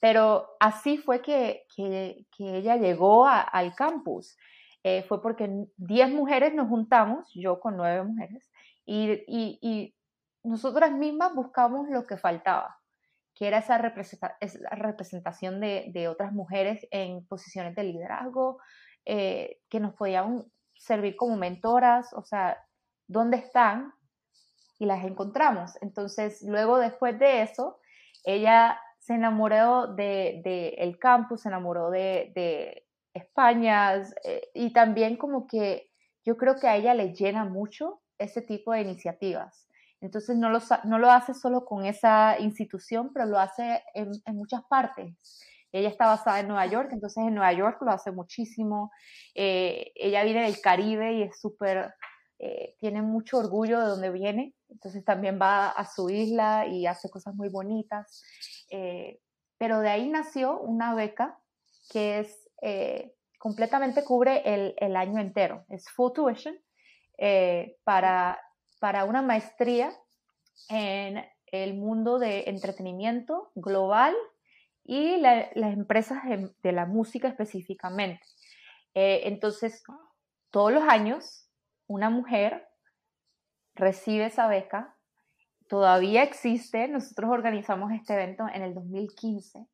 pero 0.00 0.48
así 0.60 0.98
fue 0.98 1.22
que, 1.22 1.64
que- 1.74 2.26
que 2.36 2.56
ella 2.58 2.76
llegó 2.76 3.26
al 3.26 3.74
campus. 3.74 4.36
Eh, 4.84 5.02
fue 5.04 5.20
porque 5.22 5.50
10 5.76 6.10
mujeres 6.10 6.54
nos 6.54 6.68
juntamos, 6.68 7.28
yo 7.34 7.58
con 7.60 7.76
9 7.76 8.04
mujeres, 8.04 8.50
y, 8.84 9.12
y- 9.26 9.58
y 9.62 9.94
nosotras 10.44 10.92
mismas 10.92 11.34
buscamos 11.34 11.88
lo 11.90 12.06
que 12.06 12.16
faltaba 12.16 12.76
que 13.34 13.46
era 13.48 13.58
esa 13.58 13.78
representación 13.78 15.60
de, 15.60 15.90
de 15.92 16.08
otras 16.08 16.32
mujeres 16.32 16.86
en 16.90 17.26
posiciones 17.26 17.74
de 17.74 17.84
liderazgo, 17.84 18.58
eh, 19.04 19.58
que 19.68 19.80
nos 19.80 19.94
podían 19.94 20.44
servir 20.74 21.16
como 21.16 21.36
mentoras, 21.36 22.12
o 22.14 22.22
sea, 22.24 22.58
¿dónde 23.06 23.36
están? 23.38 23.92
Y 24.78 24.86
las 24.86 25.04
encontramos. 25.04 25.72
Entonces, 25.82 26.42
luego 26.42 26.78
después 26.78 27.18
de 27.18 27.42
eso, 27.42 27.78
ella 28.24 28.78
se 29.06 29.14
enamoró 29.14 29.94
de, 29.94 30.74
el 30.78 30.98
campus, 30.98 31.42
se 31.42 31.48
enamoró 31.48 31.90
de, 31.90 32.32
de 32.34 32.86
España 33.14 34.02
eh, 34.24 34.48
y 34.52 34.72
también 34.72 35.16
como 35.16 35.46
que 35.46 35.90
yo 36.24 36.36
creo 36.36 36.56
que 36.56 36.66
a 36.66 36.74
ella 36.74 36.92
le 36.92 37.14
llena 37.14 37.44
mucho 37.44 38.02
ese 38.18 38.42
tipo 38.42 38.72
de 38.72 38.80
iniciativas. 38.80 39.68
Entonces 40.00 40.36
no 40.36 40.50
lo, 40.50 40.58
no 40.84 40.98
lo 40.98 41.10
hace 41.12 41.34
solo 41.34 41.64
con 41.64 41.84
esa 41.86 42.36
institución, 42.40 43.12
pero 43.14 43.26
lo 43.26 43.38
hace 43.38 43.84
en, 43.94 44.10
en 44.24 44.36
muchas 44.36 44.62
partes. 44.68 45.14
Ella 45.70 45.88
está 45.88 46.06
basada 46.06 46.40
en 46.40 46.48
Nueva 46.48 46.66
York, 46.66 46.90
entonces 46.90 47.24
en 47.24 47.34
Nueva 47.34 47.52
York 47.52 47.78
lo 47.82 47.92
hace 47.92 48.10
muchísimo. 48.10 48.90
Eh, 49.36 49.92
ella 49.94 50.24
viene 50.24 50.42
del 50.42 50.60
Caribe 50.60 51.12
y 51.12 51.22
es 51.22 51.40
súper, 51.40 51.94
eh, 52.38 52.76
tiene 52.78 53.02
mucho 53.02 53.38
orgullo 53.38 53.80
de 53.80 53.86
donde 53.86 54.10
viene, 54.10 54.54
entonces 54.68 55.04
también 55.04 55.38
va 55.40 55.68
a 55.68 55.86
su 55.86 56.10
isla 56.10 56.66
y 56.66 56.86
hace 56.86 57.08
cosas 57.10 57.34
muy 57.34 57.48
bonitas. 57.48 58.22
Eh, 58.70 59.20
pero 59.58 59.80
de 59.80 59.88
ahí 59.88 60.08
nació 60.08 60.60
una 60.60 60.94
beca 60.94 61.38
que 61.90 62.18
es 62.20 62.48
eh, 62.62 63.14
completamente 63.38 64.04
cubre 64.04 64.42
el, 64.44 64.74
el 64.78 64.96
año 64.96 65.20
entero, 65.20 65.64
es 65.68 65.88
full 65.88 66.12
tuition 66.12 66.56
para, 67.84 68.38
para 68.80 69.04
una 69.04 69.22
maestría 69.22 69.90
en 70.68 71.24
el 71.46 71.74
mundo 71.74 72.18
de 72.18 72.44
entretenimiento 72.48 73.50
global 73.54 74.14
y 74.84 75.16
la- 75.16 75.48
las 75.54 75.72
empresas 75.72 76.22
de, 76.24 76.50
de 76.62 76.72
la 76.72 76.84
música 76.86 77.28
específicamente. 77.28 78.20
Entonces, 78.94 79.82
todos 80.50 80.72
los 80.72 80.82
años, 80.84 81.45
una 81.88 82.10
mujer 82.10 82.68
recibe 83.74 84.26
esa 84.26 84.48
beca, 84.48 84.96
todavía 85.68 86.22
existe, 86.22 86.88
nosotros 86.88 87.30
organizamos 87.30 87.92
este 87.92 88.14
evento 88.14 88.46
en 88.52 88.62
el 88.62 88.74
2015 88.74 89.66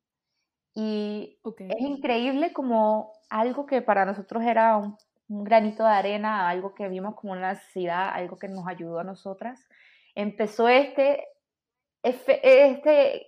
y 0.75 1.39
Ok. 1.43 1.61
es 1.69 1.81
increíble 1.81 2.53
como 2.53 3.13
algo 3.29 3.65
que 3.65 3.81
para 3.81 4.05
nosotros 4.05 4.43
era 4.43 4.77
un, 4.77 4.97
un 5.29 5.43
granito 5.43 5.83
de 5.85 5.91
arena, 5.91 6.49
algo 6.49 6.75
que 6.75 6.89
vimos 6.89 7.15
como 7.15 7.33
una 7.33 7.53
necesidad, 7.53 8.09
algo 8.13 8.37
que 8.39 8.49
nos 8.49 8.67
ayudó 8.67 8.99
a 8.99 9.03
nosotras. 9.05 9.67
Empezó 10.15 10.69
este, 10.69 11.25
este 12.03 13.27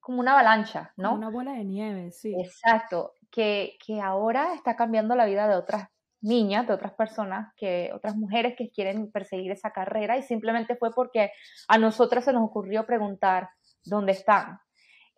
como 0.00 0.20
una 0.20 0.32
avalancha, 0.34 0.92
¿no? 0.96 1.14
Una 1.18 1.30
bola 1.30 1.52
de 1.52 1.64
nieve, 1.64 2.10
sí. 2.10 2.34
Exacto, 2.38 3.14
que, 3.30 3.78
que 3.84 4.00
ahora 4.00 4.54
está 4.54 4.76
cambiando 4.76 5.14
la 5.16 5.26
vida 5.26 5.48
de 5.48 5.56
otras 5.56 5.88
niñas, 6.24 6.66
de 6.66 6.74
otras 6.74 6.94
personas, 6.94 7.52
que 7.56 7.90
otras 7.94 8.16
mujeres 8.16 8.54
que 8.56 8.70
quieren 8.70 9.10
perseguir 9.12 9.52
esa 9.52 9.70
carrera 9.70 10.16
y 10.16 10.22
simplemente 10.22 10.76
fue 10.76 10.90
porque 10.94 11.30
a 11.68 11.78
nosotras 11.78 12.24
se 12.24 12.32
nos 12.32 12.42
ocurrió 12.44 12.86
preguntar 12.86 13.50
dónde 13.84 14.12
están. 14.12 14.58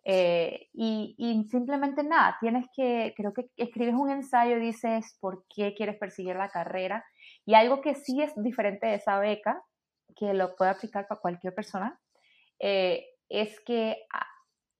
Eh, 0.09 0.67
y, 0.73 1.15
simplemente 1.49 2.03
nada, 2.03 2.37
tienes 2.39 2.65
que, 2.73 3.13
creo 3.17 3.33
que 3.33 3.49
escribes 3.57 3.95
un 3.95 4.09
ensayo 4.09 4.57
y 4.57 4.61
dices 4.61 5.17
por 5.19 5.45
qué 5.53 5.73
quieres 5.75 5.97
perseguir 5.97 6.35
la 6.37 6.49
carrera. 6.49 7.03
Y 7.45 7.55
algo 7.55 7.81
que 7.81 7.95
sí 7.95 8.21
es 8.21 8.33
diferente 8.41 8.87
de 8.87 8.95
esa 8.95 9.19
beca, 9.19 9.61
que 10.15 10.33
lo 10.33 10.55
puede 10.55 10.71
aplicar 10.71 11.07
para 11.07 11.19
cualquier 11.19 11.53
persona, 11.53 11.99
eh, 12.59 13.05
es 13.29 13.59
que 13.61 13.97
a- 14.13 14.27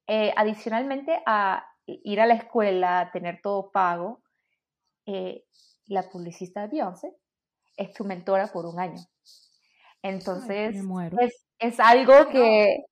eh, 0.07 0.33
adicionalmente 0.37 1.21
a 1.25 1.65
ir 1.85 2.21
a 2.21 2.25
la 2.25 2.35
escuela, 2.35 3.09
tener 3.11 3.41
todo 3.41 3.71
pago, 3.71 4.21
la 5.87 6.03
publicista 6.09 6.61
de 6.61 6.67
Beyoncé 6.67 7.13
es 7.75 7.93
tu 7.93 8.03
mentora 8.03 8.47
por 8.47 8.65
un 8.65 8.79
año. 8.79 8.99
Entonces, 10.01 10.75
me 10.75 10.83
muero. 10.83 11.17
es, 11.19 11.45
es 11.59 11.79
algo 11.79 12.27
que... 12.29 12.85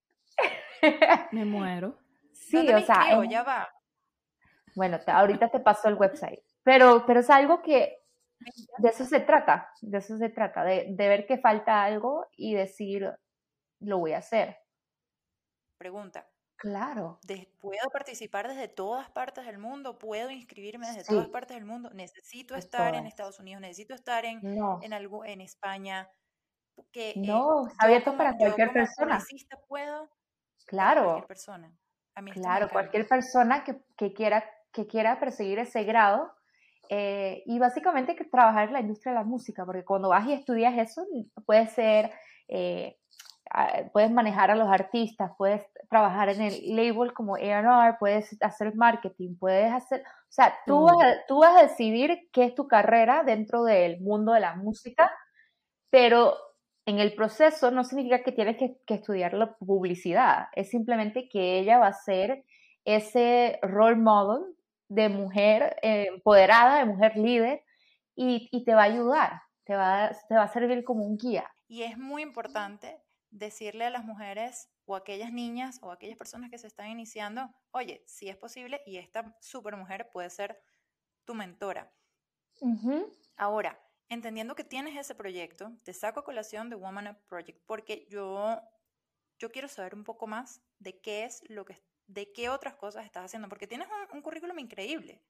Me 1.31 1.45
muero. 1.45 1.97
sí, 2.33 2.57
¿Dónde 2.57 2.75
o 2.75 2.81
sea, 2.81 3.23
ya 3.29 3.43
va. 3.43 3.69
bueno, 4.75 4.99
te- 4.99 5.11
ahorita 5.11 5.49
te 5.49 5.59
paso 5.59 5.87
el 5.87 5.95
website, 5.95 6.39
pero, 6.63 7.05
pero 7.05 7.21
es 7.21 7.29
algo 7.29 7.61
que 7.61 7.99
de 8.77 8.89
eso 8.89 9.05
se 9.05 9.21
trata, 9.21 9.69
de 9.81 9.97
eso 9.97 10.17
se 10.17 10.29
trata, 10.29 10.63
de, 10.63 10.87
de 10.89 11.07
ver 11.07 11.25
que 11.25 11.37
falta 11.37 11.83
algo 11.83 12.27
y 12.35 12.53
decir, 12.53 13.09
lo 13.79 13.99
voy 13.99 14.13
a 14.13 14.17
hacer. 14.19 14.57
Pregunta. 15.77 16.27
Claro, 16.57 17.19
de- 17.23 17.49
¿Puedo 17.59 17.89
participar 17.91 18.47
desde 18.47 18.67
todas 18.67 19.09
partes 19.09 19.45
del 19.45 19.57
mundo? 19.57 19.97
¿Puedo 19.99 20.29
inscribirme 20.31 20.87
desde 20.87 21.03
todas 21.03 21.27
partes 21.27 21.55
del 21.55 21.65
mundo? 21.65 21.89
¿Necesito 21.93 22.55
estar 22.55 22.95
en. 22.95 23.05
Estados 23.07 23.39
Unidos? 23.39 23.61
¿Necesito 23.61 23.93
estar 23.93 24.25
en, 24.25 24.39
no, 24.41 24.79
en, 24.81 24.93
algo, 24.93 25.25
en 25.25 25.41
España? 25.41 26.09
Que, 26.91 27.11
eh, 27.11 27.13
no, 27.17 27.67
está 27.67 27.85
abierto 27.85 28.11
como- 28.11 28.17
para 28.17 28.37
cualquier 28.37 28.71
persona. 28.71 29.23
puedo 29.67 30.09
Claro, 30.65 31.03
cualquier 31.03 31.27
persona. 31.27 31.77
A 32.15 32.21
mí 32.21 32.31
Claro, 32.31 32.69
cualquier 32.69 33.07
persona 33.07 33.63
que, 33.63 33.77
que 33.97 34.13
quiera, 34.13 34.43
que 34.71 34.87
quiera 34.87 35.19
perseguir 35.19 35.59
ese 35.59 35.83
grado 35.83 36.33
eh, 36.89 37.43
y 37.45 37.59
básicamente 37.59 38.15
que 38.15 38.25
trabajar 38.25 38.67
en 38.67 38.73
la 38.73 38.79
industria 38.79 39.11
de 39.13 39.19
la 39.19 39.25
música, 39.25 39.65
porque 39.65 39.83
cuando 39.83 40.09
vas 40.09 40.25
y 40.27 40.33
estudias 40.33 40.77
eso, 40.77 41.05
puedes 41.45 41.71
ser, 41.71 42.11
eh, 42.47 42.97
puedes 43.93 44.11
manejar 44.11 44.51
a 44.51 44.55
los 44.55 44.67
artistas, 44.67 45.31
puedes 45.37 45.61
trabajar 45.89 46.29
en 46.29 46.41
el 46.41 46.75
label 46.75 47.13
como 47.13 47.35
A&R, 47.35 47.95
puedes 47.99 48.35
hacer 48.41 48.75
marketing, 48.75 49.35
puedes 49.37 49.71
hacer, 49.71 50.01
o 50.01 50.31
sea, 50.31 50.53
tú 50.65 50.83
vas, 50.83 50.95
a, 50.95 51.25
tú 51.27 51.39
vas 51.39 51.57
a 51.57 51.63
decidir 51.63 52.29
qué 52.31 52.45
es 52.45 52.55
tu 52.55 52.67
carrera 52.67 53.23
dentro 53.23 53.63
del 53.63 54.01
mundo 54.01 54.33
de 54.33 54.39
la 54.39 54.55
música, 54.55 55.11
pero 55.89 56.35
en 56.85 56.99
el 56.99 57.13
proceso 57.15 57.71
no 57.71 57.83
significa 57.83 58.23
que 58.23 58.31
tienes 58.31 58.57
que, 58.57 58.77
que 58.85 58.95
estudiar 58.95 59.33
la 59.33 59.55
publicidad, 59.55 60.47
es 60.53 60.69
simplemente 60.69 61.29
que 61.29 61.59
ella 61.59 61.77
va 61.77 61.87
a 61.87 61.93
ser 61.93 62.43
ese 62.83 63.59
role 63.61 63.95
model 63.95 64.55
de 64.89 65.09
mujer 65.09 65.77
eh, 65.81 66.07
empoderada, 66.13 66.79
de 66.79 66.85
mujer 66.85 67.17
líder, 67.17 67.63
y, 68.15 68.49
y 68.51 68.63
te 68.63 68.73
va 68.73 68.83
a 68.83 68.85
ayudar, 68.85 69.41
te 69.65 69.75
va, 69.75 70.11
te 70.29 70.35
va 70.35 70.43
a 70.43 70.53
servir 70.53 70.83
como 70.83 71.05
un 71.05 71.17
guía. 71.17 71.49
Y 71.67 71.83
es 71.83 71.97
muy 71.97 72.21
importante 72.21 72.99
decirle 73.35 73.85
a 73.85 73.89
las 73.89 74.05
mujeres 74.05 74.69
o 74.85 74.95
a 74.95 74.99
aquellas 74.99 75.31
niñas 75.31 75.79
o 75.81 75.91
a 75.91 75.95
aquellas 75.95 76.17
personas 76.17 76.49
que 76.49 76.57
se 76.57 76.67
están 76.67 76.87
iniciando, 76.87 77.53
oye, 77.71 78.03
si 78.07 78.29
es 78.29 78.37
posible 78.37 78.81
y 78.85 78.97
esta 78.97 79.37
super 79.41 79.75
mujer 79.75 80.09
puede 80.11 80.29
ser 80.29 80.61
tu 81.25 81.35
mentora. 81.35 81.91
Ahora, 83.35 83.77
entendiendo 84.07 84.55
que 84.55 84.63
tienes 84.63 84.95
ese 84.95 85.15
proyecto, 85.15 85.73
te 85.83 85.93
saco 85.93 86.21
a 86.21 86.23
colación 86.23 86.69
de 86.69 86.77
Woman 86.77 87.09
Up 87.09 87.17
Project 87.27 87.61
porque 87.65 88.07
yo, 88.09 88.61
yo 89.37 89.51
quiero 89.51 89.67
saber 89.67 89.95
un 89.95 90.05
poco 90.05 90.27
más 90.27 90.61
de 90.79 91.01
qué 91.01 91.25
es 91.25 91.43
lo 91.49 91.65
que, 91.65 91.83
de 92.07 92.31
qué 92.31 92.47
otras 92.47 92.75
cosas 92.75 93.05
estás 93.05 93.25
haciendo, 93.25 93.49
porque 93.49 93.67
tienes 93.67 93.87
un, 93.89 94.17
un 94.17 94.21
currículum 94.21 94.59
increíble, 94.59 95.21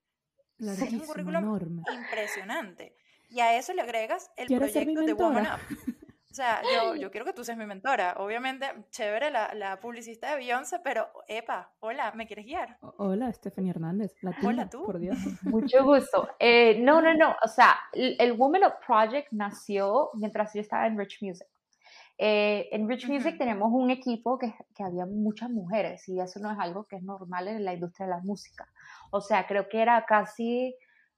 un 0.60 1.00
currículum 1.00 1.44
enorme. 1.44 1.84
impresionante. 1.92 2.96
Y 3.30 3.40
a 3.40 3.58
eso 3.58 3.74
le 3.74 3.82
agregas 3.82 4.30
el 4.38 4.48
¿Quieres 4.48 4.74
ser 4.74 4.86
mi 4.86 4.94
proyecto 4.94 5.18
de 5.18 5.24
Woman? 5.24 5.48
Up. 5.48 5.60
O 6.36 6.38
sea, 6.38 6.62
yo, 6.64 6.96
yo 6.96 7.12
quiero 7.12 7.26
que 7.26 7.32
tú 7.32 7.46
seas 7.46 7.58
mi 7.58 7.66
mentora. 7.66 8.16
Obviamente, 8.18 8.66
chévere 8.90 9.32
la, 9.32 9.54
la 9.54 9.80
publicista 9.80 10.32
de 10.32 10.36
Beyoncé, 10.36 10.80
pero, 10.84 11.08
epa, 11.30 11.72
hola, 11.80 12.12
¿me 12.14 12.28
quieres 12.28 12.46
guiar? 12.46 12.78
Hola, 12.98 13.32
Stephanie 13.32 13.70
Hernández. 13.70 14.18
hola, 14.44 14.70
tú. 14.70 14.84
Por 14.84 15.00
Dios. 15.00 15.18
Mucho 15.44 15.86
gusto. 15.86 16.28
Eh, 16.38 16.78
no, 16.82 17.02
no, 17.02 17.14
no. 17.14 17.38
O 17.42 17.48
sea, 17.48 17.78
el, 17.94 18.34
Women 18.34 18.66
Up 18.66 18.74
Project 18.86 19.32
nació 19.32 20.10
mientras 20.16 20.54
yo 20.54 20.60
estaba 20.60 20.88
en 20.88 21.00
Rich 21.00 21.22
Music. 21.22 21.48
Eh, 22.18 22.68
en 22.74 22.90
Rich 22.90 23.08
Music 23.08 23.38
tenemos 23.38 23.72
un 23.72 23.90
equipo 23.90 24.38
que, 24.38 24.54
que, 24.76 24.84
había 24.84 25.06
muchas 25.06 25.50
mujeres 25.50 26.06
y 26.10 26.20
eso 26.20 26.42
no 26.42 26.52
es 26.52 26.60
algo 26.60 26.84
que 26.84 26.98
es 26.98 27.04
normal 27.04 27.48
en 27.48 27.64
la 27.64 27.74
industria 27.74 28.08
de 28.08 28.12
la 28.12 28.20
música. 28.20 28.68
O 29.10 29.22
sea, 29.22 29.48
creo 29.48 29.70
que 29.70 29.82
era 29.82 30.06
casi 30.06 30.76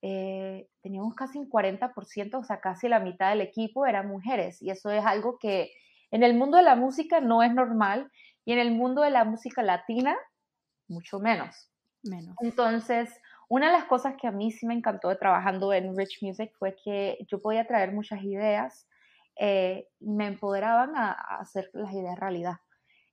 eh, 0.10 0.70
teníamos 0.82 1.16
casi 1.16 1.38
un 1.38 1.50
40%, 1.50 2.40
o 2.40 2.44
sea, 2.44 2.62
casi 2.62 2.88
la 2.88 3.02
mitad 3.02 3.30
del 3.30 3.42
equipo 3.42 3.86
eran 3.86 4.08
mujeres. 4.08 4.62
Y 4.62 4.70
eso 4.70 4.90
es 4.90 5.06
algo 5.06 5.38
que 5.38 5.74
en 6.12 6.24
el 6.24 6.34
mundo 6.34 6.56
de 6.56 6.64
la 6.64 6.78
música 6.78 7.20
no 7.20 7.44
es 7.44 7.54
normal 7.54 8.10
y 8.46 8.54
en 8.54 8.60
el 8.60 8.72
mundo 8.72 9.02
de 9.02 9.10
la 9.10 9.26
música 9.26 9.64
latina, 9.64 10.16
mucho 10.88 11.20
menos. 11.20 11.70
Menos. 12.04 12.38
Entonces, 12.40 13.10
una 13.50 13.68
de 13.68 13.74
las 13.74 13.84
cosas 13.84 14.16
que 14.16 14.28
a 14.28 14.32
mí 14.32 14.50
sí 14.52 14.66
me 14.66 14.76
encantó 14.76 15.10
de 15.10 15.18
trabajando 15.18 15.74
en 15.74 15.98
Rich 15.98 16.20
Music 16.22 16.54
fue 16.58 16.78
que 16.82 17.18
yo 17.30 17.42
podía 17.42 17.68
traer 17.68 17.92
muchas 17.92 18.24
ideas 18.24 18.88
eh, 19.36 19.90
y 20.00 20.10
me 20.10 20.28
empoderaban 20.28 20.96
a, 20.96 21.12
hacer 21.42 21.70
las 21.74 21.92
ideas 21.92 22.18
realidad. 22.18 22.56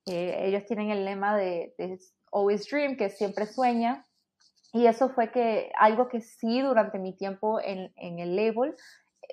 Eh, 0.05 0.45
ellos 0.47 0.65
tienen 0.65 0.91
el 0.91 1.03
lema 1.03 1.35
de, 1.35 1.73
de 1.77 1.99
Always 2.31 2.69
Dream, 2.69 2.95
que 2.95 3.09
siempre 3.09 3.47
sueña, 3.47 4.05
y 4.75 4.87
eso 4.87 5.07
fue 5.07 5.31
que 5.31 5.71
algo 5.79 6.09
que 6.09 6.19
sí 6.19 6.61
durante 6.61 6.99
mi 6.99 7.15
tiempo 7.15 7.61
en, 7.61 7.93
en 7.95 8.19
el 8.19 8.35
label 8.35 8.75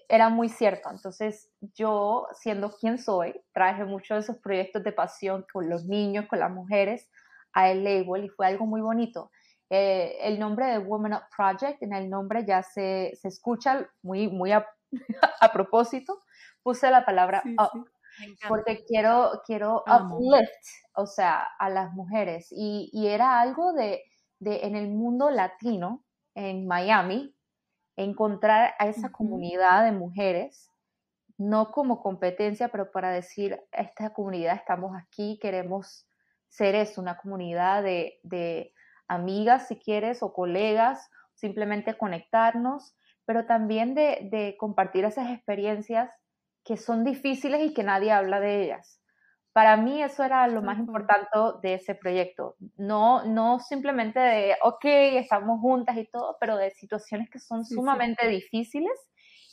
era 0.08 0.28
muy 0.28 0.48
cierto. 0.48 0.88
Entonces 0.88 1.50
yo, 1.74 2.28
siendo 2.32 2.70
quien 2.70 2.96
soy, 2.96 3.34
traje 3.52 3.84
muchos 3.84 4.14
de 4.14 4.20
esos 4.20 4.36
proyectos 4.40 4.84
de 4.84 4.92
pasión 4.92 5.44
con 5.52 5.68
los 5.68 5.84
niños, 5.84 6.26
con 6.28 6.38
las 6.38 6.52
mujeres, 6.52 7.10
a 7.52 7.70
el 7.70 7.82
label 7.82 8.26
y 8.26 8.28
fue 8.28 8.46
algo 8.46 8.66
muy 8.66 8.82
bonito. 8.82 9.32
Eh, 9.68 10.16
el 10.20 10.38
nombre 10.38 10.66
de 10.66 10.78
Women 10.78 11.14
Up 11.14 11.24
Project, 11.36 11.82
en 11.82 11.92
el 11.92 12.08
nombre 12.08 12.44
ya 12.46 12.62
se, 12.62 13.10
se 13.20 13.26
escucha 13.26 13.90
muy, 14.00 14.28
muy 14.28 14.52
a, 14.52 14.64
a, 15.40 15.52
propósito, 15.52 16.20
puse 16.62 16.88
la 16.88 17.04
palabra 17.04 17.42
up. 17.58 17.88
Porque 18.46 18.84
quiero, 18.86 19.42
quiero 19.44 19.82
uplift, 19.88 20.52
o 20.94 21.06
sea, 21.06 21.48
a 21.58 21.68
las 21.68 21.92
mujeres. 21.94 22.46
Y, 22.52 22.90
y 22.92 23.08
era 23.08 23.40
algo 23.40 23.72
de, 23.72 24.04
en 24.44 24.76
el 24.76 24.88
mundo 24.88 25.30
latino, 25.30 26.04
en 26.34 26.66
Miami, 26.66 27.34
encontrar 27.96 28.74
a 28.78 28.88
esa 28.88 29.12
comunidad 29.12 29.84
de 29.84 29.92
mujeres, 29.92 30.70
no 31.38 31.70
como 31.70 32.00
competencia, 32.02 32.68
pero 32.68 32.90
para 32.90 33.10
decir, 33.10 33.60
esta 33.72 34.12
comunidad 34.12 34.56
estamos 34.56 34.96
aquí, 34.96 35.38
queremos 35.40 36.06
ser 36.48 36.74
eso, 36.74 37.00
una 37.00 37.16
comunidad 37.16 37.82
de, 37.82 38.72
amigas, 39.08 39.68
si 39.68 39.76
quieres, 39.76 40.22
o 40.22 40.32
colegas, 40.32 41.10
simplemente 41.34 41.98
conectarnos, 41.98 42.94
pero 43.24 43.46
también 43.46 43.94
de, 43.94 44.28
de 44.30 44.56
compartir 44.58 45.04
esas 45.04 45.30
experiencias 45.30 46.10
que 46.64 46.76
son 46.76 47.04
difíciles 47.04 47.62
y 47.62 47.74
que 47.74 47.82
nadie 47.82 48.12
habla 48.12 48.40
de 48.40 48.64
ellas 48.64 49.01
para 49.52 49.76
mí 49.76 50.02
eso 50.02 50.24
era 50.24 50.46
lo 50.48 50.62
más 50.62 50.78
importante 50.78 51.28
de 51.62 51.74
ese 51.74 51.94
proyecto. 51.94 52.56
No, 52.76 53.24
no 53.24 53.60
simplemente 53.60 54.18
de, 54.18 54.56
ok, 54.62 54.84
estamos 54.84 55.60
juntas 55.60 55.96
y 55.96 56.06
todo, 56.06 56.36
pero 56.40 56.56
de 56.56 56.70
situaciones 56.70 57.28
que 57.30 57.38
son 57.38 57.64
sumamente 57.64 58.28
difíciles 58.28 58.92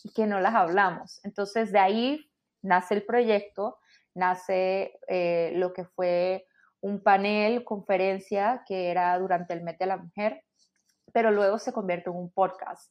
y 0.04 0.14
que 0.14 0.26
no 0.26 0.40
las 0.40 0.56
hablamos. 0.56 1.20
Entonces 1.24 1.72
de 1.72 1.80
ahí 1.80 2.32
nace 2.62 2.96
el 2.96 3.06
proyecto, 3.06 3.78
nace 4.16 4.94
eh, 5.08 5.52
lo 5.56 5.74
que 5.74 5.84
fue 5.84 6.46
un 6.82 7.04
panel, 7.04 7.66
conferencia 7.66 8.64
que 8.66 8.90
era 8.90 9.18
durante 9.20 9.54
el 9.54 9.64
mes 9.64 9.78
de 9.78 9.86
la 9.86 9.98
mujer, 9.98 10.44
pero 11.12 11.32
luego 11.32 11.58
se 11.58 11.74
convierte 11.74 12.10
en 12.10 12.16
un 12.16 12.32
podcast 12.32 12.90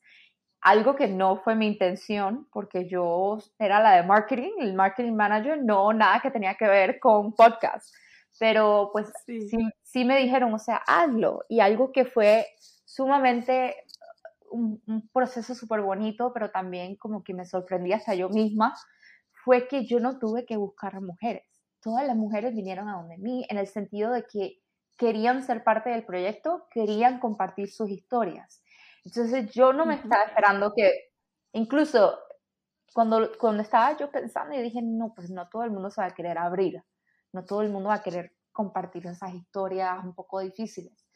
algo 0.68 0.94
que 0.96 1.08
no 1.08 1.38
fue 1.38 1.54
mi 1.54 1.66
intención, 1.66 2.46
porque 2.52 2.86
yo 2.86 3.38
era 3.58 3.80
la 3.80 3.96
de 3.96 4.02
marketing, 4.02 4.52
el 4.60 4.74
marketing 4.74 5.14
manager, 5.14 5.64
no 5.64 5.94
nada 5.94 6.20
que 6.20 6.30
tenía 6.30 6.56
que 6.56 6.66
ver 6.66 7.00
con 7.00 7.32
podcast. 7.32 7.94
Pero 8.38 8.90
pues 8.92 9.10
sí, 9.24 9.48
sí, 9.82 10.04
me 10.04 10.18
dijeron, 10.18 10.52
o 10.52 10.58
sea, 10.58 10.82
hazlo. 10.86 11.42
Y 11.48 11.60
algo 11.60 11.90
que 11.90 12.04
fue 12.04 12.46
sumamente 12.84 13.76
un, 14.50 14.82
un 14.86 15.08
proceso 15.08 15.54
súper 15.54 15.80
bonito, 15.80 16.32
pero 16.34 16.50
también 16.50 16.96
como 16.96 17.24
que 17.24 17.32
me 17.32 17.46
sorprendía 17.46 17.96
hasta 17.96 18.14
yo 18.14 18.28
misma, 18.28 18.74
fue 19.44 19.68
que 19.68 19.86
yo 19.86 20.00
no 20.00 20.18
tuve 20.18 20.44
que 20.44 20.58
buscar 20.58 21.00
mujeres. 21.00 21.44
Todas 21.80 22.06
las 22.06 22.16
mujeres 22.16 22.54
vinieron 22.54 22.90
a 22.90 22.96
donde 22.96 23.16
mí, 23.16 23.46
en 23.48 23.56
el 23.56 23.66
sentido 23.66 24.12
de 24.12 24.24
que 24.24 24.58
querían 24.98 25.42
ser 25.42 25.64
parte 25.64 25.88
del 25.88 26.04
proyecto, 26.04 26.66
querían 26.70 27.20
compartir 27.20 27.70
sus 27.70 27.88
historias. 27.88 28.62
Entonces 29.04 29.50
yo 29.52 29.72
no 29.72 29.86
me 29.86 29.94
estaba 29.94 30.24
esperando 30.24 30.72
que, 30.74 31.10
incluso 31.52 32.18
cuando, 32.92 33.30
cuando 33.38 33.62
estaba 33.62 33.96
yo 33.96 34.10
pensando, 34.10 34.54
y 34.54 34.62
dije, 34.62 34.80
no, 34.82 35.12
pues 35.14 35.30
no 35.30 35.48
todo 35.48 35.64
el 35.64 35.70
mundo 35.70 35.90
se 35.90 36.00
va 36.00 36.08
a 36.08 36.14
querer 36.14 36.38
abrir, 36.38 36.82
no 37.32 37.44
todo 37.44 37.62
el 37.62 37.70
mundo 37.70 37.90
va 37.90 37.96
a 37.96 38.02
querer 38.02 38.32
compartir 38.52 39.06
esas 39.06 39.34
historias 39.34 40.02
un 40.04 40.14
poco 40.14 40.40
difíciles. 40.40 41.06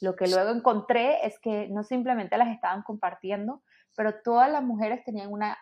Lo 0.00 0.14
que 0.16 0.28
luego 0.28 0.50
encontré 0.50 1.26
es 1.26 1.38
que 1.40 1.68
no 1.68 1.82
simplemente 1.82 2.36
las 2.36 2.48
estaban 2.48 2.82
compartiendo, 2.82 3.62
pero 3.96 4.20
todas 4.22 4.50
las 4.50 4.62
mujeres 4.62 5.04
tenían 5.04 5.32
una 5.32 5.58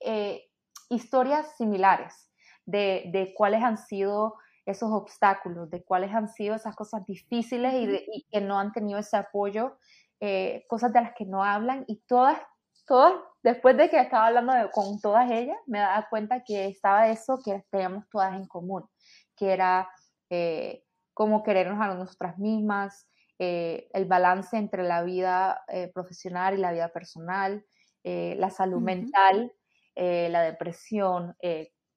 eh, 0.00 0.48
historias 0.88 1.56
similares 1.56 2.30
de, 2.66 3.10
de, 3.12 3.34
cuáles 3.34 3.62
han 3.62 3.78
sido 3.78 4.36
esos 4.66 4.90
obstáculos, 4.90 5.70
de 5.70 5.84
cuáles 5.84 6.12
han 6.12 6.28
sido 6.28 6.54
esas 6.54 6.76
cosas 6.76 7.04
difíciles 7.06 7.72
y, 7.74 8.04
y 8.12 8.26
que 8.30 8.40
no 8.40 8.58
han 8.58 8.72
tenido 8.72 8.98
ese 8.98 9.16
apoyo 9.16 9.76
eh, 10.24 10.64
cosas 10.68 10.92
de 10.92 11.00
las 11.00 11.14
que 11.14 11.24
no 11.24 11.42
hablan 11.42 11.84
y 11.88 11.96
todas, 12.06 12.40
todas, 12.86 13.12
después 13.42 13.76
de 13.76 13.90
que 13.90 13.98
estaba 13.98 14.28
hablando 14.28 14.52
con 14.70 15.00
todas 15.00 15.28
ellas, 15.28 15.58
me 15.66 15.80
daba 15.80 16.06
cuenta 16.08 16.44
que 16.44 16.66
estaba 16.68 17.08
eso 17.08 17.40
que 17.44 17.64
teníamos 17.72 18.08
todas 18.08 18.32
en 18.34 18.46
común, 18.46 18.88
que 19.36 19.52
era 19.52 19.90
eh, 20.30 20.84
cómo 21.12 21.42
querernos 21.42 21.80
a 21.80 21.92
nosotras 21.94 22.38
mismas, 22.38 23.08
eh, 23.40 23.88
el 23.94 24.04
balance 24.04 24.56
entre 24.56 24.84
la 24.84 25.02
vida 25.02 25.64
profesional 25.92 26.54
y 26.54 26.58
la 26.58 26.70
vida 26.70 26.90
personal, 26.90 27.66
la 28.04 28.50
salud 28.50 28.80
mental, 28.80 29.52
la 29.96 30.42
depresión, 30.42 31.34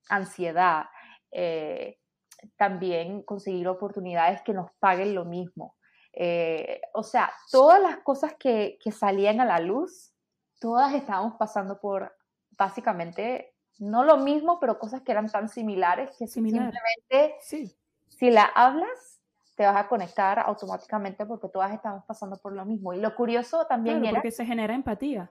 ansiedad, 0.10 0.86
también 2.58 3.22
conseguir 3.22 3.68
oportunidades 3.68 4.42
que 4.42 4.54
nos 4.54 4.72
paguen 4.80 5.14
lo 5.14 5.26
mismo. 5.26 5.76
Eh, 6.18 6.82
o 6.94 7.04
sea, 7.04 7.32
todas 7.52 7.82
las 7.82 7.98
cosas 7.98 8.36
que, 8.36 8.80
que, 8.82 8.92
salían 8.92 9.42
a 9.42 9.46
la 9.46 9.60
luz, 9.60 10.14
todas 10.60 10.94
estábamos 10.94 11.36
pasando 11.38 11.80
por 11.80 12.16
básicamente, 12.58 13.54
no 13.80 14.06
lo 14.06 14.18
mismo, 14.18 14.60
pero 14.60 14.80
cosas 14.80 15.02
que 15.02 15.12
eran 15.12 15.30
tan 15.30 15.50
similares 15.50 16.16
que 16.18 16.28
simplemente, 16.28 17.36
sí. 17.42 17.76
si 18.08 18.32
la 18.32 18.46
hablas, 18.46 19.20
te 19.56 19.66
vas 19.66 19.76
a 19.76 19.88
conectar 19.90 20.40
automáticamente 20.40 21.26
porque 21.26 21.50
todas 21.50 21.74
estamos 21.74 22.04
pasando 22.06 22.38
por 22.38 22.54
lo 22.54 22.66
mismo. 22.66 22.94
Y 22.94 23.00
lo 23.00 23.14
curioso 23.14 23.66
también 23.68 24.00
claro, 24.00 24.16
porque 24.16 24.32
se 24.32 24.46
genera 24.46 24.74
empatía. 24.74 25.30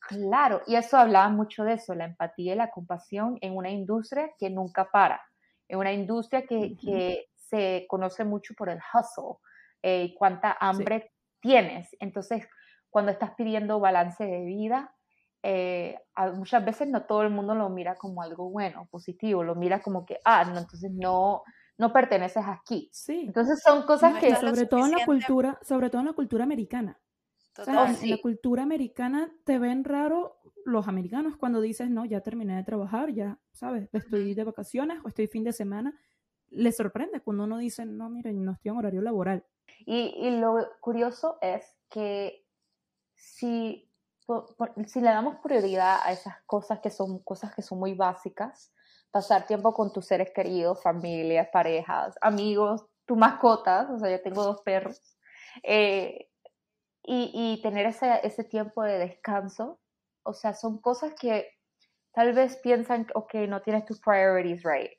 Claro, 0.00 0.62
y 0.66 0.76
eso 0.76 0.96
hablaba 0.96 1.28
mucho 1.28 1.64
de 1.64 1.74
eso, 1.74 1.94
la 1.94 2.06
empatía 2.06 2.54
y 2.54 2.56
la 2.56 2.70
compasión 2.70 3.38
en 3.40 3.56
una 3.56 3.70
industria 3.70 4.30
que 4.38 4.48
nunca 4.50 4.90
para, 4.90 5.20
en 5.68 5.78
una 5.78 5.92
industria 5.92 6.46
que, 6.46 6.76
que 6.76 7.28
se 7.36 7.86
conoce 7.88 8.24
mucho 8.24 8.54
por 8.54 8.68
el 8.68 8.78
hustle, 8.78 9.38
eh, 9.82 10.14
cuánta 10.16 10.56
hambre 10.60 11.12
tienes. 11.40 11.96
Entonces, 12.00 12.46
cuando 12.90 13.10
estás 13.10 13.32
pidiendo 13.36 13.80
balance 13.80 14.24
de 14.24 14.44
vida, 14.44 14.94
eh, 15.42 15.98
muchas 16.34 16.64
veces 16.64 16.88
no 16.88 17.04
todo 17.04 17.22
el 17.22 17.30
mundo 17.30 17.54
lo 17.54 17.68
mira 17.68 17.96
como 17.96 18.22
algo 18.22 18.50
bueno, 18.50 18.86
positivo, 18.90 19.42
lo 19.42 19.54
mira 19.54 19.82
como 19.82 20.06
que, 20.06 20.18
ah, 20.24 20.44
no, 20.44 20.58
entonces 20.58 20.90
no, 20.92 21.42
no 21.78 21.92
perteneces 21.92 22.44
aquí. 22.46 22.88
Sí. 22.92 23.24
Entonces 23.26 23.60
son 23.64 23.82
cosas 23.82 24.18
que... 24.20 24.34
Sobre 24.36 24.66
todo 24.66 24.86
en 24.86 24.92
la 24.92 25.04
cultura, 25.04 25.58
sobre 25.62 25.90
todo 25.90 26.00
en 26.00 26.06
la 26.06 26.12
cultura 26.12 26.44
americana. 26.44 27.00
En 27.66 28.10
la 28.10 28.16
cultura 28.22 28.62
americana 28.62 29.30
te 29.44 29.58
ven 29.58 29.84
raro 29.84 30.38
los 30.64 30.88
americanos 30.88 31.36
cuando 31.36 31.60
dices, 31.60 31.90
no, 31.90 32.04
ya 32.04 32.20
terminé 32.20 32.56
de 32.56 32.62
trabajar, 32.62 33.12
ya, 33.12 33.38
¿sabes? 33.52 33.88
Estoy 33.92 34.34
de 34.34 34.44
vacaciones 34.44 35.00
o 35.04 35.08
estoy 35.08 35.26
fin 35.26 35.44
de 35.44 35.52
semana. 35.52 35.92
Les 36.52 36.76
sorprende 36.76 37.20
cuando 37.20 37.44
uno 37.44 37.58
dice, 37.58 37.86
no, 37.86 38.10
miren, 38.10 38.44
no 38.44 38.52
estoy 38.52 38.70
en 38.70 38.76
horario 38.78 39.02
laboral. 39.02 39.44
Y, 39.86 40.30
lo 40.38 40.56
curioso 40.80 41.38
es 41.40 41.64
que 41.88 42.46
si, 43.14 43.90
si 44.86 45.00
le 45.00 45.08
damos 45.08 45.36
prioridad 45.42 46.00
a 46.04 46.12
esas 46.12 46.36
cosas 46.46 46.80
que 46.80 46.90
son 46.90 47.22
cosas 47.22 47.54
que 47.54 47.62
son 47.62 47.78
muy 47.78 47.94
básicas, 47.94 48.72
pasar 49.10 49.46
tiempo 49.46 49.74
con 49.74 49.92
tus 49.92 50.06
seres 50.06 50.30
queridos, 50.34 50.82
familias, 50.82 51.48
parejas, 51.52 52.16
amigos, 52.20 52.86
tus 53.06 53.16
mascotas, 53.16 53.90
o 53.90 53.98
sea, 53.98 54.10
yo 54.10 54.22
tengo 54.22 54.44
dos 54.44 54.62
perros, 54.62 55.00
eh, 55.62 56.28
y, 57.04 57.30
y, 57.34 57.62
tener 57.62 57.86
ese, 57.86 58.20
ese 58.22 58.44
tiempo 58.44 58.82
de 58.82 58.98
descanso, 58.98 59.80
o 60.22 60.32
sea, 60.32 60.54
son 60.54 60.80
cosas 60.80 61.14
que 61.20 61.48
tal 62.12 62.32
vez 62.32 62.56
piensan, 62.58 63.06
ok, 63.14 63.34
no 63.48 63.60
tienes 63.62 63.84
tus 63.84 64.00
priorities 64.00 64.62
right, 64.62 64.92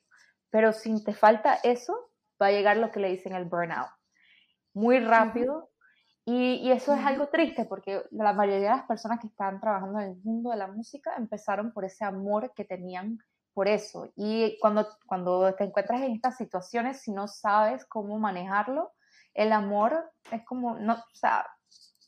pero 0.53 0.71
si 0.71 1.03
te 1.03 1.15
falta 1.15 1.55
eso, 1.63 2.11
va 2.39 2.47
a 2.47 2.51
llegar 2.51 2.77
lo 2.77 2.91
que 2.91 2.99
le 2.99 3.09
dicen 3.09 3.33
el 3.33 3.45
burnout. 3.45 3.89
Muy 4.75 4.99
rápido. 4.99 5.71
y, 6.25 6.57
y, 6.63 6.71
eso 6.71 6.93
es 6.93 7.03
algo 7.03 7.27
triste 7.29 7.65
porque 7.65 8.03
la 8.11 8.33
mayoría 8.33 8.69
de 8.69 8.77
las 8.77 8.85
personas 8.85 9.19
que 9.19 9.27
están 9.27 9.59
trabajando 9.59 9.99
en 9.99 10.11
el 10.11 10.17
mundo 10.23 10.51
de 10.51 10.57
la 10.57 10.67
música 10.67 11.15
empezaron 11.17 11.73
por 11.73 11.85
ese 11.85 12.05
amor 12.05 12.53
que 12.53 12.65
tenían 12.65 13.17
por 13.55 13.67
eso. 13.67 14.11
Y 14.15 14.59
cuando, 14.59 14.87
cuando 15.07 15.55
te 15.55 15.63
encuentras 15.63 16.01
en 16.03 16.11
estas 16.11 16.37
situaciones, 16.37 17.01
si 17.01 17.11
no 17.11 17.27
sabes 17.27 17.83
cómo 17.85 18.19
manejarlo, 18.19 18.93
el 19.33 19.53
amor 19.53 20.11
es 20.31 20.45
como, 20.45 20.77
no, 20.77 20.93
o 20.93 21.15
sea, 21.15 21.47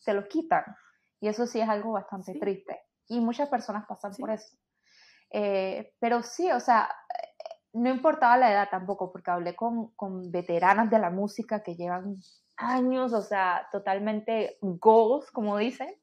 te 0.06 0.14
lo 0.14 0.28
quitan. 0.28 0.64
Y 1.20 1.30
eso 1.30 1.48
sí 1.48 1.60
es 1.60 1.68
algo 1.68 1.94
bastante 1.94 2.36
triste. 2.36 2.80
Y 3.08 3.22
muchas 3.22 3.50
personas 3.50 3.88
pasan 3.88 4.14
por 4.14 4.30
eso. 4.30 4.56
Eh, 5.32 5.96
pero 6.00 6.22
sí, 6.22 6.52
o 6.52 6.60
sea, 6.60 6.88
no 7.76 7.90
importaba 7.90 8.38
la 8.38 8.52
edad 8.52 8.70
tampoco, 8.72 9.12
porque 9.12 9.32
hablé 9.32 9.54
con, 9.54 9.90
con 9.96 10.32
veteranas 10.32 10.90
de 10.90 10.98
la 10.98 11.10
música 11.10 11.62
que 11.62 11.76
llevan 11.76 12.18
años, 12.56 13.12
o 13.12 13.22
sea, 13.22 13.68
totalmente 13.70 14.58
goals, 14.62 15.30
como 15.32 15.58
dicen. 15.58 15.94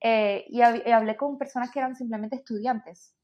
Eh, 0.00 0.44
y, 0.48 0.62
hablé 0.62 1.16
con 1.16 1.36
personas 1.36 1.72
que 1.72 1.80
eran 1.80 1.96
simplemente 1.96 2.36
estudiantes, 2.36 3.16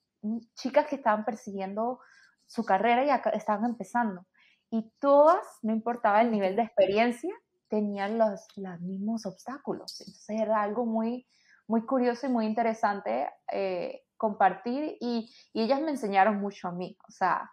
chicas 0.56 0.88
que 0.88 0.96
estaban 0.96 1.24
persiguiendo 1.24 2.00
su 2.46 2.64
carrera 2.64 3.04
y 3.04 3.36
estaban 3.36 3.64
empezando. 3.64 4.26
Y 4.70 4.90
todas, 4.98 5.46
no 5.62 5.72
importaba 5.72 6.20
el 6.20 6.32
nivel 6.32 6.56
de 6.56 6.62
experiencia, 6.62 7.32
tenían 7.68 8.18
los, 8.18 8.44
los 8.56 8.80
mismos 8.80 9.24
obstáculos. 9.24 10.00
Entonces 10.00 10.40
era 10.40 10.62
algo 10.62 10.84
muy, 10.84 11.28
muy 11.68 11.86
curioso 11.86 12.26
y 12.26 12.30
muy 12.30 12.46
interesante 12.46 13.30
eh, 13.52 14.02
compartir 14.16 14.96
y, 15.00 15.32
y, 15.52 15.62
ellas 15.62 15.80
me 15.80 15.92
enseñaron 15.92 16.40
mucho 16.40 16.66
a 16.66 16.72
mí. 16.72 16.96
O 17.06 17.12
sea, 17.12 17.48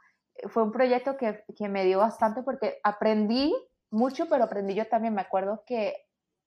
fue 0.49 0.63
un 0.63 0.71
proyecto 0.71 1.17
que, 1.17 1.43
que 1.55 1.69
me 1.69 1.85
dio 1.85 1.99
bastante 1.99 2.43
porque 2.43 2.79
aprendí 2.83 3.53
mucho, 3.89 4.27
pero 4.29 4.45
aprendí 4.45 4.73
yo 4.73 4.87
también. 4.87 5.13
Me 5.13 5.21
acuerdo 5.21 5.63
que 5.65 5.95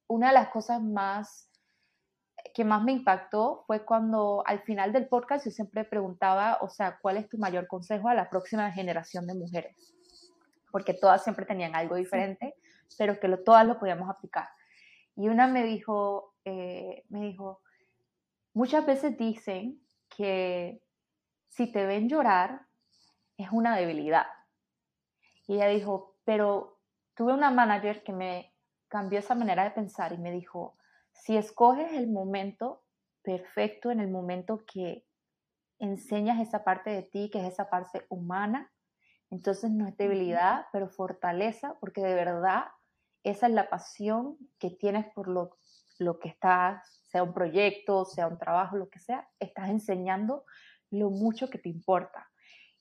una 0.07 0.29
de 0.29 0.35
las 0.35 0.49
cosas 0.49 0.83
más 0.83 1.51
que 2.53 2.65
más 2.65 2.83
me 2.83 2.93
impactó 2.93 3.65
fue 3.67 3.85
cuando 3.85 4.43
al 4.47 4.61
final 4.61 4.93
del 4.93 5.09
podcast 5.09 5.45
yo 5.45 5.51
siempre 5.51 5.85
preguntaba, 5.85 6.59
o 6.61 6.69
sea, 6.69 6.99
¿cuál 7.01 7.17
es 7.17 7.29
tu 7.29 7.39
mayor 7.39 7.67
consejo 7.67 8.09
a 8.09 8.15
la 8.15 8.29
próxima 8.29 8.71
generación 8.73 9.27
de 9.27 9.35
mujeres? 9.35 9.95
Porque 10.71 10.95
todas 10.95 11.23
siempre 11.23 11.47
tenían 11.47 11.75
algo 11.75 11.95
diferente, 11.95 12.55
pero 12.99 13.19
que 13.19 13.29
lo, 13.29 13.43
todas 13.43 13.67
lo 13.67 13.79
podíamos 13.79 14.11
aplicar. 14.11 14.49
Y 15.17 15.29
una 15.29 15.47
me 15.47 15.65
dijo, 15.65 16.35
eh, 16.45 17.05
me 17.09 17.21
dijo, 17.21 17.61
muchas 18.53 18.85
veces 18.85 19.17
dicen 19.17 19.81
que 20.17 20.83
si 21.49 21.71
te 21.71 21.87
ven 21.87 22.09
llorar 22.09 22.67
es 23.45 23.53
una 23.53 23.77
debilidad. 23.77 24.27
Y 25.47 25.55
ella 25.55 25.69
dijo, 25.69 26.17
pero 26.25 26.81
tuve 27.15 27.33
una 27.33 27.51
manager 27.51 28.03
que 28.03 28.13
me 28.13 28.55
cambió 28.89 29.19
esa 29.19 29.35
manera 29.35 29.65
de 29.65 29.71
pensar 29.71 30.13
y 30.13 30.19
me 30.19 30.33
dijo, 30.33 30.77
si 31.13 31.37
escoges 31.37 31.93
el 31.93 32.09
momento 32.09 32.85
perfecto, 33.23 33.91
en 33.91 34.01
el 34.01 34.11
momento 34.11 34.65
que 34.67 35.07
enseñas 35.79 36.41
esa 36.41 36.65
parte 36.65 36.91
de 36.91 37.03
ti, 37.03 37.31
que 37.31 37.41
es 37.41 37.53
esa 37.53 37.69
parte 37.71 38.07
humana, 38.09 38.71
entonces 39.31 39.71
no 39.71 39.87
es 39.89 39.97
debilidad, 39.97 40.67
pero 40.73 40.89
fortaleza, 40.89 41.77
porque 41.81 42.03
de 42.03 42.15
verdad 42.15 42.65
esa 43.23 43.47
es 43.47 43.53
la 43.53 43.69
pasión 43.69 44.37
que 44.59 44.71
tienes 44.71 45.07
por 45.15 45.29
lo, 45.29 45.57
lo 45.99 46.19
que 46.19 46.29
estás, 46.29 47.03
sea 47.09 47.23
un 47.23 47.33
proyecto, 47.33 48.05
sea 48.05 48.29
un 48.29 48.39
trabajo, 48.39 48.77
lo 48.77 48.89
que 48.91 49.01
sea, 49.01 49.29
estás 49.41 49.71
enseñando 49.71 50.45
lo 50.91 51.11
mucho 51.11 51.49
que 51.49 51.59
te 51.59 51.69
importa. 51.69 52.31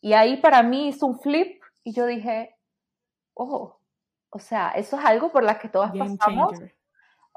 Y 0.04 0.12
ahí 0.12 0.36
para 0.36 0.62
mí 0.64 0.90
hizo 0.90 1.06
un 1.06 1.18
flip 1.18 1.64
y 1.82 1.94
yo 1.94 2.06
dije, 2.06 2.58
ojo, 3.34 3.80
o 4.30 4.38
sea, 4.38 4.72
eso 4.72 5.00
es 5.00 5.06
algo 5.06 5.32
por 5.32 5.44
la 5.44 5.60
que 5.60 5.70
todas 5.70 5.94
pasamos. 5.98 6.60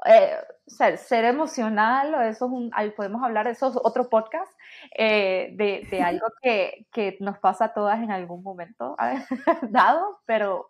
Eh, 0.05 0.35
ser, 0.67 1.23
emocional, 1.23 2.13
o 2.13 2.21
eso 2.23 2.45
es 2.45 2.51
un, 2.51 2.71
podemos 2.97 3.23
hablar, 3.23 3.47
eso 3.47 3.69
es 3.69 3.77
otro 3.81 4.09
podcast, 4.09 4.51
eh, 4.97 5.53
de, 5.55 5.87
de, 5.89 6.01
algo 6.03 6.27
que, 6.41 6.85
que, 6.91 7.15
nos 7.21 7.39
pasa 7.39 7.65
a 7.65 7.73
todas 7.73 8.03
en 8.03 8.11
algún 8.11 8.43
momento 8.43 8.97
dado, 9.71 10.19
pero, 10.25 10.67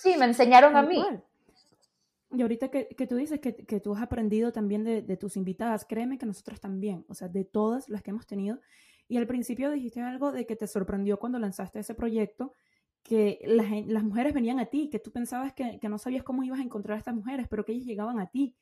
sí, 0.00 0.16
me 0.16 0.26
enseñaron 0.26 0.76
a 0.76 0.82
mí. 0.82 1.04
Y 2.30 2.40
ahorita 2.40 2.68
que, 2.68 2.86
que 2.86 3.08
tú 3.08 3.16
dices 3.16 3.40
que, 3.40 3.56
que, 3.56 3.80
tú 3.80 3.96
has 3.96 4.02
aprendido 4.02 4.52
también 4.52 4.84
de, 4.84 5.02
de, 5.02 5.16
tus 5.16 5.36
invitadas, 5.36 5.84
créeme 5.84 6.18
que 6.18 6.26
nosotros 6.26 6.60
también, 6.60 7.04
o 7.08 7.14
sea, 7.14 7.26
de 7.26 7.44
todas 7.44 7.88
las 7.88 8.00
que 8.00 8.10
hemos 8.10 8.28
tenido. 8.28 8.60
Y 9.12 9.18
al 9.18 9.26
principio 9.26 9.70
dijiste 9.70 10.00
algo 10.00 10.32
de 10.32 10.46
que 10.46 10.56
te 10.56 10.66
sorprendió 10.66 11.18
cuando 11.18 11.38
lanzaste 11.38 11.80
ese 11.80 11.94
proyecto, 11.94 12.54
que 13.02 13.40
las, 13.44 14.02
mujeres 14.02 14.32
venían 14.32 14.58
a 14.58 14.64
ti, 14.64 14.88
que 14.88 14.98
tú 14.98 15.12
pensabas 15.12 15.52
que, 15.52 15.78
que, 15.78 15.90
no 15.90 15.98
sabías 15.98 16.22
cómo 16.22 16.42
ibas 16.44 16.60
a 16.60 16.62
encontrar 16.62 16.96
a 16.96 16.98
estas 16.98 17.14
mujeres, 17.14 17.46
pero 17.46 17.62
que 17.62 17.72
ellas 17.72 17.84
llegaban 17.84 18.20
a 18.20 18.30
ti. 18.30 18.56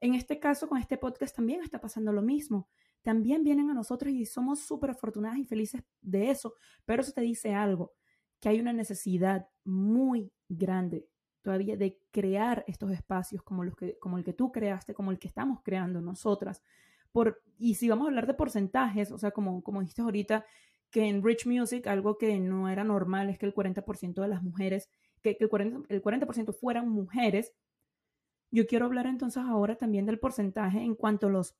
En 0.00 0.14
este 0.14 0.40
caso, 0.40 0.66
con 0.66 0.78
este 0.78 0.96
podcast 0.96 1.36
también 1.36 1.60
está 1.60 1.78
pasando 1.78 2.10
lo 2.10 2.22
mismo. 2.22 2.70
También 3.02 3.44
vienen 3.44 3.68
a 3.68 3.74
nosotros 3.74 4.14
y 4.14 4.24
somos 4.24 4.60
súper 4.60 4.92
afortunadas 4.92 5.36
y 5.36 5.44
felices 5.44 5.82
de 6.00 6.30
eso, 6.30 6.54
pero 6.86 7.02
eso 7.02 7.12
te 7.12 7.20
dice 7.20 7.52
algo, 7.52 7.92
que 8.40 8.48
hay 8.48 8.60
una 8.60 8.72
necesidad 8.72 9.46
muy 9.62 10.32
grande 10.48 11.06
todavía 11.42 11.76
de 11.76 12.00
crear 12.10 12.64
estos 12.66 12.92
espacios 12.92 13.42
como, 13.42 13.62
los 13.62 13.76
que, 13.76 13.98
como 13.98 14.16
el 14.16 14.24
que 14.24 14.32
tú 14.32 14.52
creaste, 14.52 14.94
como 14.94 15.10
el 15.10 15.18
que 15.18 15.28
estamos 15.28 15.60
creando 15.62 16.00
nosotras. 16.00 16.62
Por, 17.12 17.42
y 17.58 17.74
si 17.74 17.88
vamos 17.88 18.06
a 18.06 18.08
hablar 18.08 18.26
de 18.26 18.34
porcentajes, 18.34 19.12
o 19.12 19.18
sea, 19.18 19.30
como, 19.30 19.62
como 19.62 19.80
dijiste 19.80 20.02
ahorita, 20.02 20.44
que 20.90 21.06
en 21.06 21.22
Rich 21.22 21.46
Music 21.46 21.86
algo 21.86 22.18
que 22.18 22.38
no 22.38 22.68
era 22.68 22.84
normal 22.84 23.30
es 23.30 23.38
que 23.38 23.46
el 23.46 23.54
40% 23.54 24.20
de 24.20 24.28
las 24.28 24.42
mujeres, 24.42 24.90
que, 25.22 25.36
el 25.40 25.48
40%, 25.48 25.86
el 25.88 26.02
40 26.02 26.52
fueran 26.52 26.88
mujeres. 26.88 27.52
Yo 28.50 28.66
quiero 28.66 28.86
hablar 28.86 29.06
entonces 29.06 29.42
ahora 29.42 29.76
también 29.76 30.04
del 30.04 30.18
porcentaje 30.18 30.80
en 30.80 30.94
cuanto 30.94 31.28
a 31.28 31.30
los 31.30 31.56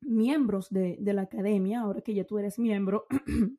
miembros 0.00 0.70
de, 0.70 0.96
de 0.98 1.12
la 1.12 1.22
academia, 1.22 1.80
ahora 1.80 2.00
que 2.00 2.14
ya 2.14 2.24
tú 2.24 2.38
eres 2.38 2.58
miembro. 2.58 3.06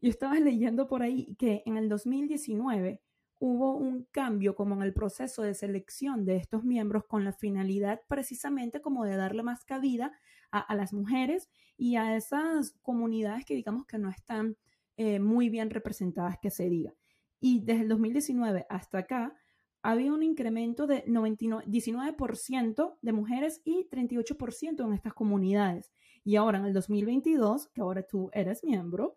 Yo 0.00 0.10
estaba 0.10 0.34
leyendo 0.40 0.88
por 0.88 1.02
ahí 1.02 1.36
que 1.36 1.62
en 1.64 1.76
el 1.76 1.88
2019 1.88 3.00
hubo 3.38 3.76
un 3.76 4.04
cambio 4.10 4.54
como 4.54 4.74
en 4.74 4.82
el 4.82 4.92
proceso 4.92 5.42
de 5.42 5.54
selección 5.54 6.24
de 6.24 6.36
estos 6.36 6.64
miembros 6.64 7.04
con 7.06 7.24
la 7.24 7.32
finalidad 7.32 8.00
precisamente 8.08 8.80
como 8.80 9.04
de 9.04 9.16
darle 9.16 9.42
más 9.42 9.64
cabida 9.64 10.12
a, 10.52 10.74
las 10.74 10.92
mujeres 10.92 11.48
y 11.76 11.96
a 11.96 12.16
esas 12.16 12.72
comunidades 12.82 13.44
que 13.44 13.54
digamos 13.54 13.86
que 13.86 13.98
no 13.98 14.10
están 14.10 14.56
eh, 14.96 15.18
muy 15.18 15.48
bien 15.48 15.70
representadas, 15.70 16.38
que 16.40 16.50
se 16.50 16.68
diga. 16.68 16.94
Y 17.40 17.60
desde 17.60 17.82
el 17.82 17.88
2019 17.88 18.66
hasta 18.68 18.98
acá, 18.98 19.34
había 19.82 20.12
un 20.12 20.22
incremento 20.22 20.86
de 20.86 21.04
19% 21.06 22.98
de 23.02 23.12
mujeres 23.12 23.60
y 23.64 23.88
38% 23.88 24.84
en 24.84 24.92
estas 24.92 25.12
comunidades. 25.12 25.92
Y 26.22 26.36
ahora 26.36 26.58
en 26.58 26.66
el 26.66 26.72
2022, 26.72 27.68
que 27.68 27.80
ahora 27.80 28.04
tú 28.04 28.30
eres 28.32 28.62
miembro, 28.62 29.16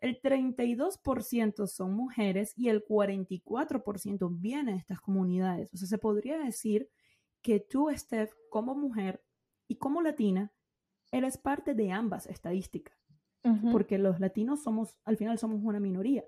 el 0.00 0.20
32% 0.20 1.66
son 1.68 1.94
mujeres 1.94 2.54
y 2.56 2.70
el 2.70 2.84
44% 2.84 4.28
viene 4.32 4.72
de 4.72 4.78
estas 4.78 5.00
comunidades. 5.00 5.72
O 5.74 5.76
sea, 5.76 5.86
se 5.86 5.98
podría 5.98 6.38
decir 6.38 6.88
que 7.42 7.60
tú, 7.60 7.88
Steph, 7.94 8.32
como 8.48 8.74
mujer 8.74 9.22
y 9.68 9.76
como 9.76 10.02
latina, 10.02 10.52
eres 11.12 11.38
parte 11.38 11.74
de 11.74 11.92
ambas 11.92 12.26
estadísticas. 12.26 12.96
Porque 13.72 13.96
los 13.96 14.20
latinos 14.20 14.62
somos, 14.62 14.98
al 15.06 15.16
final 15.16 15.38
somos 15.38 15.62
una 15.62 15.80
minoría. 15.80 16.24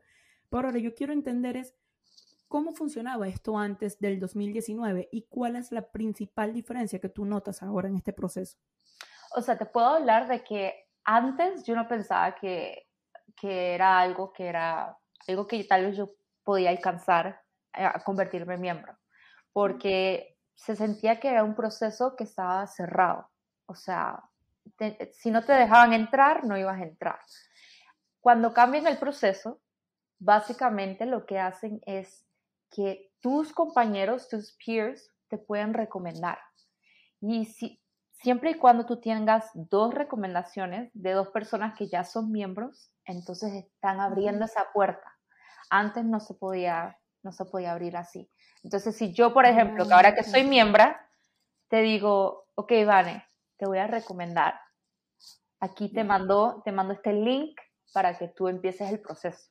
Pero 0.48 0.68
ahora 0.68 0.78
yo 0.78 0.94
quiero 0.94 1.12
entender 1.12 1.58
es 1.58 1.74
cómo 2.48 2.72
funcionaba 2.72 3.28
esto 3.28 3.58
antes 3.58 3.98
del 3.98 4.18
2019 4.18 5.10
y 5.12 5.26
cuál 5.28 5.56
es 5.56 5.72
la 5.72 5.90
principal 5.90 6.54
diferencia 6.54 7.00
que 7.00 7.10
tú 7.10 7.26
notas 7.26 7.62
ahora 7.62 7.88
en 7.88 7.96
este 7.96 8.14
proceso. 8.14 8.56
O 9.36 9.42
sea, 9.42 9.58
te 9.58 9.66
puedo 9.66 9.88
hablar 9.88 10.26
de 10.26 10.42
que 10.42 10.88
antes 11.04 11.64
yo 11.64 11.74
no 11.74 11.86
pensaba 11.86 12.34
que 12.34 12.86
que 13.36 13.74
era 13.74 13.98
algo 13.98 14.32
que 14.32 14.46
era 14.46 14.98
algo 15.28 15.46
que 15.46 15.64
tal 15.64 15.86
vez 15.86 15.96
yo 15.96 16.08
podía 16.44 16.70
alcanzar 16.70 17.42
a 17.72 18.02
convertirme 18.04 18.54
en 18.54 18.60
miembro, 18.60 18.98
porque 19.52 20.36
se 20.54 20.76
sentía 20.76 21.20
que 21.20 21.28
era 21.28 21.44
un 21.44 21.54
proceso 21.54 22.16
que 22.16 22.24
estaba 22.24 22.66
cerrado, 22.66 23.30
o 23.66 23.74
sea, 23.74 24.22
si 25.12 25.30
no 25.30 25.44
te 25.44 25.52
dejaban 25.52 25.92
entrar, 25.92 26.44
no 26.44 26.56
ibas 26.56 26.80
a 26.80 26.84
entrar. 26.84 27.18
Cuando 28.20 28.52
cambian 28.52 28.86
el 28.86 28.98
proceso, 28.98 29.60
básicamente 30.18 31.06
lo 31.06 31.26
que 31.26 31.38
hacen 31.38 31.80
es 31.86 32.24
que 32.70 33.10
tus 33.20 33.52
compañeros, 33.52 34.28
tus 34.28 34.56
peers, 34.64 35.10
te 35.28 35.38
pueden 35.38 35.74
recomendar. 35.74 36.38
Y 37.20 37.46
si, 37.46 37.80
siempre 38.10 38.50
y 38.50 38.54
cuando 38.54 38.86
tú 38.86 39.00
tengas 39.00 39.50
dos 39.54 39.94
recomendaciones 39.94 40.90
de 40.94 41.12
dos 41.12 41.28
personas 41.28 41.76
que 41.76 41.88
ya 41.88 42.04
son 42.04 42.30
miembros, 42.30 42.92
entonces 43.04 43.52
están 43.52 44.00
abriendo 44.00 44.44
esa 44.44 44.72
puerta. 44.72 45.12
Antes 45.70 46.04
no 46.04 46.20
se 46.20 46.34
podía, 46.34 46.98
no 47.22 47.32
se 47.32 47.44
podía 47.44 47.72
abrir 47.72 47.96
así. 47.96 48.30
Entonces, 48.62 48.96
si 48.96 49.12
yo, 49.12 49.32
por 49.32 49.46
ejemplo, 49.46 49.86
que 49.86 49.94
ahora 49.94 50.14
que 50.14 50.22
soy 50.22 50.44
miembro, 50.44 50.84
te 51.68 51.80
digo, 51.80 52.46
ok, 52.54 52.72
Vane, 52.86 53.24
te 53.56 53.66
voy 53.66 53.78
a 53.78 53.86
recomendar. 53.86 54.54
Aquí 55.60 55.92
te 55.92 56.04
mando, 56.04 56.62
te 56.64 56.72
mando 56.72 56.94
este 56.94 57.12
link 57.12 57.58
para 57.92 58.16
que 58.18 58.28
tú 58.28 58.48
empieces 58.48 58.90
el 58.90 59.00
proceso. 59.00 59.50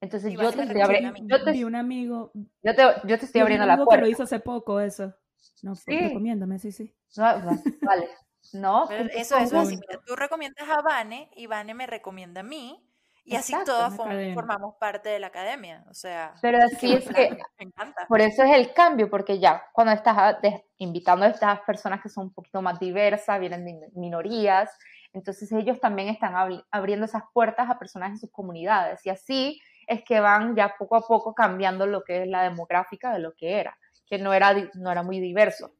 Entonces 0.00 0.32
yo 0.32 0.52
te, 0.52 0.62
estoy 0.62 0.80
abriendo, 0.80 1.14
yo 1.22 1.44
te, 1.44 1.64
un 1.64 1.76
amigo, 1.76 2.30
yo 2.34 2.74
te, 2.74 2.82
yo 3.04 3.18
te 3.18 3.24
estoy 3.24 3.40
abriendo 3.40 3.64
la 3.64 3.76
puerta. 3.76 3.94
Que 3.94 4.00
lo 4.02 4.08
hizo 4.08 4.24
hace 4.24 4.40
poco 4.40 4.80
eso. 4.80 5.14
No, 5.62 5.74
sí. 5.74 5.98
recomiéndame, 5.98 6.58
sí, 6.58 6.72
sí. 6.72 6.94
vale. 7.16 8.10
No, 8.52 8.84
Pero 8.88 9.04
pues, 9.04 9.16
eso, 9.16 9.36
eso 9.36 9.56
es 9.62 9.68
así. 9.68 9.80
tú 10.06 10.14
recomiendas 10.16 10.68
a 10.68 10.82
Vane 10.82 11.30
y 11.34 11.46
Vane 11.46 11.74
me 11.74 11.86
recomienda 11.86 12.40
a 12.40 12.44
mí. 12.44 12.86
Y 13.26 13.36
así 13.36 13.54
todos 13.64 13.94
formamos 13.96 14.74
parte 14.76 15.08
de 15.08 15.18
la 15.18 15.28
academia, 15.28 15.82
o 15.88 15.94
sea. 15.94 16.34
Pero 16.42 16.58
así 16.64 16.92
es 16.92 17.08
que, 17.08 17.30
me 17.30 17.38
encanta. 17.58 18.06
por 18.06 18.20
eso 18.20 18.42
es 18.42 18.52
el 18.54 18.74
cambio, 18.74 19.08
porque 19.08 19.38
ya 19.38 19.64
cuando 19.72 19.92
estás 19.92 20.36
invitando 20.76 21.24
a 21.24 21.28
estas 21.28 21.60
personas 21.62 22.02
que 22.02 22.10
son 22.10 22.24
un 22.24 22.34
poquito 22.34 22.60
más 22.60 22.78
diversas, 22.78 23.40
vienen 23.40 23.64
de 23.64 23.88
minorías, 23.94 24.70
entonces 25.12 25.50
ellos 25.52 25.80
también 25.80 26.08
están 26.08 26.34
abriendo 26.70 27.06
esas 27.06 27.22
puertas 27.32 27.70
a 27.70 27.78
personas 27.78 28.10
en 28.10 28.18
sus 28.18 28.30
comunidades 28.30 29.06
y 29.06 29.10
así 29.10 29.60
es 29.86 30.02
que 30.04 30.20
van 30.20 30.56
ya 30.56 30.74
poco 30.78 30.96
a 30.96 31.06
poco 31.06 31.34
cambiando 31.34 31.86
lo 31.86 32.02
que 32.04 32.22
es 32.22 32.28
la 32.28 32.42
demográfica 32.42 33.12
de 33.12 33.20
lo 33.20 33.34
que 33.34 33.60
era, 33.60 33.78
que 34.06 34.18
no 34.18 34.34
era, 34.34 34.54
no 34.74 34.90
era 34.90 35.02
muy 35.02 35.20
diverso. 35.20 35.72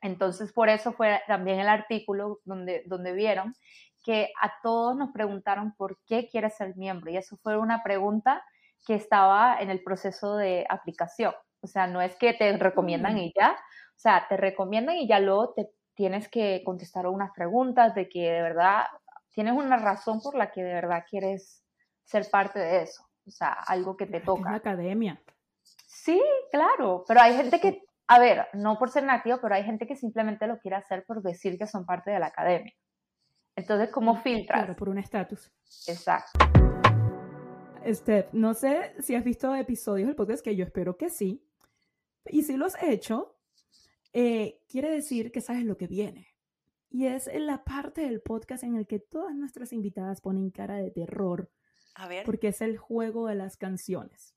Entonces, 0.00 0.52
por 0.52 0.68
eso 0.68 0.92
fue 0.92 1.20
también 1.26 1.58
el 1.58 1.68
artículo 1.68 2.40
donde, 2.44 2.84
donde 2.86 3.12
vieron 3.12 3.54
que 4.08 4.32
a 4.40 4.50
todos 4.62 4.96
nos 4.96 5.10
preguntaron 5.10 5.74
por 5.76 5.98
qué 6.06 6.28
quieres 6.30 6.56
ser 6.56 6.74
miembro. 6.78 7.10
Y 7.10 7.18
eso 7.18 7.36
fue 7.42 7.58
una 7.58 7.82
pregunta 7.82 8.42
que 8.86 8.94
estaba 8.94 9.58
en 9.60 9.68
el 9.68 9.82
proceso 9.82 10.34
de 10.36 10.64
aplicación. 10.70 11.34
O 11.60 11.66
sea, 11.66 11.86
no 11.86 12.00
es 12.00 12.16
que 12.16 12.32
te 12.32 12.56
recomiendan 12.56 13.16
mm. 13.16 13.18
y 13.18 13.32
ya, 13.38 13.50
o 13.50 13.98
sea, 13.98 14.24
te 14.26 14.38
recomiendan 14.38 14.96
y 14.96 15.06
ya 15.06 15.20
luego 15.20 15.52
te 15.52 15.68
tienes 15.92 16.30
que 16.30 16.62
contestar 16.64 17.06
unas 17.06 17.32
preguntas 17.32 17.94
de 17.94 18.08
que 18.08 18.30
de 18.30 18.40
verdad 18.40 18.86
tienes 19.30 19.52
una 19.52 19.76
razón 19.76 20.22
por 20.22 20.34
la 20.34 20.52
que 20.52 20.62
de 20.62 20.72
verdad 20.72 21.04
quieres 21.06 21.62
ser 22.04 22.30
parte 22.30 22.60
de 22.60 22.84
eso. 22.84 23.04
O 23.26 23.30
sea, 23.30 23.58
algo 23.66 23.94
que 23.94 24.06
te 24.06 24.20
toca. 24.20 24.52
Es 24.52 24.56
academia. 24.56 25.20
Sí, 25.62 26.18
claro, 26.50 27.04
pero 27.06 27.20
hay 27.20 27.36
gente 27.36 27.60
que 27.60 27.82
a 28.06 28.18
ver, 28.18 28.48
no 28.54 28.78
por 28.78 28.88
ser 28.88 29.04
nativo, 29.04 29.36
pero 29.42 29.54
hay 29.54 29.64
gente 29.64 29.86
que 29.86 29.96
simplemente 29.96 30.46
lo 30.46 30.58
quiere 30.60 30.76
hacer 30.76 31.04
por 31.04 31.20
decir 31.20 31.58
que 31.58 31.66
son 31.66 31.84
parte 31.84 32.10
de 32.10 32.18
la 32.18 32.28
academia. 32.28 32.72
Entonces, 33.58 33.90
¿cómo 33.90 34.14
filtras? 34.22 34.60
Claro, 34.60 34.76
por 34.76 34.88
un 34.88 34.98
estatus. 34.98 35.50
Exacto. 35.88 36.38
Este, 37.84 38.28
no 38.32 38.54
sé 38.54 38.94
si 39.00 39.16
has 39.16 39.24
visto 39.24 39.52
episodios 39.52 40.06
del 40.06 40.14
podcast, 40.14 40.44
que 40.44 40.54
yo 40.54 40.64
espero 40.64 40.96
que 40.96 41.10
sí. 41.10 41.44
Y 42.26 42.44
si 42.44 42.56
los 42.56 42.76
has 42.76 42.84
hecho, 42.84 43.36
eh, 44.12 44.60
quiere 44.68 44.92
decir 44.92 45.32
que 45.32 45.40
sabes 45.40 45.64
lo 45.64 45.76
que 45.76 45.88
viene. 45.88 46.28
Y 46.88 47.06
es 47.06 47.26
en 47.26 47.46
la 47.46 47.64
parte 47.64 48.02
del 48.02 48.20
podcast 48.20 48.62
en 48.62 48.76
el 48.76 48.86
que 48.86 49.00
todas 49.00 49.34
nuestras 49.34 49.72
invitadas 49.72 50.20
ponen 50.20 50.50
cara 50.50 50.76
de 50.76 50.92
terror. 50.92 51.50
A 51.96 52.06
ver. 52.06 52.24
Porque 52.24 52.48
es 52.48 52.60
el 52.60 52.78
juego 52.78 53.26
de 53.26 53.34
las 53.34 53.56
canciones. 53.56 54.36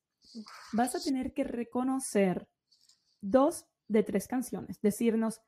Vas 0.74 0.96
a 0.96 1.00
tener 1.00 1.32
que 1.34 1.44
reconocer 1.44 2.48
dos 3.22 3.68
de 3.88 4.02
tres 4.02 4.28
canciones, 4.28 4.82
decirnos 4.82 5.42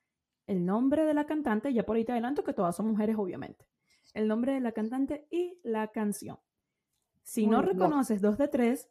el 0.47 0.65
nombre 0.65 1.05
de 1.05 1.13
la 1.13 1.25
cantante, 1.25 1.73
ya 1.73 1.83
por 1.83 1.95
ahí 1.95 2.05
te 2.05 2.11
adelanto 2.11 2.43
que 2.43 2.53
todas 2.53 2.75
son 2.75 2.87
mujeres, 2.87 3.15
obviamente. 3.17 3.65
El 4.13 4.27
nombre 4.27 4.53
de 4.53 4.59
la 4.59 4.71
cantante 4.71 5.27
y 5.31 5.59
la 5.63 5.87
canción. 5.87 6.39
Si 7.23 7.47
no 7.47 7.61
reconoces 7.61 8.21
dos 8.21 8.37
de 8.37 8.47
tres, 8.47 8.89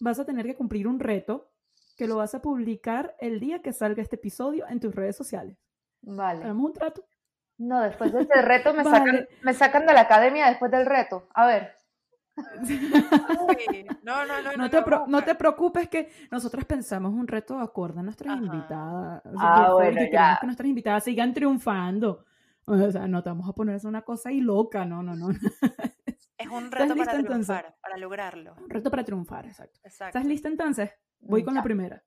vas 0.00 0.18
a 0.18 0.26
tener 0.26 0.46
que 0.46 0.56
cumplir 0.56 0.86
un 0.86 1.00
reto 1.00 1.50
que 1.96 2.06
lo 2.06 2.16
vas 2.16 2.34
a 2.34 2.42
publicar 2.42 3.16
el 3.20 3.40
día 3.40 3.62
que 3.62 3.72
salga 3.72 4.02
este 4.02 4.16
episodio 4.16 4.66
en 4.68 4.80
tus 4.80 4.94
redes 4.94 5.16
sociales. 5.16 5.58
Vale. 6.02 6.40
¿Tenemos 6.40 6.64
un 6.64 6.72
trato? 6.72 7.04
No, 7.58 7.80
después 7.82 8.12
de 8.12 8.22
este 8.22 8.42
reto 8.42 8.72
me, 8.72 8.84
sacan, 8.84 9.28
me 9.42 9.54
sacan 9.54 9.86
de 9.86 9.94
la 9.94 10.02
academia 10.02 10.48
después 10.48 10.70
del 10.70 10.86
reto. 10.86 11.28
A 11.34 11.46
ver 11.46 11.79
no, 14.02 14.26
no, 14.26 14.42
no, 14.42 14.52
no, 14.56 14.70
te 14.70 14.84
no, 15.08 15.22
te 15.22 15.34
preocupes 15.34 15.88
que 15.88 16.10
nosotras 16.30 16.64
pensamos 16.64 17.12
un 17.12 17.26
reto 17.26 17.58
acorde 17.58 18.00
a 18.00 18.02
nuestras 18.02 18.38
invitadas. 18.38 19.22
ah, 19.38 19.70
bueno, 19.72 20.00
queremos 20.10 20.38
que 20.40 20.46
nuestras 20.46 20.68
invitadas 20.68 21.04
sigan 21.04 21.34
triunfando. 21.34 22.24
O 22.64 22.90
sea, 22.90 23.08
no 23.08 23.22
te 23.22 23.30
vamos 23.30 23.48
a 23.48 23.52
poner 23.52 23.80
una 23.84 24.02
cosa 24.02 24.28
ahí 24.28 24.40
loca, 24.40 24.84
no, 24.84 25.02
no, 25.02 25.14
no. 25.14 25.28
Es 26.38 26.48
un 26.48 26.70
reto 26.70 26.96
para 26.96 27.22
triunfar, 27.22 27.76
para 27.82 27.98
lograrlo. 27.98 28.54
Un 28.56 28.70
reto 28.70 28.90
para 28.90 29.04
triunfar, 29.04 29.44
exacto. 29.44 29.78
¿Estás 29.84 30.24
lista 30.24 30.48
entonces? 30.48 30.90
Voy 31.18 31.44
con 31.44 31.52
la 31.54 31.62
primera. 31.62 32.02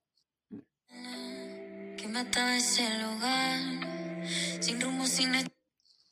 Que 0.89 2.07
mata 2.11 2.57
ese 2.57 2.81
lugar, 3.03 4.25
sin 4.59 4.81
rumbo, 4.81 5.05
sin... 5.05 5.35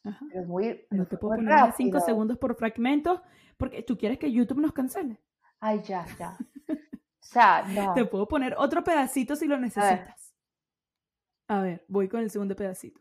Ajá. 0.04 0.26
muy, 0.46 0.86
no 0.92 1.08
te 1.08 1.18
puedo 1.18 1.36
poner 1.36 1.74
cinco 1.76 2.00
segundos 2.00 2.38
por 2.38 2.56
fragmentos 2.56 3.22
porque 3.62 3.84
tú 3.84 3.96
quieres 3.96 4.18
que 4.18 4.32
YouTube 4.32 4.60
nos 4.60 4.74
cancele. 4.74 5.22
Ay, 5.60 5.82
ya, 5.84 6.06
ya. 6.18 6.36
O 7.24 7.34
sea, 7.34 7.64
no. 7.68 7.94
Te 7.94 8.04
puedo 8.04 8.28
poner 8.28 8.56
otro 8.58 8.84
pedacito 8.84 9.36
si 9.36 9.48
lo 9.48 9.58
necesitas. 9.58 10.36
A 11.48 11.62
ver, 11.62 11.86
voy 11.88 12.10
con 12.10 12.20
el 12.22 12.32
segundo 12.32 12.56
pedacito. 12.56 13.00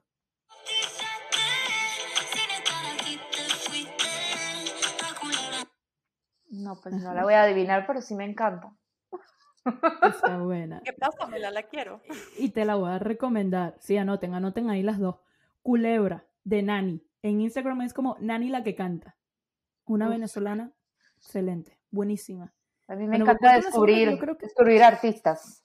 No, 6.51 6.79
pues 6.81 6.95
no 6.97 7.15
la 7.15 7.25
voy 7.25 7.33
a 7.33 7.43
adivinar, 7.43 7.87
pero 7.87 8.03
sí 8.03 8.15
me 8.15 8.27
encanta. 8.27 8.77
Está 10.03 10.37
buena. 10.43 10.83
¿Qué 10.85 10.93
pasa? 10.93 11.27
Me 11.27 11.39
la, 11.39 11.51
la 11.51 11.63
quiero. 11.63 12.03
Y 12.37 12.51
te 12.51 12.67
la 12.67 12.75
voy 12.75 12.91
a 12.91 12.99
recomendar. 12.99 13.79
Sí, 13.81 13.97
anoten, 13.97 14.35
anoten 14.35 14.69
ahí 14.69 14.83
las 14.83 14.99
dos. 14.99 15.17
Culebra, 15.63 16.27
de 16.45 16.63
Nani. 16.63 17.03
En 17.23 17.41
Instagram 17.41 17.81
es 17.81 17.95
como 17.95 18.17
Nani 18.21 18.51
la 18.51 18.63
que 18.63 18.75
canta. 18.75 19.17
Una 19.91 20.09
venezolana, 20.09 20.73
excelente, 21.17 21.77
buenísima. 21.91 22.55
A 22.87 22.95
mí 22.95 23.09
me 23.09 23.17
encanta 23.17 23.57
descubrir, 23.57 24.17
descubrir 24.41 24.85
artistas. 24.85 25.65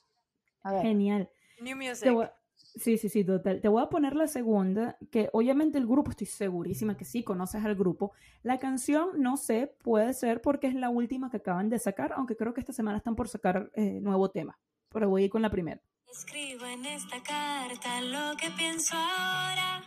Genial. 0.81 1.29
New 1.61 1.77
music. 1.77 2.11
sí, 2.55 2.97
sí, 2.97 3.07
sí, 3.07 3.23
total. 3.23 3.61
Te 3.61 3.67
voy 3.67 3.83
a 3.83 3.89
poner 3.89 4.15
la 4.15 4.25
segunda, 4.25 4.97
que 5.11 5.29
obviamente 5.31 5.77
el 5.77 5.85
grupo, 5.85 6.09
estoy 6.09 6.25
segurísima 6.25 6.97
que 6.97 7.05
sí 7.05 7.23
conoces 7.23 7.63
al 7.63 7.75
grupo. 7.75 8.13
La 8.41 8.57
canción, 8.57 9.09
no 9.21 9.37
sé, 9.37 9.75
puede 9.83 10.11
ser 10.15 10.41
porque 10.41 10.65
es 10.65 10.73
la 10.73 10.89
última 10.89 11.29
que 11.29 11.37
acaban 11.37 11.69
de 11.69 11.77
sacar, 11.77 12.13
aunque 12.13 12.35
creo 12.35 12.55
que 12.55 12.61
esta 12.61 12.73
semana 12.73 12.97
están 12.97 13.15
por 13.15 13.27
sacar 13.27 13.69
eh, 13.75 13.99
nuevo 14.01 14.31
tema. 14.31 14.57
Pero 14.89 15.07
voy 15.07 15.21
a 15.21 15.25
ir 15.25 15.31
con 15.31 15.43
la 15.43 15.51
primera. 15.51 15.83
Escribo 16.11 16.65
en 16.65 16.83
esta 16.83 17.21
carta 17.21 18.01
lo 18.01 18.35
que 18.37 18.49
pienso 18.57 18.95
ahora. 18.95 19.83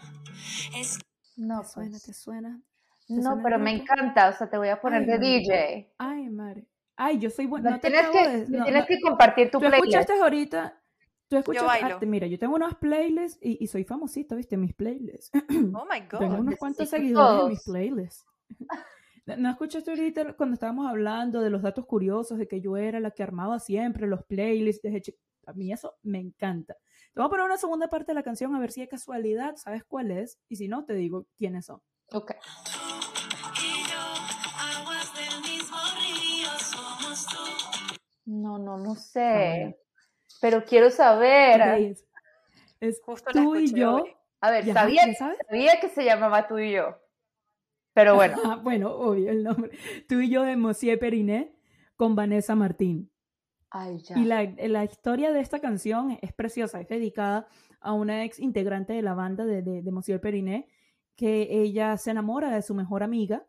No, 1.37 1.65
suena, 1.65 1.91
pues. 1.91 2.03
te 2.05 2.13
suena. 2.13 2.63
No, 3.09 3.41
pero 3.43 3.59
me 3.59 3.71
encanta, 3.71 4.29
o 4.29 4.33
sea, 4.33 4.51
te 4.51 4.59
voy 4.59 4.69
a 4.69 4.81
poner 4.81 5.07
de 5.07 5.19
DJ. 5.19 5.95
Ay, 5.99 6.29
madre. 6.29 6.67
Ay, 6.97 7.19
yo 7.19 7.31
soy 7.31 7.47
buena. 7.47 7.71
No 7.71 7.81
tienes, 7.81 8.09
que, 8.11 8.47
tienes 8.47 8.87
que 8.87 9.01
compartir 9.01 9.51
tu 9.51 9.61
¿Tú 9.61 9.67
escuchaste 9.67 10.13
ahorita? 10.21 10.79
Tú 11.29 11.37
escuchaste, 11.37 12.07
mira, 12.07 12.27
yo 12.27 12.39
tengo 12.39 12.55
unas 12.55 12.75
playlists 12.75 13.39
y, 13.43 13.63
y, 13.63 13.67
soy 13.67 13.85
famosita, 13.85 14.35
¿viste? 14.35 14.57
Mis 14.57 14.75
playlists. 14.75 15.31
Oh 15.75 15.87
my 15.87 16.01
God. 16.11 16.19
Tengo 16.19 16.37
unos 16.37 16.57
cuantos 16.57 16.89
seguidores 16.89 17.43
en 17.43 17.49
mis 17.49 17.63
playlists. 17.63 18.27
¿No 19.37 19.51
escuchaste 19.51 19.91
ahorita 19.91 20.33
cuando 20.35 20.55
estábamos 20.55 20.89
hablando 20.89 21.43
de 21.43 21.51
los 21.51 21.63
datos 21.63 21.85
curiosos, 21.85 22.39
de 22.39 22.49
que 22.49 22.61
yo 22.61 22.79
era 22.79 22.99
la 22.99 23.11
que 23.11 23.23
armaba 23.23 23.59
siempre 23.59 24.07
los 24.07 24.25
playlists? 24.25 24.83
Desde 24.83 25.03
a 25.47 25.53
mí 25.53 25.73
eso 25.73 25.97
me 26.03 26.19
encanta. 26.19 26.75
Te 27.13 27.21
voy 27.21 27.27
a 27.27 27.31
poner 27.31 27.47
una 27.47 27.57
segunda 27.57 27.89
parte 27.89 28.13
de 28.13 28.15
la 28.15 28.23
canción 28.23 28.55
a 28.55 28.59
ver 28.59 28.73
si 28.73 28.81
hay 28.81 28.89
casualidad, 28.89 29.57
sabes 29.57 29.85
cuál 29.85 30.11
es, 30.11 30.39
y 30.49 30.57
si 30.57 30.69
no, 30.69 30.85
te 30.85 30.95
digo 30.95 31.27
quiénes 31.37 31.67
son. 31.67 31.81
Ok. 32.13 32.33
No, 38.29 38.59
no, 38.59 38.77
no 38.77 38.95
sé. 38.95 39.81
Pero 40.41 40.63
quiero 40.63 40.91
saber. 40.91 41.97
Es, 42.79 43.01
Justo 43.01 43.31
tú 43.33 43.57
y 43.57 43.73
yo. 43.73 44.05
A 44.41 44.51
ver, 44.51 44.71
sabía, 44.73 45.03
sabía 45.15 45.81
que 45.81 45.89
se 45.89 46.05
llamaba 46.05 46.47
tú 46.47 46.59
y 46.59 46.73
yo. 46.73 46.99
Pero 47.95 48.15
bueno. 48.15 48.37
bueno, 48.63 48.95
obvio 48.95 49.31
el 49.31 49.43
nombre. 49.43 49.71
Tú 50.07 50.21
y 50.21 50.29
yo 50.29 50.43
de 50.43 50.57
Monsieur 50.57 50.99
Periné 50.99 51.57
con 51.97 52.15
Vanessa 52.15 52.55
Martín. 52.55 53.11
Ay, 53.71 53.99
ya. 53.99 54.19
Y 54.19 54.25
la, 54.25 54.45
la, 54.45 54.85
historia 54.85 55.33
de 55.33 55.41
esta 55.41 55.61
canción 55.61 56.19
es 56.21 56.33
preciosa, 56.33 56.81
es 56.81 56.89
dedicada 56.89 57.49
a 57.81 57.95
una 57.95 58.25
ex 58.25 58.39
integrante 58.39 58.93
de 58.93 59.03
la 59.03 59.15
banda 59.15 59.47
de, 59.47 59.63
de, 59.63 59.83
de 59.83 59.91
Monsieur 59.91 60.21
Periné, 60.21 60.69
que 61.17 61.49
ella 61.51 61.97
se 61.97 62.11
enamora 62.11 62.51
de 62.51 62.63
su 62.63 62.75
mejor 62.75 63.03
amiga 63.03 63.47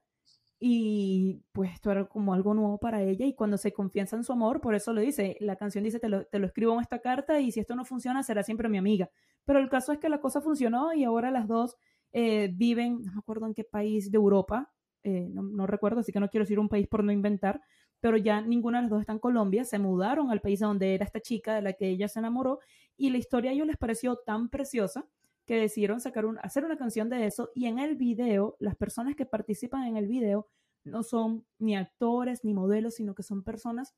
y 0.60 1.42
pues 1.54 1.72
esto 1.74 1.90
era 1.90 2.06
como 2.06 2.34
algo 2.34 2.54
nuevo 2.54 2.78
para 2.80 3.02
ella 3.02 3.26
y 3.26 3.34
cuando 3.34 3.58
se 3.58 3.72
confianza 3.72 4.18
en 4.18 4.26
su 4.26 4.34
amor, 4.34 4.60
por 4.60 4.76
eso 4.76 4.92
lo 4.92 5.00
dice, 5.00 5.38
la 5.40 5.56
canción 5.56 5.86
dice, 5.86 6.00
te 6.00 6.10
lo, 6.10 6.26
te 6.26 6.38
lo 6.38 6.48
escribo 6.48 6.74
en 6.74 6.82
esta 6.82 7.00
carta 7.00 7.40
y 7.40 7.52
si 7.52 7.62
esto 7.62 7.76
no 7.76 7.86
funciona 7.86 8.24
será 8.24 8.44
siempre 8.44 8.68
mi 8.68 8.78
amiga. 8.78 9.10
Pero 9.46 9.60
el 9.60 9.70
caso 9.70 9.94
es 9.94 10.00
que 10.00 10.10
la 10.10 10.20
cosa 10.20 10.42
funcionó 10.42 10.94
y 10.94 11.06
ahora 11.06 11.32
las 11.32 11.48
dos 11.48 11.78
eh, 12.12 12.52
viven, 12.54 13.02
no 13.04 13.14
me 13.14 13.20
acuerdo 13.20 13.46
en 13.46 13.54
qué 13.54 13.64
país 13.64 14.12
de 14.12 14.18
Europa, 14.18 14.74
eh, 15.04 15.30
no, 15.32 15.44
no, 15.44 15.66
recuerdo, 15.66 16.02
así 16.02 16.12
que 16.12 16.20
no 16.20 16.30
quiero 16.30 16.44
decir 16.44 16.60
un 16.60 16.68
país 16.68 16.88
por 16.88 17.06
no 17.06 17.14
inventar, 17.14 17.62
pero 18.02 18.18
ya 18.18 18.42
ninguna 18.42 18.80
de 18.80 18.84
las 18.84 18.92
dos 18.92 19.00
está 19.00 19.14
en 19.14 19.20
Colombia, 19.20 19.64
se 19.64 19.80
mudaron 19.80 20.30
al 20.30 20.42
país 20.42 20.60
donde 20.60 20.94
era 20.94 21.06
esta 21.06 21.22
chica 21.22 21.56
de 21.56 21.62
la 21.62 21.74
que 21.74 21.88
ella 21.88 22.10
se 22.10 22.20
enamoró 22.20 22.60
y 22.98 23.12
la 23.12 23.18
historia 23.18 23.52
a 23.52 23.54
ellos 23.54 23.68
les 23.68 23.78
pareció 23.78 24.18
tan 24.18 24.50
preciosa 24.50 25.08
que 25.50 25.56
decidieron 25.56 26.00
sacar 26.00 26.28
un, 26.28 26.38
hacer 26.44 26.64
una 26.64 26.78
canción 26.78 27.10
de 27.10 27.26
eso 27.26 27.50
y 27.56 27.66
en 27.66 27.80
el 27.80 27.96
video, 27.96 28.56
las 28.60 28.76
personas 28.76 29.16
que 29.16 29.26
participan 29.26 29.88
en 29.88 29.98
el 29.98 30.06
video 30.06 30.48
no 30.84 31.02
son 31.02 31.44
ni 31.58 31.76
actores 31.76 32.44
ni 32.44 32.54
modelos, 32.54 32.94
sino 32.94 33.16
que 33.16 33.24
son 33.24 33.44
personas 33.44 33.96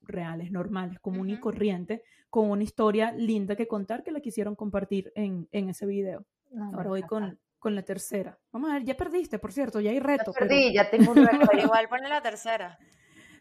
reales, 0.00 0.50
normales, 0.50 0.98
común 1.00 1.28
y 1.28 1.38
corriente, 1.38 2.02
con 2.30 2.48
una 2.48 2.62
historia 2.62 3.12
linda 3.12 3.54
que 3.54 3.68
contar 3.68 4.02
que 4.02 4.12
la 4.12 4.20
quisieron 4.20 4.56
compartir 4.56 5.12
en, 5.14 5.46
ese 5.52 5.84
video. 5.84 6.24
Ahora 6.72 6.88
voy 6.88 7.02
con, 7.02 7.38
con, 7.58 7.74
la 7.74 7.82
tercera. 7.82 8.38
Vamos 8.50 8.70
a 8.70 8.72
ver, 8.72 8.84
ya 8.84 8.96
perdiste, 8.96 9.38
por 9.38 9.52
cierto, 9.52 9.80
ya 9.80 9.90
hay 9.90 10.00
reto. 10.00 10.32
Ya 10.32 10.38
perdí, 10.38 10.72
ya 10.72 10.88
tengo 10.88 11.12
un 11.12 11.18
reto. 11.18 11.50
igual 11.62 11.86
pone 11.86 12.08
la 12.08 12.22
tercera. 12.22 12.78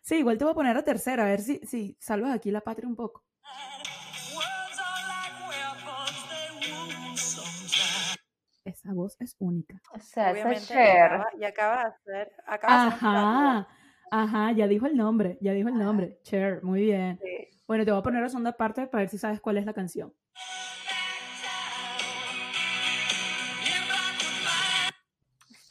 Sí, 0.02 0.16
igual 0.16 0.38
te 0.38 0.44
voy 0.44 0.52
a 0.52 0.56
poner 0.56 0.76
la 0.76 0.84
tercera, 0.84 1.24
a 1.24 1.28
ver 1.30 1.40
si, 1.40 1.60
si 1.60 1.96
salvas 1.98 2.36
aquí 2.36 2.52
la 2.52 2.60
patria 2.60 2.90
un 2.90 2.98
poco. 2.98 3.24
Esa 8.66 8.94
voz 8.94 9.18
es 9.20 9.36
única. 9.40 9.82
O 9.94 10.00
sea, 10.00 10.32
Obviamente, 10.32 10.74
y 10.74 11.42
y 11.42 11.44
acaba 11.44 11.84
de 11.84 11.90
hacer. 11.90 12.32
ajá, 12.48 13.68
ajá, 14.10 14.52
ya 14.54 14.68
dijo 14.68 14.86
el 14.86 14.96
nombre, 14.96 15.38
ya 15.42 15.52
dijo 15.52 15.68
el 15.68 15.78
nombre. 15.78 16.20
Cher, 16.24 16.64
muy 16.64 16.84
bien. 16.84 17.20
Bueno, 17.68 17.84
te 17.84 17.92
voy 17.92 18.00
a 18.00 18.04
poner 18.04 18.22
la 18.22 18.30
segunda 18.30 18.54
parte 18.54 18.88
para 18.88 19.02
ver 19.02 19.10
si 19.10 19.18
sabes 19.18 19.42
cuál 19.42 19.58
es 19.58 19.66
la 19.66 19.74
canción. 19.74 20.14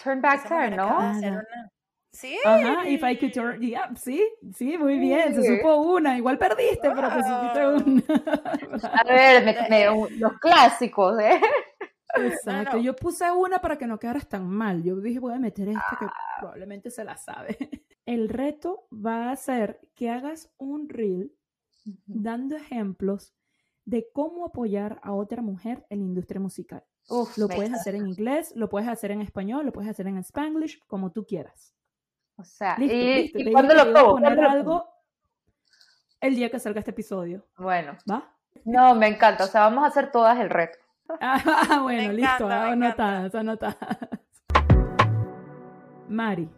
Turn 0.03 0.21
Back 0.21 0.49
Turn, 0.49 0.77
¿no? 0.77 1.15
Sí. 2.13 2.39
Ajá, 2.45 2.87
If 2.87 3.03
I 3.03 3.17
Could 3.17 3.33
Turn, 3.33 3.61
yeah, 3.63 3.91
sí, 3.97 4.23
sí, 4.55 4.77
muy 4.77 4.99
bien, 4.99 5.35
se 5.35 5.43
supo 5.43 5.77
una, 5.77 6.19
igual 6.19 6.37
perdiste, 6.37 6.91
pero 6.95 7.09
te 7.09 7.23
supiste 7.23 7.69
una. 7.69 8.93
a 8.93 9.05
ver, 9.05 9.69
me, 9.71 9.87
los 10.19 10.33
clásicos, 10.39 11.19
¿eh? 11.19 11.41
Exacto, 12.15 12.79
yo 12.79 12.95
puse 12.95 13.31
una 13.31 13.61
para 13.61 13.79
que 13.79 13.87
no 13.87 13.99
quedaras 13.99 14.29
tan 14.29 14.47
mal. 14.49 14.83
Yo 14.83 14.97
dije, 14.97 15.19
voy 15.19 15.35
a 15.35 15.39
meter 15.39 15.69
esta 15.69 15.97
que 15.99 16.05
ah. 16.07 16.13
probablemente 16.41 16.91
se 16.91 17.05
la 17.05 17.17
sabe. 17.17 17.57
El 18.07 18.29
reto 18.29 18.87
va 18.93 19.31
a 19.31 19.37
ser 19.37 19.81
que 19.95 20.11
hagas 20.11 20.51
un 20.59 20.89
reel 20.89 21.33
dando 22.07 22.57
ejemplos 22.57 23.35
de 23.85 24.09
cómo 24.13 24.47
apoyar 24.47 25.01
a 25.03 25.13
otra 25.13 25.43
mujer 25.43 25.87
en 25.89 26.01
la 26.01 26.05
industria 26.05 26.41
musical. 26.41 26.85
lo 27.37 27.49
puedes 27.49 27.73
hacer 27.73 27.95
en 27.95 28.07
inglés, 28.07 28.53
lo 28.55 28.69
puedes 28.69 28.89
hacer 28.89 29.11
en 29.11 29.21
español, 29.21 29.67
lo 29.67 29.73
puedes 29.73 29.91
hacer 29.91 30.07
en 30.07 30.19
spanglish, 30.19 30.81
como 30.87 31.11
tú 31.11 31.25
quieras. 31.27 31.75
O 32.37 32.45
sea, 32.45 32.77
¿y, 32.79 33.53
cuándo 33.53 33.75
lo 33.75 33.93
puedo 33.93 34.11
poner 34.13 34.41
algo 34.41 34.93
el 36.23 36.37
día 36.37 36.51
que 36.51 36.59
salga 36.61 36.79
este 36.79 36.93
episodio. 36.93 37.45
Bueno. 37.59 37.99
¿Va? 38.11 38.33
No, 38.65 38.95
me 38.95 39.09
encanta. 39.09 39.45
O 39.45 39.49
sea, 39.49 39.63
vamos 39.63 39.85
a 39.85 39.89
hacer 39.89 40.11
todas 40.11 40.39
el 40.39 40.49
reto. 40.49 40.79
Ah, 41.21 41.81
bueno, 41.83 42.13
listo, 42.13 42.49
anotadas, 42.49 43.35
anotadas. 43.35 43.99
Mari, 46.09 46.51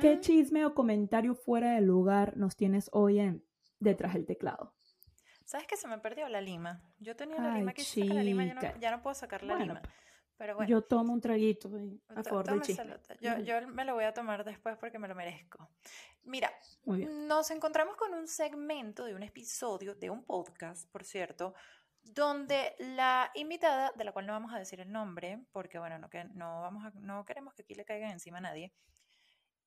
¿qué 0.00 0.16
mm. 0.16 0.20
chisme 0.20 0.64
o 0.66 0.74
comentario 0.74 1.34
fuera 1.34 1.72
de 1.72 1.80
lugar 1.80 2.36
nos 2.36 2.56
tienes 2.56 2.88
hoy 2.92 3.20
en 3.20 3.44
Detrás 3.78 4.14
del 4.14 4.26
Teclado? 4.26 4.74
¿Sabes 5.44 5.66
que 5.66 5.76
se 5.76 5.86
me 5.88 5.98
perdió 5.98 6.28
la 6.28 6.40
lima? 6.40 6.82
Yo 6.98 7.14
tenía 7.14 7.38
la 7.38 7.58
lima 7.58 7.72
que 7.74 7.84
la 8.04 8.22
lima, 8.22 8.44
ya 8.80 8.90
no, 8.90 9.02
puedo 9.02 9.14
sacar 9.14 9.42
la 9.42 9.56
lima. 9.56 9.82
Pero 10.36 10.56
bueno. 10.56 10.68
Yo 10.68 10.82
tomo 10.82 11.12
un 11.12 11.20
traguito 11.20 11.70
a 12.08 12.22
favor 12.24 12.46
del 12.46 12.60
chisme. 12.62 12.96
Yo, 13.20 13.38
yo, 13.38 13.68
me 13.68 13.84
lo 13.84 13.94
voy 13.94 14.04
a 14.04 14.12
tomar 14.12 14.44
después 14.44 14.76
porque 14.78 14.98
me 14.98 15.06
lo 15.06 15.14
merezco. 15.14 15.70
Mira, 16.24 16.50
nos 16.86 17.50
encontramos 17.50 17.96
con 17.96 18.14
un 18.14 18.26
segmento 18.26 19.04
de 19.04 19.14
un 19.14 19.22
episodio 19.22 19.94
de 19.94 20.10
un 20.10 20.24
podcast, 20.24 20.90
por 20.90 21.04
cierto, 21.04 21.54
donde 22.04 22.76
la 22.78 23.30
invitada, 23.34 23.92
de 23.96 24.04
la 24.04 24.12
cual 24.12 24.26
no 24.26 24.32
vamos 24.32 24.52
a 24.52 24.58
decir 24.58 24.80
el 24.80 24.92
nombre, 24.92 25.44
porque 25.52 25.78
bueno, 25.78 25.98
no, 25.98 27.24
queremos 27.24 27.54
que 27.54 27.62
aquí 27.62 27.74
le 27.74 27.84
caigan 27.84 28.10
encima 28.10 28.38
a 28.38 28.42
nadie, 28.42 28.72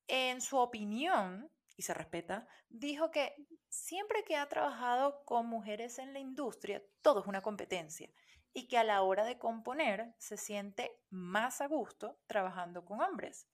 en 0.06 0.40
su 0.40 0.56
opinión, 0.56 1.50
y 1.76 1.82
se 1.82 1.94
respeta, 1.94 2.48
dijo 2.68 3.10
que 3.10 3.36
siempre 3.68 4.24
que 4.24 4.36
ha 4.36 4.48
trabajado 4.48 5.22
con 5.24 5.46
mujeres 5.46 5.98
en 5.98 6.12
la 6.12 6.18
industria, 6.18 6.82
todo 7.02 7.20
es 7.20 7.26
una 7.26 7.40
competencia 7.40 8.10
y 8.52 8.66
que 8.66 8.78
a 8.78 8.84
la 8.84 9.02
hora 9.02 9.24
de 9.24 9.38
componer 9.38 10.14
se 10.18 10.36
siente 10.36 10.98
más 11.10 11.60
a 11.60 11.68
gusto 11.68 12.18
trabajando 12.26 12.84
con 12.84 13.00
hombres. 13.00 13.46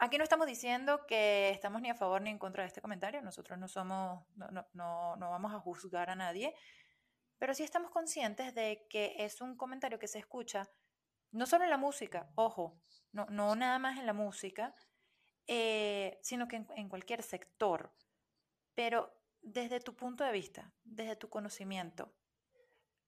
Aquí 0.00 0.16
no 0.16 0.24
estamos 0.24 0.46
diciendo 0.46 1.06
que 1.06 1.50
estamos 1.50 1.82
ni 1.82 1.90
a 1.90 1.94
favor 1.94 2.22
ni 2.22 2.30
en 2.30 2.38
contra 2.38 2.62
de 2.62 2.68
este 2.68 2.80
comentario, 2.80 3.20
nosotros 3.22 3.58
no 3.58 3.68
somos, 3.68 4.24
no 4.34 5.16
vamos 5.18 5.52
a 5.52 5.60
juzgar 5.60 6.10
a 6.10 6.16
nadie, 6.16 6.54
pero 7.38 7.54
sí 7.54 7.62
estamos 7.62 7.90
conscientes 7.90 8.54
de 8.54 8.86
que 8.90 9.14
es 9.18 9.40
un 9.40 9.56
comentario 9.56 9.98
que 9.98 10.08
se 10.08 10.18
escucha 10.18 10.68
no 11.30 11.46
solo 11.46 11.64
en 11.64 11.70
la 11.70 11.76
música, 11.76 12.30
ojo, 12.34 12.80
no, 13.12 13.26
no 13.26 13.54
nada 13.54 13.78
más 13.78 13.98
en 13.98 14.06
la 14.06 14.12
música, 14.12 14.74
eh, 15.46 16.18
sino 16.22 16.48
que 16.48 16.64
en, 16.76 16.88
cualquier 16.88 17.22
sector. 17.22 17.92
Pero 18.74 19.12
desde 19.40 19.80
tu 19.80 19.94
punto 19.94 20.24
de 20.24 20.32
vista, 20.32 20.72
desde 20.84 21.16
tu 21.16 21.28
conocimiento, 21.28 22.12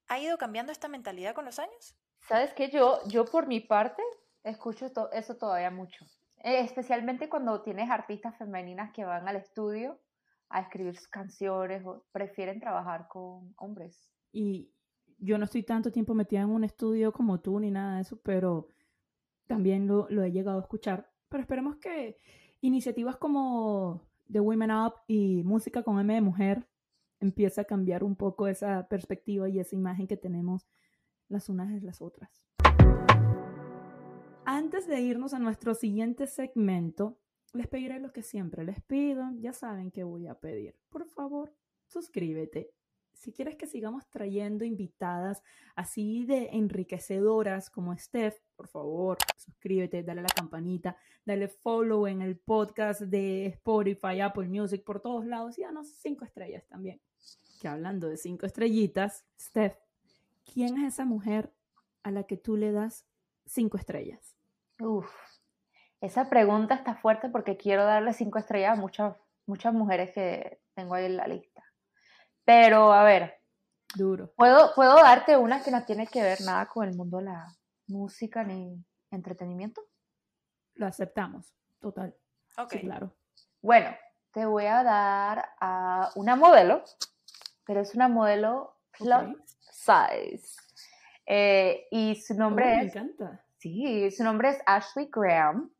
¿ha 0.08 0.18
ido 0.18 0.38
cambiando 0.38 0.72
esta 0.72 0.88
mentalidad 0.88 1.34
con 1.34 1.44
los 1.44 1.58
años? 1.58 1.94
Sabes 2.28 2.52
que 2.54 2.70
yo, 2.70 3.00
yo 3.08 3.24
por 3.24 3.46
mi 3.46 3.60
parte, 3.60 4.02
escucho 4.42 4.90
eso 5.12 5.36
todavía 5.36 5.70
mucho. 5.70 6.04
Eh, 6.42 6.60
especialmente 6.60 7.28
cuando 7.28 7.62
tienes 7.62 7.90
artistas 7.90 8.36
femeninas 8.36 8.92
que 8.92 9.04
van 9.04 9.28
al 9.28 9.36
estudio 9.36 10.00
a 10.48 10.60
escribir 10.60 10.96
sus 10.96 11.08
canciones 11.08 11.84
o 11.84 12.04
prefieren 12.12 12.60
trabajar 12.60 13.06
con 13.08 13.54
hombres. 13.58 14.10
Y 14.32 14.70
yo 15.18 15.38
no 15.38 15.44
estoy 15.44 15.62
tanto 15.62 15.92
tiempo 15.92 16.14
metida 16.14 16.42
en 16.42 16.50
un 16.50 16.64
estudio 16.64 17.12
como 17.12 17.40
tú 17.40 17.60
ni 17.60 17.70
nada 17.70 17.96
de 17.96 18.02
eso, 18.02 18.20
pero 18.22 18.68
también 19.46 19.86
lo, 19.86 20.08
he 20.08 20.32
llegado 20.32 20.58
a 20.58 20.62
escuchar. 20.62 21.10
Pero 21.28 21.42
esperemos 21.42 21.76
que 21.76 22.16
iniciativas 22.60 23.16
como 23.16 24.08
The 24.30 24.40
Women 24.40 24.70
Up 24.70 24.94
y 25.06 25.42
Música 25.44 25.82
con 25.82 26.00
M 26.00 26.14
de 26.14 26.20
Mujer 26.20 26.68
empiece 27.20 27.60
a 27.60 27.64
cambiar 27.64 28.02
un 28.02 28.16
poco 28.16 28.48
esa 28.48 28.88
perspectiva 28.88 29.48
y 29.48 29.58
esa 29.58 29.76
imagen 29.76 30.06
que 30.06 30.16
tenemos 30.16 30.68
las 31.28 31.48
unas 31.48 31.68
de 31.68 31.80
las 31.82 32.00
otras. 32.00 32.30
Antes 34.46 34.86
de 34.88 35.00
irnos 35.00 35.34
a 35.34 35.38
nuestro 35.38 35.74
siguiente 35.74 36.26
segmento, 36.26 37.20
les 37.52 37.68
pediré 37.68 38.00
lo 38.00 38.12
que 38.12 38.22
siempre 38.22 38.64
les 38.64 38.80
pido. 38.80 39.24
Ya 39.38 39.52
saben 39.52 39.90
que 39.90 40.02
voy 40.02 40.26
a 40.26 40.34
pedir. 40.34 40.76
Por 40.88 41.06
favor, 41.06 41.54
suscríbete 41.86 42.72
si 43.20 43.32
quieres 43.32 43.56
que 43.56 43.66
sigamos 43.66 44.08
trayendo 44.08 44.64
invitadas 44.64 45.42
así 45.76 46.24
de 46.24 46.48
enriquecedoras 46.52 47.68
como 47.68 47.94
Steph, 47.94 48.40
por 48.56 48.66
favor, 48.66 49.18
suscríbete, 49.36 50.02
dale 50.02 50.20
a 50.20 50.22
la 50.22 50.34
campanita, 50.34 50.96
dale 51.26 51.48
follow 51.48 52.06
en 52.06 52.22
el 52.22 52.38
podcast 52.38 53.02
de 53.02 53.44
Spotify, 53.48 54.22
Apple 54.22 54.48
Music, 54.48 54.82
por 54.84 55.00
todos 55.00 55.26
lados 55.26 55.58
y 55.58 55.62
danos 55.62 55.88
cinco 55.98 56.24
estrellas 56.24 56.66
también. 56.66 56.98
Que 57.60 57.68
hablando 57.68 58.08
de 58.08 58.16
cinco 58.16 58.46
estrellitas, 58.46 59.26
Steph, 59.38 59.76
¿quién 60.50 60.78
es 60.78 60.94
esa 60.94 61.04
mujer 61.04 61.52
a 62.02 62.10
la 62.10 62.22
que 62.22 62.38
tú 62.38 62.56
le 62.56 62.72
das 62.72 63.04
cinco 63.44 63.76
estrellas? 63.76 64.34
Uf, 64.80 65.12
esa 66.00 66.30
pregunta 66.30 66.74
está 66.74 66.94
fuerte 66.94 67.28
porque 67.28 67.58
quiero 67.58 67.84
darle 67.84 68.14
cinco 68.14 68.38
estrellas 68.38 68.78
a 68.78 68.80
muchas, 68.80 69.14
muchas 69.44 69.74
mujeres 69.74 70.10
que 70.12 70.58
tengo 70.72 70.94
ahí 70.94 71.04
en 71.04 71.18
la 71.18 71.28
lista. 71.28 71.69
Pero, 72.44 72.92
a 72.92 73.04
ver. 73.04 73.40
Duro. 73.94 74.32
¿puedo, 74.36 74.72
puedo 74.74 74.94
darte 74.94 75.36
una 75.36 75.62
que 75.62 75.72
no 75.72 75.84
tiene 75.84 76.06
que 76.06 76.22
ver 76.22 76.40
nada 76.42 76.66
con 76.66 76.88
el 76.88 76.94
mundo 76.94 77.18
de 77.18 77.24
la 77.24 77.56
música 77.88 78.44
ni 78.44 78.84
entretenimiento. 79.10 79.82
Lo 80.74 80.86
aceptamos, 80.86 81.52
total. 81.80 82.16
Ok. 82.56 82.76
claro. 82.80 83.14
Bueno, 83.60 83.90
te 84.32 84.46
voy 84.46 84.66
a 84.66 84.82
dar 84.82 85.50
a 85.60 86.10
una 86.14 86.36
modelo, 86.36 86.84
pero 87.64 87.80
es 87.80 87.94
una 87.94 88.08
modelo 88.08 88.76
plus 88.96 89.36
size. 89.70 90.56
Eh, 91.26 91.86
y 91.90 92.16
su 92.16 92.34
nombre 92.34 92.64
oh, 92.64 92.68
es. 92.68 92.94
Me 92.94 93.00
encanta. 93.00 93.44
Sí, 93.58 94.10
su 94.10 94.24
nombre 94.24 94.50
es 94.50 94.58
Ashley 94.66 95.10
Graham. 95.12 95.70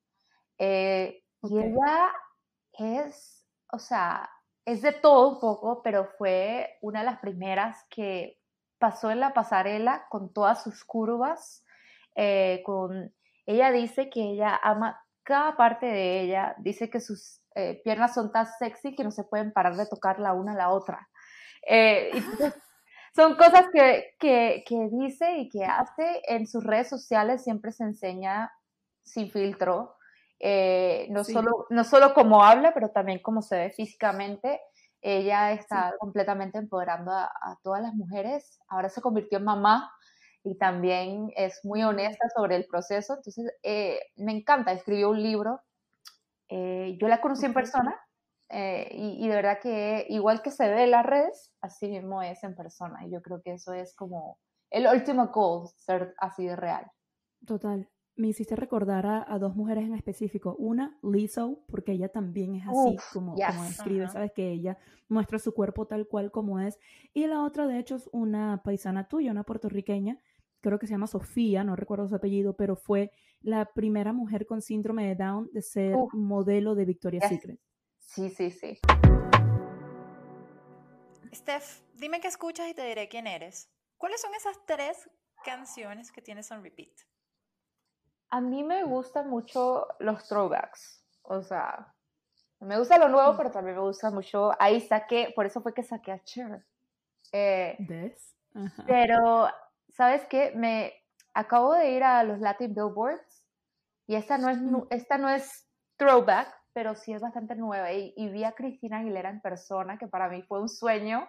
Eh, 0.59 1.25
y 1.43 1.59
ella 1.59 2.13
es, 2.73 3.47
o 3.73 3.79
sea, 3.79 4.29
es 4.65 4.83
de 4.83 4.93
todo 4.93 5.29
un 5.31 5.41
poco, 5.41 5.83
pero 5.83 6.07
fue 6.19 6.79
una 6.81 7.01
de 7.01 7.07
las 7.07 7.21
primeras 7.21 7.85
que 7.91 8.39
pasó 8.79 9.11
en 9.11 9.21
la 9.21 9.35
pasarela 9.35 10.07
con 10.09 10.33
todas 10.33 10.63
sus 10.63 10.85
curvas. 10.85 11.65
Eh, 12.17 12.63
con, 12.65 13.13
ella 13.47 13.71
dice 13.71 14.11
que 14.11 14.21
ella 14.21 14.59
ama 14.63 15.01
cada 15.23 15.57
parte 15.57 15.87
de 15.87 16.23
ella, 16.23 16.55
dice 16.59 16.91
que 16.91 17.01
sus 17.01 17.41
eh, 17.55 17.81
piernas 17.85 18.15
son 18.15 18.33
tan 18.33 18.47
sexy 18.59 18.95
que 18.95 19.05
no 19.05 19.11
se 19.11 19.25
pueden 19.25 19.53
parar 19.53 19.77
de 19.77 19.87
tocar 19.87 20.19
la 20.19 20.33
una 20.33 20.53
a 20.53 20.57
la 20.57 20.71
otra. 20.71 21.09
Eh, 21.67 22.11
son 23.15 23.37
cosas 23.37 23.67
que, 23.73 24.15
que, 24.19 24.65
que 24.67 24.89
dice 24.91 25.39
y 25.39 25.49
que 25.49 25.65
hace 25.65 26.23
en 26.27 26.47
sus 26.47 26.65
redes 26.65 26.89
sociales, 26.89 27.45
siempre 27.45 27.73
se 27.73 27.85
enseña 27.85 28.53
sin 29.05 29.31
filtro. 29.31 29.97
Eh, 30.43 31.07
no, 31.11 31.23
solo, 31.23 31.67
no 31.69 31.85
solo 31.85 32.15
como 32.15 32.43
habla, 32.43 32.73
pero 32.73 32.91
también 32.91 33.21
como 33.21 33.43
se 33.43 33.57
ve 33.57 33.71
físicamente. 33.71 34.61
Ella 35.03 35.53
está 35.53 35.95
completamente 35.99 36.59
empoderando 36.59 37.13
a, 37.13 37.59
todas 37.63 37.83
las 37.83 37.95
mujeres. 37.95 38.59
Ahora 38.69 38.89
se 38.89 39.01
convirtió 39.01 39.39
en 39.39 39.45
mamá 39.45 39.93
y 40.43 40.57
también 40.57 41.31
es 41.37 41.61
muy 41.65 41.83
honesta 41.83 42.29
sobre 42.35 42.57
el 42.57 42.67
proceso. 42.67 43.15
Entonces, 43.15 43.53
eh, 43.63 44.01
me 44.17 44.33
encanta. 44.33 44.73
Escribió 44.73 45.11
un 45.11 45.23
libro 45.23 45.61
Eh, 46.49 46.99
yo 47.01 47.07
la 47.07 47.21
conocí 47.21 47.47
en 47.47 47.55
persona 47.55 47.95
y, 48.51 49.29
de 49.29 49.35
verdad 49.37 49.61
que 49.63 50.07
igual 50.09 50.43
que 50.43 50.51
se 50.51 50.69
ve 50.69 50.83
en 50.83 50.91
las 50.91 51.07
redes, 51.07 51.53
así 51.61 51.89
mismo 51.89 52.23
es 52.23 52.43
en 52.43 52.57
persona. 52.57 53.07
Y 53.07 53.13
yo 53.13 53.23
creo 53.23 53.41
que 53.43 53.53
eso 53.53 53.73
es 53.73 53.95
como 53.95 54.39
el 54.71 54.87
último 54.87 55.29
goal, 55.29 55.69
ser 55.77 56.15
así 56.19 56.47
de 56.47 56.57
real. 56.57 56.91
Total. 57.47 57.89
Me 58.21 58.29
hiciste 58.29 58.55
recordar 58.55 59.07
a, 59.07 59.39
dos 59.39 59.57
mujeres 59.57 59.85
en 59.85 59.95
específico. 59.95 60.55
Una, 60.59 60.99
Lizzo, 61.03 61.65
porque 61.67 61.93
ella 61.93 62.11
también 62.11 62.55
es 62.55 62.67
así 62.67 62.99
como, 63.15 63.35
como 63.35 63.65
describe, 63.65 64.09
sabes 64.09 64.31
que 64.33 64.51
ella 64.51 64.77
muestra 65.09 65.39
su 65.39 65.55
cuerpo 65.55 65.87
tal 65.87 66.07
cual 66.07 66.31
como 66.31 66.61
es. 66.61 66.79
Y 67.15 67.27
la 67.27 67.43
otra, 67.43 67.67
de 67.67 67.79
hecho, 67.79 67.97
es 67.97 68.11
una 68.13 68.61
paisana 68.63 69.09
tuya, 69.09 69.31
una 69.31 69.45
puertorriqueña, 69.45 70.19
creo 70.61 70.79
que 70.79 70.87
se 70.87 70.93
llama 70.93 71.07
Sofía, 71.07 71.65
no 71.65 71.77
recuerdo 71.77 72.09
su 72.09 72.15
apellido, 72.15 72.57
pero 72.57 72.77
fue 72.77 73.11
la 73.41 73.65
primera 73.73 74.13
mujer 74.13 74.45
con 74.45 74.61
síndrome 74.61 75.09
de 75.09 75.15
Down 75.15 75.49
de 75.55 75.63
ser 75.63 75.97
modelo 76.13 76.75
de 76.75 76.85
Victoria's 76.85 77.27
Secret. 77.27 77.59
Sí, 78.01 78.29
sí, 78.29 78.51
sí. 78.51 78.81
Steph, 81.33 81.81
dime 81.95 82.21
qué 82.21 82.29
escuchas 82.29 82.69
y 82.69 82.75
te 82.75 82.87
diré 82.87 83.09
quién 83.09 83.27
eres. 83.27 83.71
¿Cuáles 83.97 84.21
son 84.21 84.35
esas 84.35 84.59
tres 84.67 85.09
canciones 85.43 86.13
que 86.13 86.21
tienes 86.21 86.51
en 86.51 86.63
repeat? 86.63 87.10
A 88.31 88.41
mí 88.41 88.63
me 88.63 88.85
gustan 88.85 89.29
mucho 89.29 89.87
los 89.99 90.27
throwbacks. 90.27 91.05
O 91.23 91.43
sea, 91.43 91.93
me 92.61 92.79
gusta 92.79 92.99
lo 92.99 93.09
nuevo, 93.09 93.33
mm. 93.33 93.37
pero 93.37 93.51
también 93.51 93.77
me 93.77 93.83
gusta 93.83 94.11
mucho. 94.11 94.53
Ahí 94.59 94.81
saqué, 94.81 95.33
por 95.35 95.47
eso 95.47 95.61
fue 95.61 95.75
que 95.75 95.83
saqué 95.83 96.13
a 96.13 96.23
Cher. 96.23 96.65
Eh, 97.33 97.77
¿Ves? 97.81 98.37
Pero, 98.87 99.49
¿sabes 99.93 100.25
qué? 100.27 100.53
Me 100.55 100.93
acabo 101.35 101.75
de 101.75 101.91
ir 101.91 102.03
a 102.03 102.23
los 102.25 102.41
Latin 102.41 102.75
Billboards 102.75 103.45
y 104.07 104.17
esta 104.17 104.39
no 104.39 104.49
es, 104.51 104.59
mm. 104.59 104.87
esta 104.91 105.19
no 105.19 105.29
es 105.29 105.69
throwback, 105.97 106.49
pero 106.73 106.95
sí 106.95 107.13
es 107.13 107.23
bastante 107.23 107.55
nueva. 107.55 107.93
Y, 107.93 108.29
vi 108.29 108.45
a 108.45 108.53
Cristina 108.53 108.99
Aguilera 108.99 109.31
en 109.31 109.41
persona, 109.41 109.99
que 109.99 110.09
para 110.09 110.29
mí 110.29 110.43
fue 110.43 110.61
un 110.61 110.69
sueño, 110.69 111.29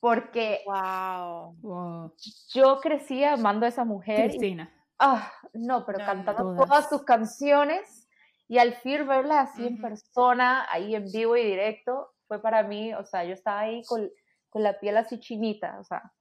porque 0.00 0.62
wow. 0.66 2.12
yo 2.52 2.80
crecí 2.80 3.24
amando 3.24 3.66
a 3.66 3.68
esa 3.68 3.84
mujer. 3.84 4.28
Cristina. 4.28 4.72
Ah, 4.98 5.32
no, 5.52 5.84
pero 5.84 5.98
cantando 5.98 6.56
todas. 6.56 6.88
sus 6.88 7.02
canciones 7.04 8.08
y 8.48 8.58
al 8.58 8.74
fin 8.74 9.06
verla 9.06 9.40
así 9.40 9.66
en 9.66 9.80
persona, 9.80 10.66
ahí 10.70 10.94
en 10.94 11.10
vivo 11.10 11.36
y 11.36 11.44
directo, 11.44 12.12
fue 12.28 12.40
para 12.40 12.62
mí, 12.62 12.94
o 12.94 13.04
sea, 13.04 13.24
yo 13.24 13.32
estaba 13.32 13.60
ahí 13.60 13.82
con, 13.84 14.08
con 14.48 14.62
la 14.62 14.78
piel 14.78 14.96
así 14.96 15.18
chinita, 15.18 15.78
o 15.80 15.84
sea. 15.84 16.12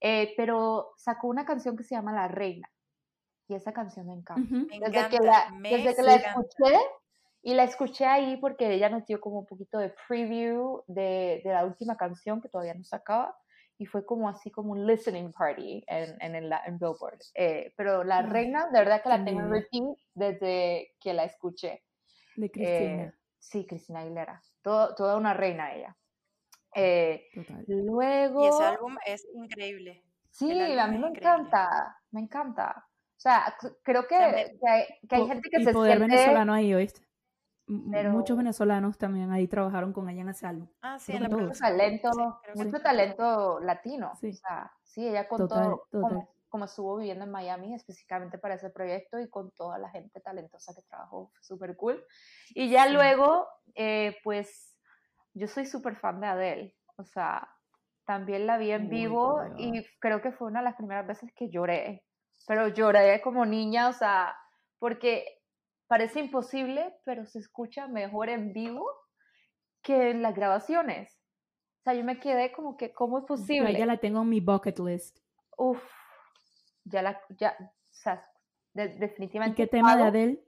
Eh, 0.00 0.34
pero 0.36 0.92
sacó 0.96 1.28
una 1.28 1.44
canción 1.46 1.76
que 1.76 1.84
se 1.84 1.94
llama 1.94 2.12
La 2.12 2.28
Reina. 2.28 2.68
Y 3.48 3.54
esa 3.54 3.72
canción 3.72 4.06
me 4.06 4.14
encanta. 4.14 4.42
desde, 4.50 5.08
que 5.08 5.18
la, 5.18 5.48
desde 5.62 5.96
que 5.96 6.02
la 6.02 6.14
escuché, 6.14 6.78
y 7.42 7.54
la 7.54 7.64
escuché 7.64 8.06
ahí 8.06 8.36
porque 8.38 8.72
ella 8.72 8.88
nos 8.88 9.04
dio 9.06 9.20
como 9.20 9.40
un 9.40 9.46
poquito 9.46 9.78
de 9.78 9.94
preview 10.08 10.82
de, 10.86 11.42
de 11.44 11.52
la 11.52 11.64
última 11.64 11.96
canción 11.96 12.40
que 12.40 12.48
todavía 12.48 12.74
no 12.74 12.84
sacaba 12.84 13.36
y 13.78 13.86
fue 13.86 14.04
como 14.06 14.28
así 14.28 14.50
como 14.50 14.72
un 14.72 14.86
listening 14.86 15.32
party 15.32 15.84
en, 15.86 16.16
en, 16.20 16.34
el, 16.34 16.52
en 16.66 16.78
Billboard. 16.78 17.18
Eh, 17.34 17.72
pero 17.76 18.04
La 18.04 18.22
Reina, 18.22 18.68
de 18.70 18.78
verdad 18.78 19.02
que 19.02 19.08
la 19.08 19.24
tengo 19.24 19.40
en 19.40 19.50
repeat 19.50 19.84
desde 20.14 20.94
que 21.00 21.12
la 21.12 21.24
escuché. 21.24 21.82
De 22.36 22.50
Cristina. 22.50 23.02
Eh, 23.04 23.12
sí, 23.38 23.66
Cristina 23.66 24.00
Aguilera. 24.00 24.42
Todo, 24.62 24.94
toda 24.94 25.16
una 25.16 25.34
reina 25.34 25.74
ella. 25.74 25.96
Eh, 26.74 27.28
luego... 27.66 28.44
Y 28.44 28.48
ese 28.48 28.64
álbum 28.64 28.96
es 29.06 29.26
increíble. 29.34 30.04
Sí, 30.30 30.50
a 30.50 30.86
mí 30.88 30.98
me 30.98 31.08
encanta, 31.08 31.96
me 32.10 32.20
encanta. 32.20 32.86
O 33.16 33.20
sea, 33.20 33.54
creo 33.84 34.02
que, 34.02 34.16
que, 34.60 34.68
hay, 34.68 34.84
que 35.08 35.16
hay, 35.16 35.26
gente 35.28 35.48
que 35.48 35.64
se 35.64 35.72
poder 35.72 36.00
venezolano 36.00 36.52
ahí, 36.52 36.74
¿oíste? 36.74 37.03
Muchos 37.66 38.36
venezolanos 38.36 38.98
también 38.98 39.30
ahí 39.32 39.48
trabajaron 39.48 39.92
con 39.92 40.08
ella 40.08 40.20
en 40.22 40.28
ese 40.28 40.46
álbum. 40.46 40.68
Ah, 40.82 40.98
sí, 40.98 41.12
en 41.12 41.22
mucho 41.30 41.58
talento, 41.58 42.10
mucho 42.54 42.80
talento 42.80 43.60
latino. 43.60 44.12
Sí. 44.20 44.30
O 44.30 44.34
sea, 44.34 44.72
sí, 44.82 45.08
ella 45.08 45.26
con 45.28 45.48
todo, 45.48 45.86
Como, 46.48 46.66
estuvo 46.66 46.98
viviendo 46.98 47.24
en 47.24 47.32
Miami 47.32 47.74
específicamente 47.74 48.38
para 48.38 48.54
ese 48.54 48.70
proyecto 48.70 49.18
y 49.18 49.28
con 49.28 49.50
toda 49.52 49.76
la 49.78 49.88
gente 49.90 50.20
talentosa 50.20 50.72
que 50.72 50.82
trabajó, 50.82 51.32
súper 51.40 51.74
cool. 51.76 52.04
Y 52.50 52.70
ya 52.70 52.86
luego, 52.88 53.48
eh, 53.74 54.16
pues, 54.22 54.76
yo 55.32 55.48
soy 55.48 55.66
súper 55.66 55.96
fan 55.96 56.20
de 56.20 56.26
Adele. 56.28 56.76
O 56.96 57.04
sea, 57.04 57.48
también 58.04 58.46
la 58.46 58.58
vi 58.58 58.70
en 58.70 58.88
vivo 58.88 59.40
y 59.56 59.84
creo 59.98 60.22
que 60.22 60.30
fue 60.30 60.48
una 60.48 60.60
de 60.60 60.66
las 60.66 60.76
primeras 60.76 61.06
veces 61.06 61.32
que 61.34 61.50
lloré. 61.50 62.04
Pero 62.46 62.68
lloré 62.68 63.20
como 63.22 63.46
niña, 63.46 63.88
o 63.88 63.92
sea, 63.92 64.36
porque 64.78 65.24
Parece 65.86 66.20
imposible, 66.20 66.94
pero 67.04 67.26
se 67.26 67.38
escucha 67.38 67.86
mejor 67.88 68.28
en 68.28 68.52
vivo 68.52 68.86
que 69.82 70.10
en 70.10 70.22
las 70.22 70.34
grabaciones. 70.34 71.20
O 71.80 71.82
sea, 71.84 71.94
yo 71.94 72.04
me 72.04 72.18
quedé 72.18 72.52
como 72.52 72.76
que, 72.76 72.92
¿cómo 72.92 73.18
es 73.18 73.24
posible? 73.24 73.76
ya 73.76 73.86
la 73.86 73.98
tengo 73.98 74.22
en 74.22 74.28
mi 74.30 74.40
bucket 74.40 74.78
list. 74.78 75.18
Uf, 75.58 75.82
ya 76.84 77.02
la, 77.02 77.20
ya, 77.38 77.54
o 77.60 77.92
sea, 77.92 78.26
definitivamente. 78.72 79.60
¿Y 79.60 79.64
qué 79.66 79.70
tema 79.70 79.96
de 79.96 80.02
Adele 80.04 80.44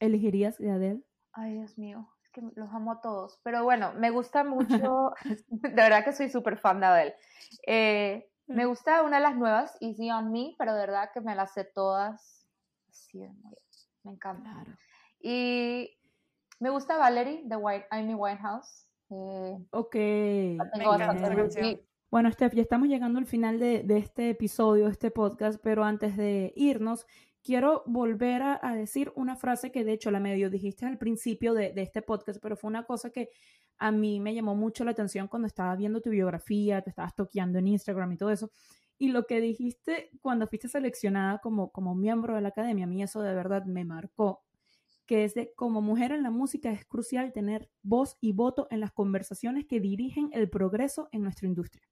elegirías 0.00 0.58
de 0.58 0.70
Adele? 0.70 1.02
Ay, 1.32 1.54
Dios 1.54 1.76
mío, 1.76 2.08
es 2.22 2.30
que 2.30 2.40
los 2.54 2.72
amo 2.72 2.92
a 2.92 3.00
todos. 3.02 3.38
Pero 3.42 3.64
bueno, 3.64 3.92
me 3.94 4.10
gusta 4.10 4.44
mucho, 4.44 5.12
de 5.50 5.70
verdad 5.70 6.04
que 6.04 6.12
soy 6.12 6.30
súper 6.30 6.56
fan 6.56 6.80
de 6.80 6.86
Adele. 6.86 7.16
Eh, 7.66 8.30
me 8.46 8.64
mm. 8.64 8.68
gusta 8.68 9.02
una 9.02 9.16
de 9.16 9.22
las 9.22 9.36
nuevas, 9.36 9.76
Easy 9.80 10.10
on 10.10 10.32
Me, 10.32 10.54
pero 10.58 10.72
de 10.74 10.80
verdad 10.80 11.10
que 11.12 11.20
me 11.20 11.34
las 11.34 11.52
sé 11.52 11.64
todas 11.64 12.48
así 12.88 13.18
de 13.18 13.30
me 14.06 14.12
encanta. 14.12 14.64
Y 15.20 15.90
me 16.60 16.70
gusta 16.70 16.96
Valerie 16.96 17.42
de 17.44 17.56
White, 17.56 17.86
Amy 17.90 18.14
Winehouse. 18.14 18.86
Eh, 19.10 19.58
ok. 19.70 19.96
Bueno, 22.10 22.30
Steph, 22.30 22.54
ya 22.54 22.62
estamos 22.62 22.88
llegando 22.88 23.18
al 23.18 23.26
final 23.26 23.58
de, 23.58 23.84
este 23.90 24.30
episodio, 24.30 24.86
de 24.86 24.92
este 24.92 25.10
podcast, 25.10 25.60
pero 25.62 25.84
antes 25.84 26.16
de 26.16 26.52
irnos, 26.56 27.06
quiero 27.42 27.82
volver 27.86 28.42
a, 28.42 28.74
decir 28.74 29.12
una 29.16 29.36
frase 29.36 29.70
que 29.70 29.84
de 29.84 29.92
hecho 29.92 30.10
la 30.10 30.20
medio 30.20 30.48
dijiste 30.48 30.86
al 30.86 30.98
principio 30.98 31.52
de, 31.52 31.72
de, 31.72 31.82
este 31.82 32.02
podcast, 32.02 32.40
pero 32.40 32.56
fue 32.56 32.68
una 32.68 32.84
cosa 32.84 33.10
que 33.10 33.30
a 33.78 33.90
mí 33.90 34.20
me 34.20 34.34
llamó 34.34 34.54
mucho 34.54 34.84
la 34.84 34.92
atención 34.92 35.28
cuando 35.28 35.46
estaba 35.46 35.74
viendo 35.76 36.00
tu 36.00 36.10
biografía, 36.10 36.80
te 36.80 36.90
estabas 36.90 37.14
toqueando 37.14 37.58
en 37.58 37.68
Instagram 37.68 38.12
y 38.12 38.16
todo 38.16 38.30
eso. 38.30 38.50
Y 38.98 39.08
lo 39.08 39.26
que 39.26 39.40
dijiste 39.40 40.10
cuando 40.22 40.46
fuiste 40.46 40.68
seleccionada 40.68 41.38
como, 41.38 41.70
como 41.70 41.94
miembro 41.94 42.34
de 42.34 42.40
la 42.40 42.48
academia, 42.48 42.84
a 42.84 42.88
mí 42.88 43.02
eso 43.02 43.20
de 43.20 43.34
verdad 43.34 43.64
me 43.66 43.84
marcó, 43.84 44.42
que 45.04 45.24
es 45.24 45.34
de 45.34 45.52
como 45.54 45.82
mujer 45.82 46.12
en 46.12 46.22
la 46.22 46.30
música 46.30 46.70
es 46.70 46.84
crucial 46.86 47.32
tener 47.32 47.70
voz 47.82 48.16
y 48.20 48.32
voto 48.32 48.66
en 48.70 48.80
las 48.80 48.92
conversaciones 48.92 49.66
que 49.66 49.80
dirigen 49.80 50.30
el 50.32 50.48
progreso 50.48 51.08
en 51.12 51.22
nuestra 51.22 51.46
industria. 51.46 51.86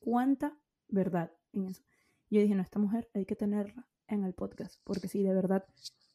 ¿Cuánta 0.00 0.56
verdad 0.88 1.30
en 1.52 1.66
eso? 1.66 1.82
Yo 2.30 2.40
dije, 2.40 2.54
no, 2.54 2.62
esta 2.62 2.78
mujer 2.78 3.10
hay 3.12 3.26
que 3.26 3.36
tenerla 3.36 3.86
en 4.08 4.24
el 4.24 4.32
podcast, 4.32 4.80
porque 4.84 5.08
sí, 5.08 5.22
de 5.22 5.34
verdad, 5.34 5.66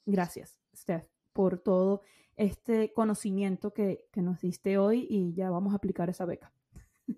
gracias, 0.06 0.60
Steph, 0.76 1.06
por 1.34 1.60
todo 1.60 2.02
este 2.36 2.92
conocimiento 2.94 3.74
que, 3.74 4.08
que 4.12 4.22
nos 4.22 4.42
diste 4.42 4.78
hoy 4.80 5.08
y 5.10 5.34
ya 5.34 5.52
vamos 5.52 5.74
a 5.74 5.78
aplicar 5.78 6.10
esa 6.10 6.26
beca. 6.26 6.52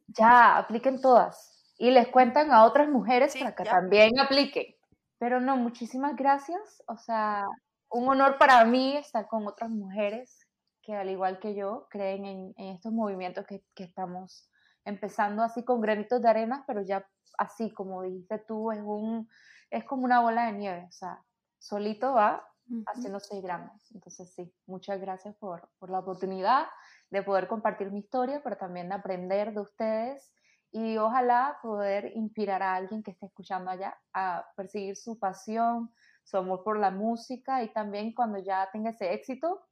Ya, 0.08 0.58
apliquen 0.58 1.02
todas 1.02 1.59
y 1.80 1.92
les 1.92 2.10
cuentan 2.10 2.52
a 2.52 2.66
otras 2.66 2.90
mujeres 2.90 3.36
para 3.38 3.56
que 3.56 3.64
también 3.64 4.20
apliquen. 4.20 4.76
Pero 5.18 5.40
no, 5.40 5.56
muchísimas 5.56 6.16
gracias. 6.16 6.84
O 6.88 6.98
sea, 6.98 7.48
un 7.90 8.08
honor 8.10 8.38
para 8.38 8.64
mí 8.66 8.98
estar 8.98 9.28
con 9.28 9.48
otras 9.48 9.70
mujeres 9.70 10.46
que 10.82 10.94
al 10.94 11.10
igual 11.10 11.40
que 11.40 11.56
yo 11.56 11.88
creen 11.90 12.26
en, 12.26 12.54
estos 12.58 12.92
movimientos 12.92 13.46
que, 13.48 13.64
que, 13.74 13.86
estamos 13.86 14.50
empezando 14.84 15.42
así 15.42 15.64
con 15.64 15.80
granitos 15.80 16.22
de 16.22 16.30
arena, 16.30 16.66
pero 16.68 16.82
ya 16.82 17.08
así 17.38 17.72
como 17.74 18.02
dijiste 18.04 18.40
tú, 18.40 18.72
es, 18.72 18.82
un, 18.84 19.30
es 19.70 19.86
como 19.86 20.04
una 20.04 20.20
bola 20.20 20.48
de 20.48 20.54
nieve. 20.54 20.86
O 20.90 20.92
sea, 20.92 21.24
solito 21.60 22.14
va 22.14 22.46
haciéndose 22.88 23.40
grande. 23.40 23.72
Entonces 23.94 24.34
sí, 24.36 24.54
muchas 24.68 25.00
gracias 25.00 25.34
por, 25.38 25.70
por 25.80 25.90
la 25.90 26.00
oportunidad 26.00 26.68
de 27.10 27.24
poder 27.24 27.48
compartir 27.48 27.90
mi 27.90 28.00
historia, 28.00 28.42
pero 28.44 28.58
también 28.58 28.90
de 28.90 28.96
aprender 28.96 29.54
de 29.54 29.62
ustedes 29.62 30.34
y 30.72 30.98
ojalá 30.98 31.58
poder 31.62 32.12
inspirar 32.16 32.62
a 32.62 32.76
alguien 32.76 33.02
que 33.02 33.12
esté 33.12 33.26
escuchando 33.26 33.72
allá 33.72 33.98
a 34.14 34.46
perseguir 34.56 34.96
su 34.96 35.18
pasión, 35.18 35.92
su 36.24 36.38
amor 36.38 36.64
por 36.64 36.78
la 36.78 36.92
música 36.92 37.64
y 37.64 37.74
también 37.74 38.14
cuando 38.14 38.38
ya 38.38 38.70
tenga 38.72 38.92
ese 38.92 39.14
éxito, 39.14 39.66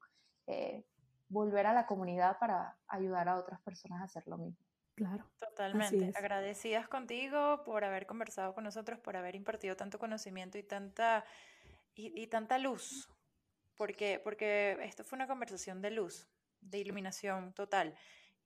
eh, 0.47 0.83
volver 1.29 1.67
a 1.67 1.73
la 1.73 1.85
comunidad 1.85 2.39
para 2.39 2.75
ayudar 2.87 3.29
a 3.29 3.37
otras 3.37 3.61
personas 3.61 4.01
a 4.01 4.05
hacer 4.05 4.23
lo 4.27 4.37
mismo. 4.37 4.65
Claro. 4.95 5.29
Totalmente. 5.39 6.11
Agradecidas 6.15 6.87
contigo 6.87 7.63
por 7.63 7.83
haber 7.83 8.07
conversado 8.07 8.55
con 8.55 8.63
nosotros, 8.63 8.99
por 8.99 9.15
haber 9.15 9.35
impartido 9.35 9.75
tanto 9.75 9.99
conocimiento 9.99 10.57
y 10.57 10.63
tanta, 10.63 11.23
y, 11.93 12.25
tanta 12.27 12.57
luz, 12.57 13.07
porque, 13.75 14.19
porque 14.23 14.79
esto 14.81 15.03
fue 15.03 15.17
una 15.17 15.27
conversación 15.27 15.83
de 15.83 15.91
luz, 15.91 16.27
de 16.61 16.79
iluminación 16.79 17.53
total. 17.53 17.93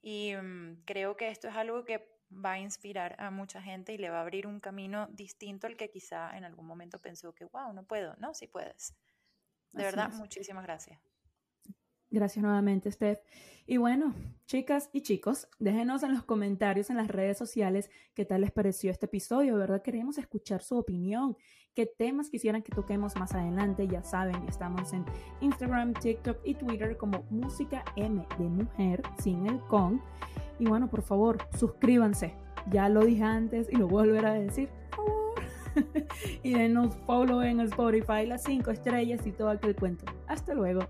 Y 0.02 0.34
mm, 0.36 0.84
creo 0.84 1.16
que 1.16 1.30
esto 1.30 1.48
es 1.48 1.56
algo 1.56 1.86
que 1.86 2.11
va 2.34 2.54
a 2.54 2.60
inspirar 2.60 3.16
a 3.20 3.30
mucha 3.32 3.62
gente 3.62 3.94
y 3.94 3.98
le 3.98 4.10
va 4.10 4.20
a 4.20 4.22
abrir 4.22 4.48
un 4.48 4.60
camino 4.60 5.08
distinto 5.12 5.68
al 5.68 5.76
que 5.76 5.90
quizá 5.90 6.36
en 6.38 6.44
algún 6.44 6.66
momento 6.66 7.00
pensó 7.00 7.34
que, 7.34 7.46
wow, 7.46 7.74
no 7.74 7.84
puedo. 7.84 8.16
No, 8.18 8.34
sí 8.34 8.48
puedes. 8.48 8.96
De 9.72 9.84
verdad, 9.84 10.12
muchísimas 10.14 10.64
gracias. 10.64 11.00
Gracias 12.10 12.44
nuevamente, 12.44 12.92
Steph. 12.92 13.20
Y 13.66 13.78
bueno, 13.78 14.14
chicas 14.46 14.90
y 14.92 15.02
chicos, 15.02 15.48
déjenos 15.60 16.04
en 16.04 16.14
los 16.14 16.24
comentarios 16.24 16.90
en 16.90 16.98
las 16.98 17.08
redes 17.08 17.38
sociales 17.38 17.90
qué 18.14 18.26
tal 18.26 18.42
les 18.42 18.52
pareció 18.52 18.92
este 18.92 19.06
episodio. 19.06 19.56
¿Verdad? 19.56 19.82
Queremos 19.82 20.18
escuchar 20.18 20.62
su 20.62 20.78
opinión. 20.78 21.38
¿Qué 21.74 21.86
temas 21.86 22.30
quisieran 22.30 22.64
que 22.64 22.76
toquemos 22.76 23.16
más 23.16 23.34
adelante? 23.34 23.88
Ya 23.88 24.04
saben, 24.04 24.44
estamos 24.50 24.92
en 24.92 25.06
Instagram, 25.40 25.94
TikTok 25.94 26.40
y 26.44 26.56
Twitter 26.56 26.98
como 26.98 27.24
Música 27.30 27.86
M 27.96 28.28
de 28.38 28.50
Mujer, 28.50 29.02
sin 29.20 29.48
el 29.48 29.58
con. 29.68 30.02
Y 30.60 30.66
bueno, 30.66 30.90
por 30.90 31.02
favor, 31.02 31.38
suscríbanse. 31.58 32.36
Ya 32.70 32.90
lo 32.90 33.06
dije 33.06 33.24
antes 33.24 33.70
y 33.72 33.78
lo 33.78 33.88
volveré 33.88 34.28
a 34.28 34.34
decir. 34.34 34.70
Por 34.94 35.06
favor. 35.06 35.34
y 36.44 36.54
denos 36.54 36.94
follow 37.06 37.42
en 37.42 37.62
Spotify, 37.62 38.26
las 38.28 38.44
cinco 38.44 38.72
estrellas 38.72 39.26
y 39.26 39.32
todo 39.32 39.50
aquel 39.50 39.74
cuento. 39.74 40.04
Hasta 40.28 40.54
luego. 40.54 40.82